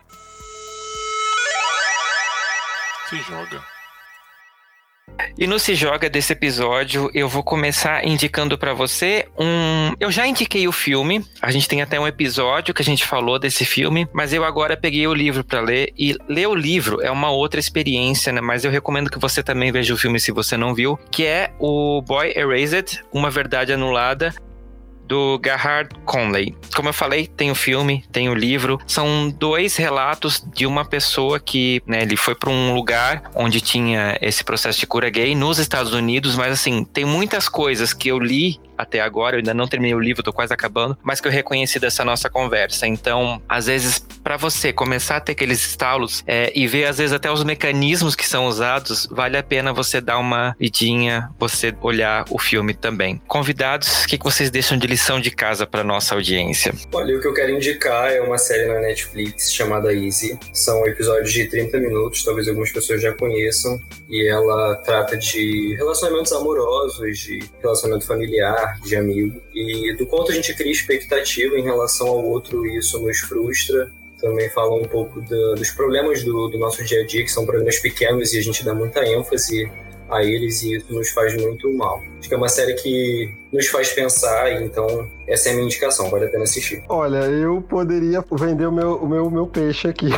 [3.10, 3.60] Se joga.
[5.36, 9.92] E no Se Joga desse episódio, eu vou começar indicando para você um.
[9.98, 13.36] Eu já indiquei o filme, a gente tem até um episódio que a gente falou
[13.36, 15.92] desse filme, mas eu agora peguei o livro para ler.
[15.98, 18.40] E ler o livro é uma outra experiência, né?
[18.40, 21.52] Mas eu recomendo que você também veja o filme se você não viu, que é
[21.58, 24.32] o Boy Erased Uma Verdade Anulada
[25.10, 26.54] do Gerhard Conley.
[26.72, 28.78] Como eu falei, tem o filme, tem o livro.
[28.86, 34.16] São dois relatos de uma pessoa que, né, ele foi para um lugar onde tinha
[34.22, 38.20] esse processo de cura gay nos Estados Unidos, mas assim, tem muitas coisas que eu
[38.20, 41.32] li até agora, eu ainda não terminei o livro, tô quase acabando, mas que eu
[41.32, 42.86] reconheci dessa nossa conversa.
[42.86, 47.12] Então, às vezes, para você começar a ter aqueles estalos é, e ver, às vezes,
[47.12, 52.24] até os mecanismos que são usados, vale a pena você dar uma vidinha, você olhar
[52.30, 53.20] o filme também.
[53.26, 56.72] Convidados, o que, que vocês deixam de lição de casa para nossa audiência?
[56.92, 60.38] Olha, o que eu quero indicar é uma série na Netflix chamada Easy.
[60.52, 63.78] São episódios de 30 minutos, talvez algumas pessoas já conheçam,
[64.08, 69.40] e ela trata de relacionamentos amorosos, de relacionamento familiar, de amigo.
[69.54, 73.90] E do quanto a gente cria expectativa em relação ao outro e isso nos frustra.
[74.20, 77.78] Também fala um pouco dos problemas do, do nosso dia a dia, que são problemas
[77.78, 79.70] pequenos e a gente dá muita ênfase
[80.10, 82.02] a eles e isso nos faz muito mal.
[82.18, 86.10] Acho que é uma série que nos faz pensar, então essa é a minha indicação,
[86.10, 86.82] vale a pena assistir.
[86.88, 90.10] Olha, eu poderia vender o meu, o meu, o meu peixe aqui.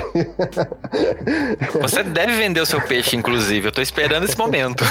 [1.80, 4.84] Você deve vender o seu peixe, inclusive, eu tô esperando esse momento.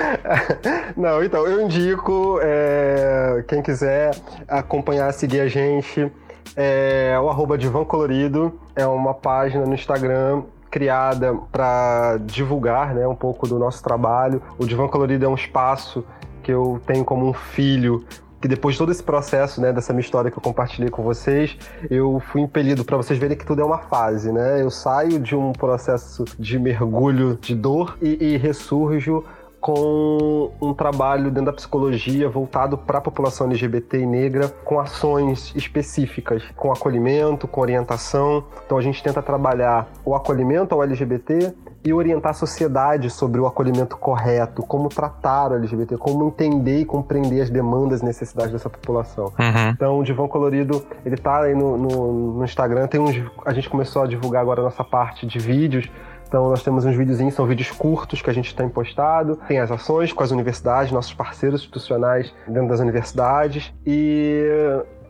[0.96, 4.14] Não, então, eu indico, é, quem quiser
[4.48, 6.10] acompanhar, seguir a gente,
[6.56, 13.14] é, o arroba Divan Colorido, é uma página no Instagram criada para divulgar né, um
[13.14, 14.40] pouco do nosso trabalho.
[14.58, 16.04] O Divã Colorido é um espaço
[16.42, 18.04] que eu tenho como um filho
[18.40, 21.58] que depois de todo esse processo, né, dessa minha história que eu compartilhei com vocês,
[21.90, 24.62] eu fui impelido para vocês verem que tudo é uma fase, né?
[24.62, 29.24] Eu saio de um processo de mergulho de dor e, e ressurjo
[29.60, 35.52] com um trabalho dentro da psicologia voltado para a população LGBT e negra, com ações
[35.54, 38.44] específicas, com acolhimento, com orientação.
[38.64, 43.46] Então a gente tenta trabalhar o acolhimento ao LGBT e orientar a sociedade sobre o
[43.46, 48.68] acolhimento correto, como tratar o LGBT, como entender e compreender as demandas e necessidades dessa
[48.68, 49.26] população.
[49.26, 49.70] Uhum.
[49.70, 53.16] Então, o Divão Colorido, ele tá aí no, no, no Instagram, tem uns,
[53.46, 55.90] a gente começou a divulgar agora a nossa parte de vídeos,
[56.30, 59.34] então nós temos uns videozinhos, são vídeos curtos que a gente tem postado.
[59.48, 63.74] Tem as ações com as universidades, nossos parceiros institucionais dentro das universidades.
[63.84, 64.44] E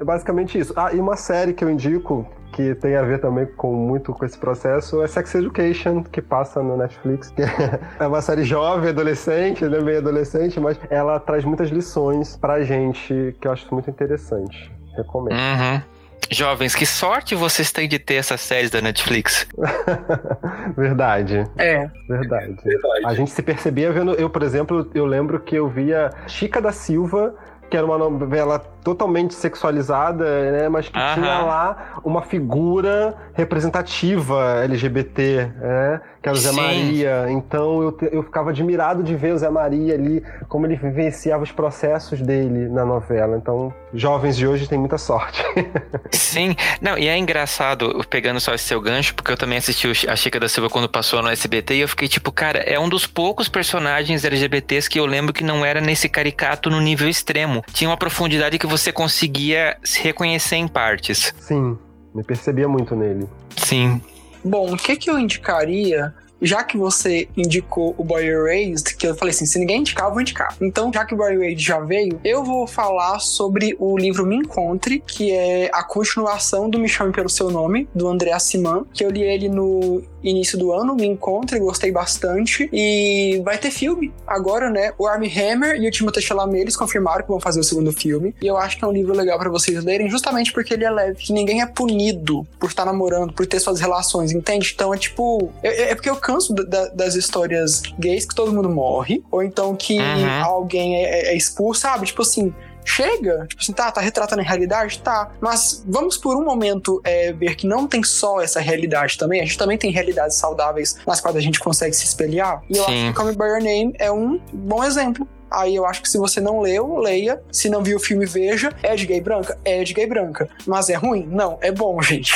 [0.01, 0.73] é basicamente isso.
[0.75, 4.25] Ah, e uma série que eu indico, que tem a ver também com muito com
[4.25, 7.31] esse processo, é Sex Education, que passa no Netflix.
[7.31, 7.43] Que
[8.01, 13.37] é uma série jovem, adolescente, né, meio adolescente, mas ela traz muitas lições pra gente
[13.39, 14.73] que eu acho muito interessante.
[14.97, 15.35] Recomendo.
[15.35, 16.00] Uhum.
[16.31, 19.47] Jovens, que sorte vocês têm de ter essas séries da Netflix.
[20.77, 21.47] Verdade.
[21.57, 21.89] É.
[22.09, 22.57] Verdade.
[22.65, 23.07] Verdade.
[23.07, 24.13] A gente se percebia vendo.
[24.15, 27.35] Eu, por exemplo, eu lembro que eu via Chica da Silva,
[27.71, 30.69] que era uma novela totalmente sexualizada, né?
[30.69, 31.15] Mas que Aham.
[31.15, 36.01] tinha lá uma figura representativa LGBT, né?
[36.23, 36.57] Que era o Zé Sim.
[36.57, 37.27] Maria.
[37.31, 41.51] Então eu, eu ficava admirado de ver o Zé Maria ali, como ele vivenciava os
[41.51, 43.37] processos dele na novela.
[43.39, 45.43] Então, jovens de hoje têm muita sorte.
[46.13, 50.15] Sim, não, e é engraçado, pegando só esse seu gancho, porque eu também assisti a
[50.15, 53.07] Chica da Silva quando passou no SBT e eu fiquei tipo, cara, é um dos
[53.07, 57.65] poucos personagens LGBTs que eu lembro que não era nesse caricato no nível extremo.
[57.73, 61.35] Tinha uma profundidade que você conseguia se reconhecer em partes.
[61.41, 61.79] Sim,
[62.15, 63.27] me percebia muito nele.
[63.57, 64.01] Sim.
[64.45, 66.15] Bom, o que, que eu indicaria?
[66.41, 70.13] Já que você indicou o Boy Erased, que eu falei assim, se ninguém indicar, eu
[70.13, 70.57] vou indicar.
[70.61, 74.37] Então, já que o Boy Erased já veio, eu vou falar sobre o livro Me
[74.37, 79.05] Encontre, que é a continuação do Me Chame Pelo Seu Nome, do André Siman, que
[79.05, 82.69] eu li ele no início do ano, Me Encontre, gostei bastante.
[82.73, 84.93] E vai ter filme agora, né?
[84.99, 88.35] O Armie Hammer e o Timothée Chalamet, eles confirmaram que vão fazer o segundo filme.
[88.41, 90.91] E eu acho que é um livro legal pra vocês lerem, justamente porque ele é
[90.91, 94.73] leve, que ninguém é punido por estar namorando, por ter suas relações, entende?
[94.75, 95.51] Então é tipo.
[95.63, 99.43] É, é porque eu canso da- da- das histórias gays que todo mundo morre, ou
[99.43, 100.45] então que Uhum.
[100.45, 102.07] alguém é, é expulso, sabe?
[102.07, 102.53] Tipo assim.
[102.83, 103.47] chega.
[103.47, 104.99] Tipo assim, tá, tá retratando a realidade?
[105.01, 105.31] Tá.
[105.39, 109.41] Mas vamos por um momento é, ver que não tem só essa realidade também.
[109.43, 112.63] A gente também tem realidades saudáveis nas quais a gente consegue se espelhar.
[112.71, 112.91] E eu Sim.
[112.91, 115.29] acho que Come By Your Name é um bom exemplo.
[115.51, 117.41] Aí eu acho que se você não leu, leia.
[117.51, 118.73] Se não viu o filme, veja.
[118.83, 119.59] É de gay branca?
[119.65, 120.49] É de gay branca.
[120.67, 121.27] Mas é ruim?
[121.31, 122.33] Não, é bom, gente.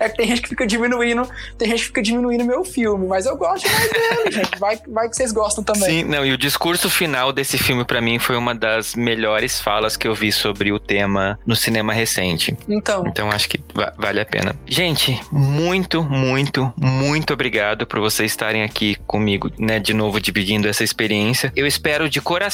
[0.00, 1.28] É que tem gente que fica diminuindo,
[1.58, 4.58] tem gente que fica diminuindo meu filme, mas eu gosto mais dele, gente.
[4.58, 5.82] Vai, vai que vocês gostam também.
[5.88, 9.96] Sim, não, e o discurso final desse filme pra mim foi uma das melhores falas
[9.96, 12.56] que eu vi sobre o tema no cinema recente.
[12.68, 14.56] Então, Então acho que va- vale a pena.
[14.66, 20.82] Gente, muito, muito, muito obrigado por vocês estarem aqui comigo, né, de novo dividindo essa
[20.82, 21.52] experiência.
[21.54, 22.53] Eu espero de coração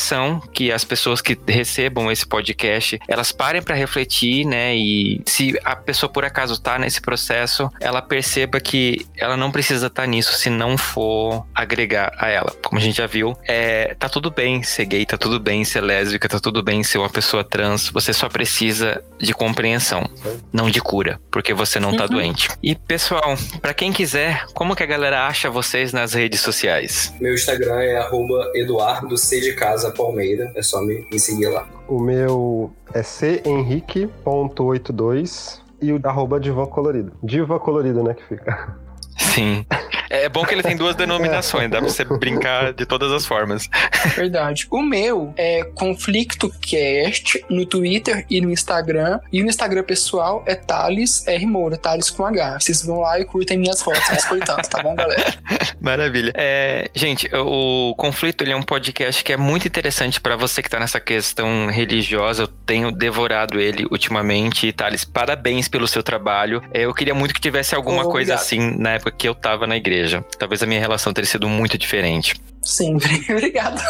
[0.52, 5.74] que as pessoas que recebam esse podcast, elas parem pra refletir, né, e se a
[5.76, 10.48] pessoa por acaso tá nesse processo, ela perceba que ela não precisa estar nisso se
[10.50, 12.52] não for agregar a ela.
[12.62, 15.80] Como a gente já viu, é, tá tudo bem ser gay, tá tudo bem ser
[15.80, 17.88] lésbica, tá tudo bem ser uma pessoa trans.
[17.90, 20.08] Você só precisa de compreensão,
[20.52, 22.10] não de cura, porque você não tá Uhum.
[22.10, 22.48] doente.
[22.62, 27.12] E pessoal, pra quem quiser, como que a galera acha vocês nas redes sociais?
[27.20, 30.52] Meu Instagram é arroba Eduardo C de Casa Palmeira.
[30.54, 31.66] É só me, me seguir lá.
[31.88, 33.02] O meu é
[33.48, 37.12] henrique.82 e o arroba Diva Colorido.
[37.22, 38.76] Diva Colorido, né, que fica.
[39.34, 39.64] Sim.
[40.08, 43.68] É bom que ele tem duas denominações, dá pra você brincar de todas as formas.
[44.16, 44.66] verdade.
[44.70, 49.20] O meu é Conflicto Cast no Twitter e no Instagram.
[49.32, 51.46] E no Instagram pessoal é Thales R.
[51.46, 52.58] Moura, Thales com H.
[52.60, 54.02] Vocês vão lá e curtem minhas fotos,
[54.44, 55.32] tanto, tá bom, galera?
[55.80, 56.32] Maravilha.
[56.34, 60.68] É, gente, o Conflito ele é um podcast que é muito interessante pra você que
[60.68, 62.42] tá nessa questão religiosa.
[62.42, 64.72] Eu tenho devorado ele ultimamente.
[64.72, 66.62] Thales, parabéns pelo seu trabalho.
[66.74, 68.40] É, eu queria muito que tivesse alguma Oh, coisa obrigado.
[68.40, 70.24] assim na época que eu tava na igreja.
[70.38, 72.34] Talvez a minha relação teria sido muito diferente.
[72.62, 73.24] Sempre.
[73.30, 73.80] Obrigado.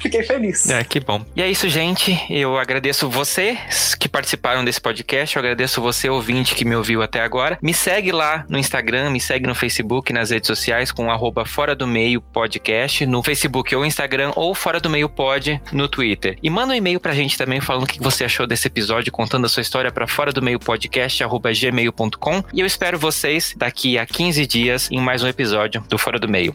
[0.00, 0.68] Fiquei feliz.
[0.68, 1.24] É, que bom.
[1.36, 2.18] E é isso, gente.
[2.28, 5.36] Eu agradeço vocês participaram desse podcast.
[5.36, 7.58] Eu agradeço você, ouvinte, que me ouviu até agora.
[7.62, 11.74] Me segue lá no Instagram, me segue no Facebook, nas redes sociais, com arroba Fora
[11.74, 16.36] do Meio Podcast, no Facebook ou Instagram, ou Fora do Meio Pod no Twitter.
[16.42, 19.46] E manda um e-mail pra gente também falando o que você achou desse episódio, contando
[19.46, 22.44] a sua história para fora do meio podcast, arroba gmail.com.
[22.52, 26.28] E eu espero vocês daqui a 15 dias em mais um episódio do Fora do
[26.28, 26.54] Meio.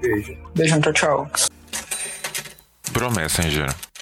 [0.00, 0.36] Beijo.
[0.54, 1.30] Beijão, tchau, tchau.
[2.92, 3.95] Bro Messenger.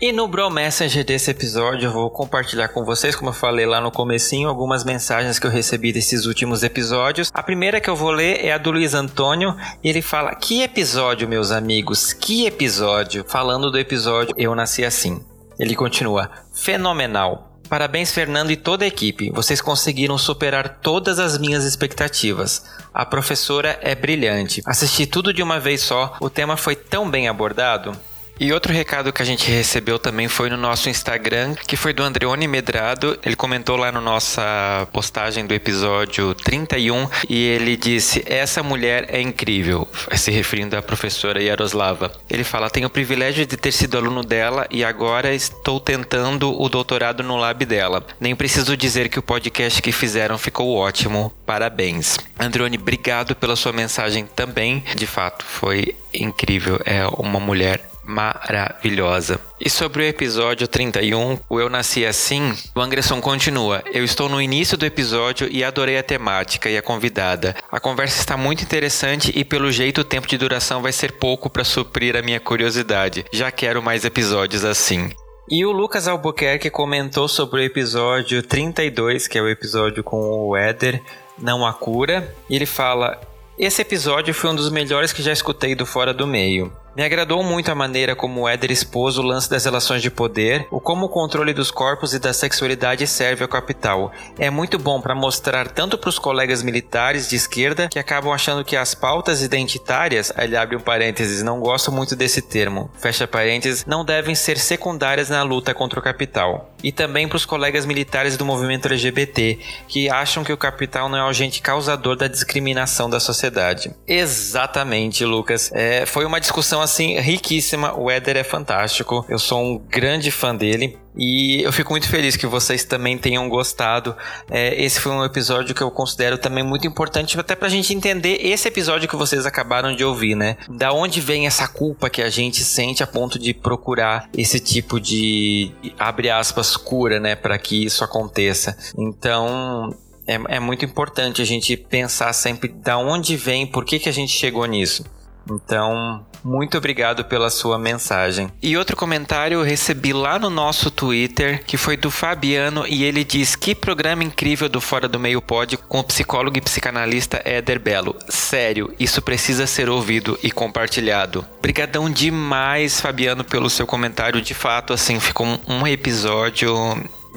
[0.00, 3.80] E no Bro Messenger desse episódio eu vou compartilhar com vocês, como eu falei lá
[3.80, 7.32] no comecinho, algumas mensagens que eu recebi desses últimos episódios.
[7.34, 10.62] A primeira que eu vou ler é a do Luiz Antônio, e ele fala: "Que
[10.62, 12.12] episódio, meus amigos?
[12.12, 15.20] Que episódio?" Falando do episódio Eu nasci assim.
[15.58, 17.58] Ele continua: "Fenomenal.
[17.68, 19.32] Parabéns, Fernando e toda a equipe.
[19.32, 22.64] Vocês conseguiram superar todas as minhas expectativas.
[22.94, 24.62] A professora é brilhante.
[24.64, 26.16] Assisti tudo de uma vez só.
[26.20, 27.92] O tema foi tão bem abordado.
[28.40, 32.04] E outro recado que a gente recebeu também foi no nosso Instagram, que foi do
[32.04, 33.18] Andreone Medrado.
[33.24, 39.20] Ele comentou lá na nossa postagem do episódio 31 e ele disse: Essa mulher é
[39.20, 42.12] incrível, se referindo à professora Yaroslava.
[42.30, 46.68] Ele fala: Tenho o privilégio de ter sido aluno dela e agora estou tentando o
[46.68, 48.06] doutorado no lab dela.
[48.20, 51.32] Nem preciso dizer que o podcast que fizeram ficou ótimo.
[51.44, 52.16] Parabéns.
[52.38, 54.84] Andreone, obrigado pela sua mensagem também.
[54.94, 56.80] De fato, foi incrível.
[56.84, 59.38] É uma mulher maravilhosa.
[59.60, 63.82] E sobre o episódio 31, o Eu Nasci Assim, o Anderson continua.
[63.92, 67.54] Eu estou no início do episódio e adorei a temática e a convidada.
[67.70, 71.50] A conversa está muito interessante e pelo jeito o tempo de duração vai ser pouco
[71.50, 73.26] para suprir a minha curiosidade.
[73.30, 75.10] Já quero mais episódios assim.
[75.50, 80.56] E o Lucas Albuquerque comentou sobre o episódio 32, que é o episódio com o
[80.56, 81.02] Éder,
[81.38, 83.18] Não a Cura, e ele fala:
[83.58, 86.70] Esse episódio foi um dos melhores que já escutei do Fora do Meio.
[86.96, 90.66] Me agradou muito a maneira como o Éder expôs o lance das relações de poder,
[90.70, 94.10] o como o controle dos corpos e da sexualidade serve ao capital.
[94.38, 98.64] É muito bom para mostrar tanto para os colegas militares de esquerda que acabam achando
[98.64, 103.84] que as pautas identitárias, ele abre um parênteses, não gosto muito desse termo, fecha parênteses,
[103.86, 106.72] não devem ser secundárias na luta contra o capital.
[106.82, 111.18] E também para os colegas militares do movimento LGBT, que acham que o capital não
[111.18, 113.92] é o agente causador da discriminação da sociedade.
[114.06, 115.70] Exatamente, Lucas.
[115.72, 117.92] É, foi uma discussão assim riquíssima.
[117.98, 119.24] O Éder é fantástico.
[119.28, 120.98] Eu sou um grande fã dele.
[121.16, 124.16] E eu fico muito feliz que vocês também tenham gostado.
[124.48, 128.38] É, esse foi um episódio que eu considero também muito importante, até pra gente entender
[128.40, 130.56] esse episódio que vocês acabaram de ouvir, né?
[130.68, 135.00] Da onde vem essa culpa que a gente sente a ponto de procurar esse tipo
[135.00, 137.34] de, abre aspas, cura, né?
[137.34, 138.78] Para que isso aconteça.
[138.96, 139.92] Então,
[140.24, 144.12] é, é, muito importante a gente pensar sempre da onde vem, por que, que a
[144.12, 145.04] gente chegou nisso.
[145.50, 148.50] Então, muito obrigado pela sua mensagem.
[148.62, 153.24] E outro comentário eu recebi lá no nosso Twitter, que foi do Fabiano, e ele
[153.24, 157.80] diz: Que programa incrível do Fora do Meio Pod com o psicólogo e psicanalista Éder
[157.80, 158.16] Belo.
[158.28, 161.44] Sério, isso precisa ser ouvido e compartilhado.
[161.58, 164.40] Obrigadão demais, Fabiano, pelo seu comentário.
[164.40, 166.72] De fato, assim, ficou um episódio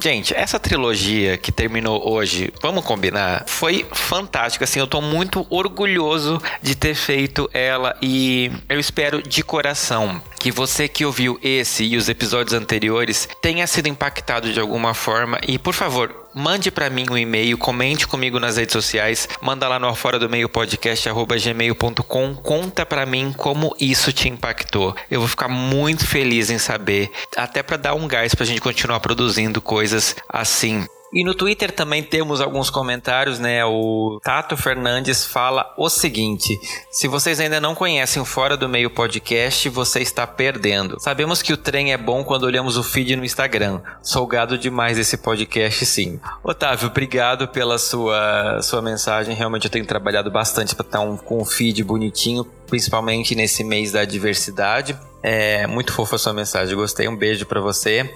[0.02, 4.66] Gente, essa trilogia que terminou hoje, vamos combinar, foi fantástica.
[4.66, 10.52] Assim, eu tô muito orgulhoso de ter feito ela e eu espero de coração que
[10.52, 15.60] você que ouviu esse e os episódios anteriores tenha sido impactado de alguma forma e,
[15.60, 19.94] por favor, mande para mim um e-mail, comente comigo nas redes sociais, manda lá no
[19.94, 24.96] fora do meio podcast gmail.com, conta para mim como isso te impactou.
[25.12, 29.00] Eu vou ficar muito feliz em saber, até para dar um gás pra gente continuar
[29.00, 30.88] produzindo coisas assim.
[31.14, 33.66] E no Twitter também temos alguns comentários, né?
[33.66, 36.58] O Tato Fernandes fala o seguinte:
[36.90, 40.98] se vocês ainda não conhecem o Fora do Meio podcast, você está perdendo.
[41.02, 43.82] Sabemos que o trem é bom quando olhamos o feed no Instagram.
[44.02, 46.20] Sou gado demais desse podcast, sim.
[46.44, 49.36] Otávio, obrigado pela sua, sua mensagem.
[49.36, 53.92] Realmente eu tenho trabalhado bastante para estar um, com um feed bonitinho, principalmente nesse mês
[53.92, 54.98] da diversidade.
[55.22, 57.08] É muito fofa a sua mensagem, gostei.
[57.08, 58.10] Um beijo para você.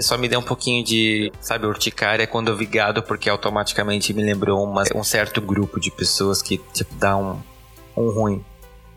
[0.00, 4.22] Só me deu um pouquinho de, sabe, urticária quando eu vi gado, porque automaticamente me
[4.22, 7.40] lembrou uma, um certo grupo de pessoas que, tipo, dá um,
[7.96, 8.44] um ruim.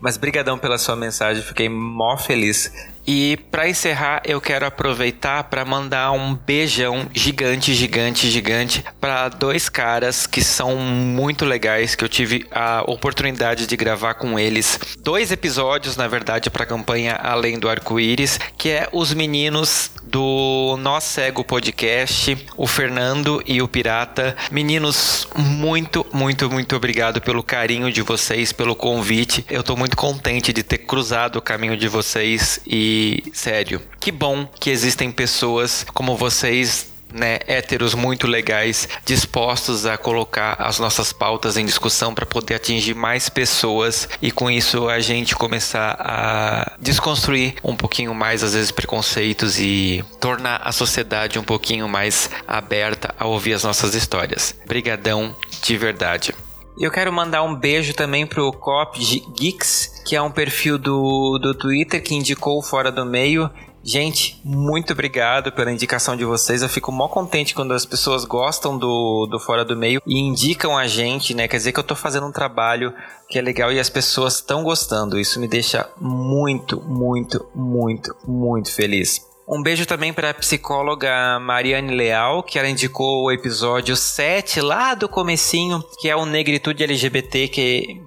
[0.00, 2.72] Mas brigadão pela sua mensagem, fiquei mó feliz
[3.06, 9.68] e para encerrar, eu quero aproveitar para mandar um beijão gigante, gigante, gigante para dois
[9.68, 14.78] caras que são muito legais que eu tive a oportunidade de gravar com eles.
[15.00, 20.76] Dois episódios, na verdade, para a campanha Além do Arco-Íris, que é os meninos do
[20.80, 24.36] Nós Cego Podcast, o Fernando e o Pirata.
[24.50, 29.44] Meninos, muito, muito, muito obrigado pelo carinho de vocês, pelo convite.
[29.50, 32.91] Eu tô muito contente de ter cruzado o caminho de vocês e
[33.32, 40.56] sério, que bom que existem pessoas como vocês né, héteros muito legais, dispostos a colocar
[40.58, 45.34] as nossas pautas em discussão para poder atingir mais pessoas e com isso a gente
[45.34, 51.88] começar a desconstruir um pouquinho mais às vezes preconceitos e tornar a sociedade um pouquinho
[51.88, 54.54] mais aberta a ouvir as nossas histórias.
[54.66, 56.34] Brigadão de verdade.
[56.78, 61.54] Eu quero mandar um beijo também pro Cop Geeks, que é um perfil do, do
[61.54, 63.50] Twitter que indicou Fora do Meio.
[63.84, 66.62] Gente, muito obrigado pela indicação de vocês.
[66.62, 70.78] Eu fico mó contente quando as pessoas gostam do, do Fora do Meio e indicam
[70.78, 71.48] a gente, né?
[71.48, 72.94] Quer dizer que eu tô fazendo um trabalho
[73.28, 75.18] que é legal e as pessoas estão gostando.
[75.18, 79.31] Isso me deixa muito, muito, muito, muito feliz.
[79.46, 84.94] Um beijo também para a psicóloga Mariane Leal, que ela indicou o episódio 7 lá
[84.94, 88.00] do comecinho, que é o Negritude LGBTQ+.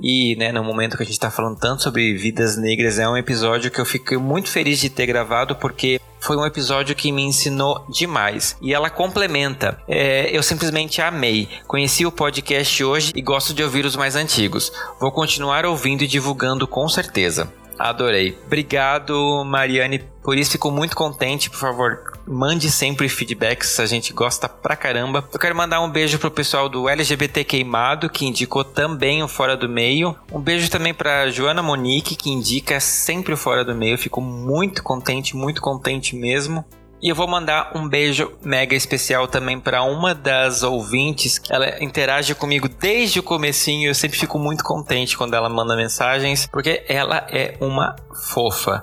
[0.00, 3.16] E, né, no momento que a gente está falando tanto sobre vidas negras, é um
[3.16, 7.22] episódio que eu fiquei muito feliz de ter gravado, porque foi um episódio que me
[7.22, 8.56] ensinou demais.
[8.60, 9.80] E ela complementa.
[9.86, 11.48] É, eu simplesmente amei.
[11.68, 14.72] Conheci o podcast hoje e gosto de ouvir os mais antigos.
[14.98, 17.52] Vou continuar ouvindo e divulgando com certeza.
[17.82, 18.38] Adorei.
[18.46, 20.52] Obrigado, Mariane, por isso.
[20.52, 21.50] Fico muito contente.
[21.50, 23.80] Por favor, mande sempre feedbacks.
[23.80, 25.28] A gente gosta pra caramba.
[25.32, 29.56] Eu quero mandar um beijo pro pessoal do LGBT Queimado, que indicou também o Fora
[29.56, 30.16] do Meio.
[30.30, 33.98] Um beijo também pra Joana Monique, que indica sempre o Fora do Meio.
[33.98, 36.64] Fico muito contente, muito contente mesmo.
[37.02, 41.40] E eu vou mandar um beijo mega especial também para uma das ouvintes.
[41.50, 43.88] Ela interage comigo desde o comecinho.
[43.88, 47.96] Eu sempre fico muito contente quando ela manda mensagens, porque ela é uma
[48.28, 48.80] fofa.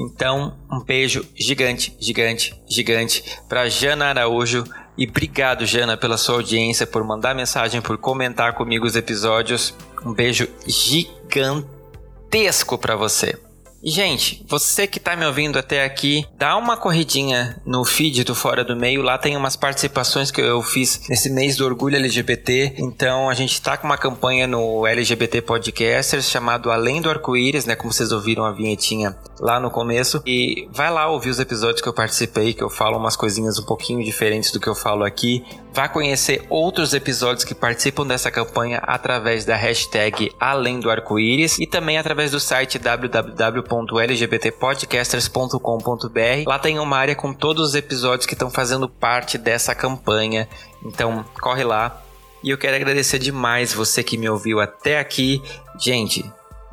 [0.00, 4.64] Então, um beijo gigante, gigante, gigante para Jana Araújo.
[4.98, 9.72] E obrigado, Jana, pela sua audiência, por mandar mensagem, por comentar comigo os episódios.
[10.04, 11.56] Um beijo gigantesco
[12.76, 13.38] para você.
[13.82, 18.62] Gente, você que tá me ouvindo até aqui, dá uma corridinha no feed do Fora
[18.62, 19.00] do Meio.
[19.00, 22.74] Lá tem umas participações que eu fiz nesse mês do Orgulho LGBT.
[22.76, 27.74] Então, a gente tá com uma campanha no LGBT Podcasters chamado Além do Arco-Íris, né?
[27.74, 30.22] Como vocês ouviram a vinhetinha lá no começo.
[30.26, 33.64] E vai lá ouvir os episódios que eu participei, que eu falo umas coisinhas um
[33.64, 35.42] pouquinho diferentes do que eu falo aqui.
[35.72, 41.66] Vá conhecer outros episódios que participam dessa campanha através da hashtag Além do Arco-Íris e
[41.66, 42.78] também através do site
[43.70, 46.44] www.lgbtpodcasters.com.br.
[46.46, 50.48] Lá tem uma área com todos os episódios que estão fazendo parte dessa campanha.
[50.84, 52.02] Então, corre lá.
[52.42, 55.40] E eu quero agradecer demais você que me ouviu até aqui.
[55.78, 56.24] Gente,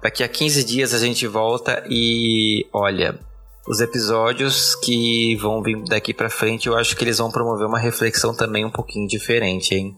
[0.01, 3.19] daqui a 15 dias a gente volta e olha,
[3.67, 7.79] os episódios que vão vir daqui para frente, eu acho que eles vão promover uma
[7.79, 9.95] reflexão também um pouquinho diferente, hein?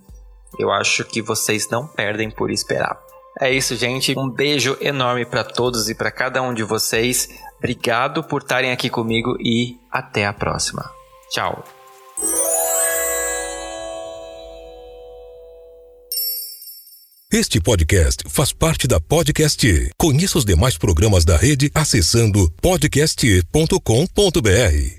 [0.57, 2.99] Eu acho que vocês não perdem por esperar.
[3.39, 4.17] É isso, gente.
[4.17, 7.29] Um beijo enorme para todos e para cada um de vocês.
[7.57, 10.89] Obrigado por estarem aqui comigo e até a próxima.
[11.29, 11.63] Tchau.
[17.31, 19.91] Este podcast faz parte da Podcast.
[19.97, 24.98] Conheça os demais programas da rede acessando podcast.com.br.